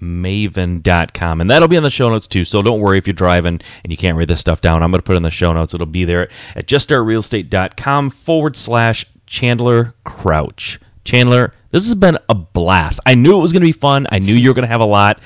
maven.com 0.00 1.40
and 1.40 1.50
that'll 1.50 1.66
be 1.66 1.74
in 1.74 1.82
the 1.82 1.90
show 1.90 2.08
notes 2.08 2.28
too 2.28 2.44
so 2.44 2.62
don't 2.62 2.80
worry 2.80 2.98
if 2.98 3.06
you're 3.06 3.14
driving 3.14 3.60
and 3.82 3.90
you 3.90 3.96
can't 3.96 4.16
read 4.16 4.28
this 4.28 4.38
stuff 4.38 4.60
down 4.60 4.80
i'm 4.82 4.92
going 4.92 5.00
to 5.00 5.04
put 5.04 5.14
it 5.14 5.16
in 5.16 5.22
the 5.24 5.30
show 5.30 5.52
notes 5.52 5.74
it'll 5.74 5.86
be 5.86 6.04
there 6.04 6.28
at 6.54 6.66
juststartrealestate.com 6.66 8.08
forward 8.08 8.54
slash 8.54 9.04
chandler 9.26 9.94
crouch 10.04 10.78
chandler 11.04 11.52
this 11.72 11.84
has 11.84 11.96
been 11.96 12.16
a 12.28 12.34
blast 12.34 13.00
i 13.06 13.14
knew 13.14 13.36
it 13.36 13.42
was 13.42 13.52
going 13.52 13.62
to 13.62 13.66
be 13.66 13.72
fun 13.72 14.06
i 14.12 14.20
knew 14.20 14.34
you 14.34 14.50
were 14.50 14.54
going 14.54 14.62
to 14.62 14.68
have 14.68 14.80
a 14.80 14.84
lot 14.84 15.20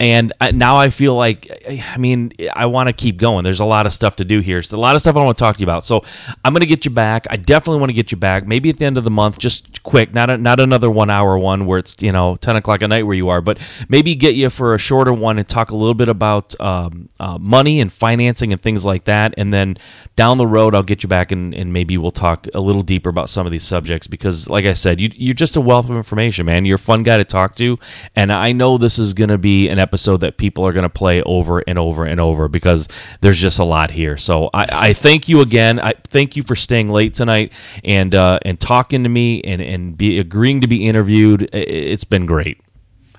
and 0.00 0.32
I, 0.40 0.50
now 0.52 0.78
I 0.78 0.88
feel 0.88 1.14
like, 1.14 1.62
I 1.68 1.98
mean, 1.98 2.32
I 2.54 2.64
want 2.64 2.86
to 2.86 2.94
keep 2.94 3.18
going. 3.18 3.44
There's 3.44 3.60
a 3.60 3.66
lot 3.66 3.84
of 3.84 3.92
stuff 3.92 4.16
to 4.16 4.24
do 4.24 4.40
here. 4.40 4.62
So 4.62 4.78
a 4.78 4.80
lot 4.80 4.94
of 4.94 5.02
stuff 5.02 5.14
I 5.14 5.22
want 5.22 5.36
to 5.36 5.44
talk 5.44 5.56
to 5.56 5.60
you 5.60 5.66
about. 5.66 5.84
So 5.84 6.02
I'm 6.42 6.54
going 6.54 6.62
to 6.62 6.66
get 6.66 6.86
you 6.86 6.90
back. 6.90 7.26
I 7.28 7.36
definitely 7.36 7.80
want 7.80 7.90
to 7.90 7.94
get 7.94 8.10
you 8.10 8.16
back. 8.16 8.46
Maybe 8.46 8.70
at 8.70 8.78
the 8.78 8.86
end 8.86 8.96
of 8.96 9.04
the 9.04 9.10
month, 9.10 9.38
just 9.38 9.82
quick, 9.82 10.14
not 10.14 10.30
a, 10.30 10.38
not 10.38 10.58
another 10.58 10.90
one 10.90 11.10
hour 11.10 11.36
one 11.36 11.66
where 11.66 11.78
it's 11.78 11.96
you 12.00 12.12
know 12.12 12.36
10 12.36 12.56
o'clock 12.56 12.82
at 12.82 12.88
night 12.88 13.02
where 13.02 13.14
you 13.14 13.28
are, 13.28 13.42
but 13.42 13.58
maybe 13.90 14.14
get 14.14 14.36
you 14.36 14.48
for 14.48 14.74
a 14.74 14.78
shorter 14.78 15.12
one 15.12 15.38
and 15.38 15.46
talk 15.46 15.70
a 15.70 15.76
little 15.76 15.92
bit 15.92 16.08
about 16.08 16.58
um, 16.62 17.10
uh, 17.20 17.36
money 17.38 17.78
and 17.78 17.92
financing 17.92 18.52
and 18.52 18.62
things 18.62 18.86
like 18.86 19.04
that. 19.04 19.34
And 19.36 19.52
then 19.52 19.76
down 20.16 20.38
the 20.38 20.46
road, 20.46 20.74
I'll 20.74 20.82
get 20.82 21.02
you 21.02 21.10
back 21.10 21.30
and, 21.30 21.54
and 21.54 21.74
maybe 21.74 21.98
we'll 21.98 22.10
talk 22.10 22.46
a 22.54 22.60
little 22.60 22.82
deeper 22.82 23.10
about 23.10 23.28
some 23.28 23.44
of 23.44 23.52
these 23.52 23.64
subjects 23.64 24.06
because, 24.06 24.48
like 24.48 24.64
I 24.64 24.72
said, 24.72 24.98
you, 24.98 25.10
you're 25.14 25.34
just 25.34 25.56
a 25.56 25.60
wealth 25.60 25.90
of 25.90 25.96
information, 25.96 26.46
man. 26.46 26.64
You're 26.64 26.76
a 26.76 26.78
fun 26.78 27.02
guy 27.02 27.18
to 27.18 27.24
talk 27.24 27.54
to, 27.56 27.78
and 28.16 28.32
I 28.32 28.52
know 28.52 28.78
this 28.78 28.98
is 28.98 29.12
going 29.12 29.28
to 29.28 29.36
be 29.36 29.68
an 29.68 29.78
episode 29.78 29.89
that 30.18 30.36
people 30.36 30.66
are 30.66 30.72
going 30.72 30.84
to 30.84 30.88
play 30.88 31.22
over 31.22 31.60
and 31.60 31.78
over 31.78 32.04
and 32.04 32.20
over 32.20 32.48
because 32.48 32.88
there's 33.20 33.40
just 33.40 33.58
a 33.58 33.64
lot 33.64 33.90
here. 33.90 34.16
So 34.16 34.50
I, 34.52 34.88
I 34.88 34.92
thank 34.92 35.28
you 35.28 35.40
again. 35.40 35.78
I 35.80 35.94
thank 36.08 36.36
you 36.36 36.42
for 36.42 36.56
staying 36.56 36.88
late 36.88 37.14
tonight 37.14 37.52
and 37.84 38.14
uh, 38.14 38.38
and 38.42 38.60
talking 38.60 39.02
to 39.02 39.08
me 39.08 39.42
and 39.42 39.60
and 39.60 39.96
be 39.96 40.18
agreeing 40.18 40.60
to 40.60 40.68
be 40.68 40.86
interviewed. 40.86 41.48
It's 41.52 42.04
been 42.04 42.26
great. 42.26 42.60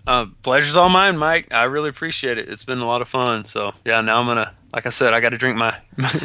Uh, 0.07 0.25
pleasure's 0.41 0.75
all 0.75 0.89
mine, 0.89 1.17
Mike. 1.17 1.47
I 1.51 1.63
really 1.63 1.89
appreciate 1.89 2.37
it. 2.37 2.49
It's 2.49 2.63
been 2.63 2.79
a 2.79 2.87
lot 2.87 3.01
of 3.01 3.07
fun. 3.07 3.45
So 3.45 3.73
yeah, 3.85 4.01
now 4.01 4.19
I'm 4.19 4.27
gonna, 4.27 4.53
like 4.73 4.85
I 4.85 4.89
said, 4.89 5.13
I 5.13 5.19
got 5.19 5.29
to 5.29 5.37
drink 5.37 5.57
my 5.57 5.75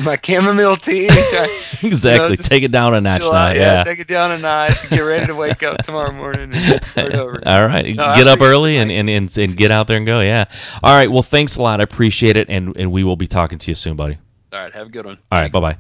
my 0.05 0.19
chamomile 0.23 0.77
tea. 0.77 1.07
exactly. 1.07 1.57
You 1.83 2.29
know, 2.31 2.35
Take 2.37 2.63
it 2.63 2.71
down 2.71 2.95
a 2.95 3.01
notch 3.01 3.21
now. 3.21 3.49
Yeah, 3.49 3.53
yeah, 3.55 3.83
take 3.83 3.99
it 3.99 4.09
down 4.09 4.31
a 4.33 4.39
notch. 4.39 4.89
Get 4.91 5.01
ready 5.01 5.27
to 5.27 5.35
wake 5.35 5.63
up 5.63 5.79
tomorrow 5.79 6.13
morning 6.13 6.53
and 6.55 6.83
start 6.83 7.15
over. 7.23 7.41
All 7.47 7.67
right, 7.67 7.95
no, 7.95 8.15
get 8.15 8.27
up 8.27 8.41
early 8.41 8.77
and, 8.77 8.91
and, 8.91 9.09
and 9.11 9.37
and 9.39 9.57
get 9.57 9.71
out 9.71 9.87
there 9.89 9.97
and 9.97 10.07
go. 10.07 10.21
Yeah. 10.21 10.45
All 10.83 10.95
right. 10.95 11.11
Well, 11.11 11.23
thanks 11.23 11.57
a 11.57 11.63
lot. 11.63 11.81
I 11.81 11.85
appreciate 11.85 12.37
it, 12.37 12.49
and 12.49 12.77
and 12.77 12.93
we 12.93 13.05
will 13.05 13.17
be 13.17 13.27
talking 13.27 13.59
to 13.59 13.71
you 13.71 13.75
soon, 13.75 13.97
buddy. 13.97 14.19
All 14.53 14.61
right. 14.61 14.73
Have 14.73 14.87
a 14.89 14.91
good 14.91 15.07
one. 15.07 15.19
All 15.33 15.39
right. 15.41 15.51
Bye 15.53 15.61
bye. 15.61 15.79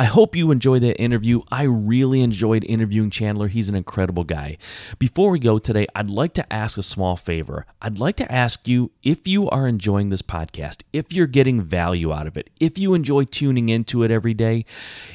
I 0.00 0.04
hope 0.04 0.36
you 0.36 0.52
enjoyed 0.52 0.82
that 0.82 1.02
interview. 1.02 1.40
I 1.50 1.64
really 1.64 2.22
enjoyed 2.22 2.62
interviewing 2.64 3.10
Chandler. 3.10 3.48
He's 3.48 3.68
an 3.68 3.74
incredible 3.74 4.22
guy. 4.22 4.58
Before 5.00 5.30
we 5.30 5.40
go 5.40 5.58
today, 5.58 5.88
I'd 5.92 6.08
like 6.08 6.34
to 6.34 6.52
ask 6.52 6.78
a 6.78 6.84
small 6.84 7.16
favor. 7.16 7.66
I'd 7.82 7.98
like 7.98 8.14
to 8.16 8.32
ask 8.32 8.68
you 8.68 8.92
if 9.02 9.26
you 9.26 9.50
are 9.50 9.66
enjoying 9.66 10.10
this 10.10 10.22
podcast, 10.22 10.82
if 10.92 11.12
you're 11.12 11.26
getting 11.26 11.60
value 11.60 12.12
out 12.12 12.28
of 12.28 12.36
it, 12.36 12.48
if 12.60 12.78
you 12.78 12.94
enjoy 12.94 13.24
tuning 13.24 13.70
into 13.70 14.04
it 14.04 14.12
every 14.12 14.34
day, 14.34 14.66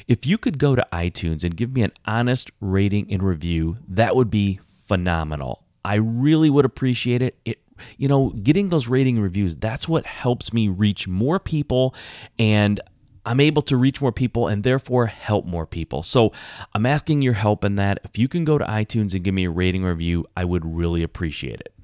if 0.06 0.26
you 0.26 0.36
could 0.36 0.58
go 0.58 0.76
to 0.76 0.86
iTunes 0.92 1.44
and 1.44 1.56
give 1.56 1.74
me 1.74 1.82
an 1.82 1.92
honest 2.04 2.50
rating 2.60 3.10
and 3.10 3.22
review, 3.22 3.78
that 3.88 4.14
would 4.14 4.28
be 4.28 4.60
phenomenal. 4.86 5.64
I 5.82 5.94
really 5.94 6.50
would 6.50 6.66
appreciate 6.66 7.22
it. 7.22 7.38
It 7.46 7.58
you 7.96 8.08
know, 8.08 8.30
getting 8.30 8.68
those 8.68 8.86
rating 8.86 9.20
reviews, 9.20 9.56
that's 9.56 9.88
what 9.88 10.06
helps 10.06 10.52
me 10.52 10.68
reach 10.68 11.08
more 11.08 11.40
people 11.40 11.94
and 12.38 12.80
I'm 13.26 13.40
able 13.40 13.62
to 13.62 13.76
reach 13.76 14.00
more 14.00 14.12
people 14.12 14.48
and 14.48 14.62
therefore 14.62 15.06
help 15.06 15.46
more 15.46 15.66
people. 15.66 16.02
So 16.02 16.32
I'm 16.74 16.86
asking 16.86 17.22
your 17.22 17.32
help 17.32 17.64
in 17.64 17.76
that. 17.76 17.98
If 18.04 18.18
you 18.18 18.28
can 18.28 18.44
go 18.44 18.58
to 18.58 18.64
iTunes 18.64 19.14
and 19.14 19.24
give 19.24 19.34
me 19.34 19.44
a 19.44 19.50
rating 19.50 19.84
or 19.84 19.90
review, 19.90 20.26
I 20.36 20.44
would 20.44 20.64
really 20.64 21.02
appreciate 21.02 21.60
it. 21.60 21.74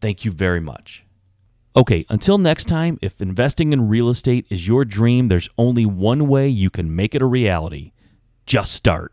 Thank 0.00 0.24
you 0.24 0.30
very 0.30 0.60
much. 0.60 1.04
Okay, 1.74 2.04
until 2.10 2.36
next 2.36 2.66
time, 2.66 2.98
if 3.00 3.22
investing 3.22 3.72
in 3.72 3.88
real 3.88 4.10
estate 4.10 4.46
is 4.50 4.68
your 4.68 4.84
dream, 4.84 5.28
there's 5.28 5.48
only 5.56 5.86
one 5.86 6.28
way 6.28 6.46
you 6.48 6.68
can 6.68 6.94
make 6.94 7.14
it 7.14 7.22
a 7.22 7.26
reality 7.26 7.92
just 8.44 8.72
start. 8.72 9.12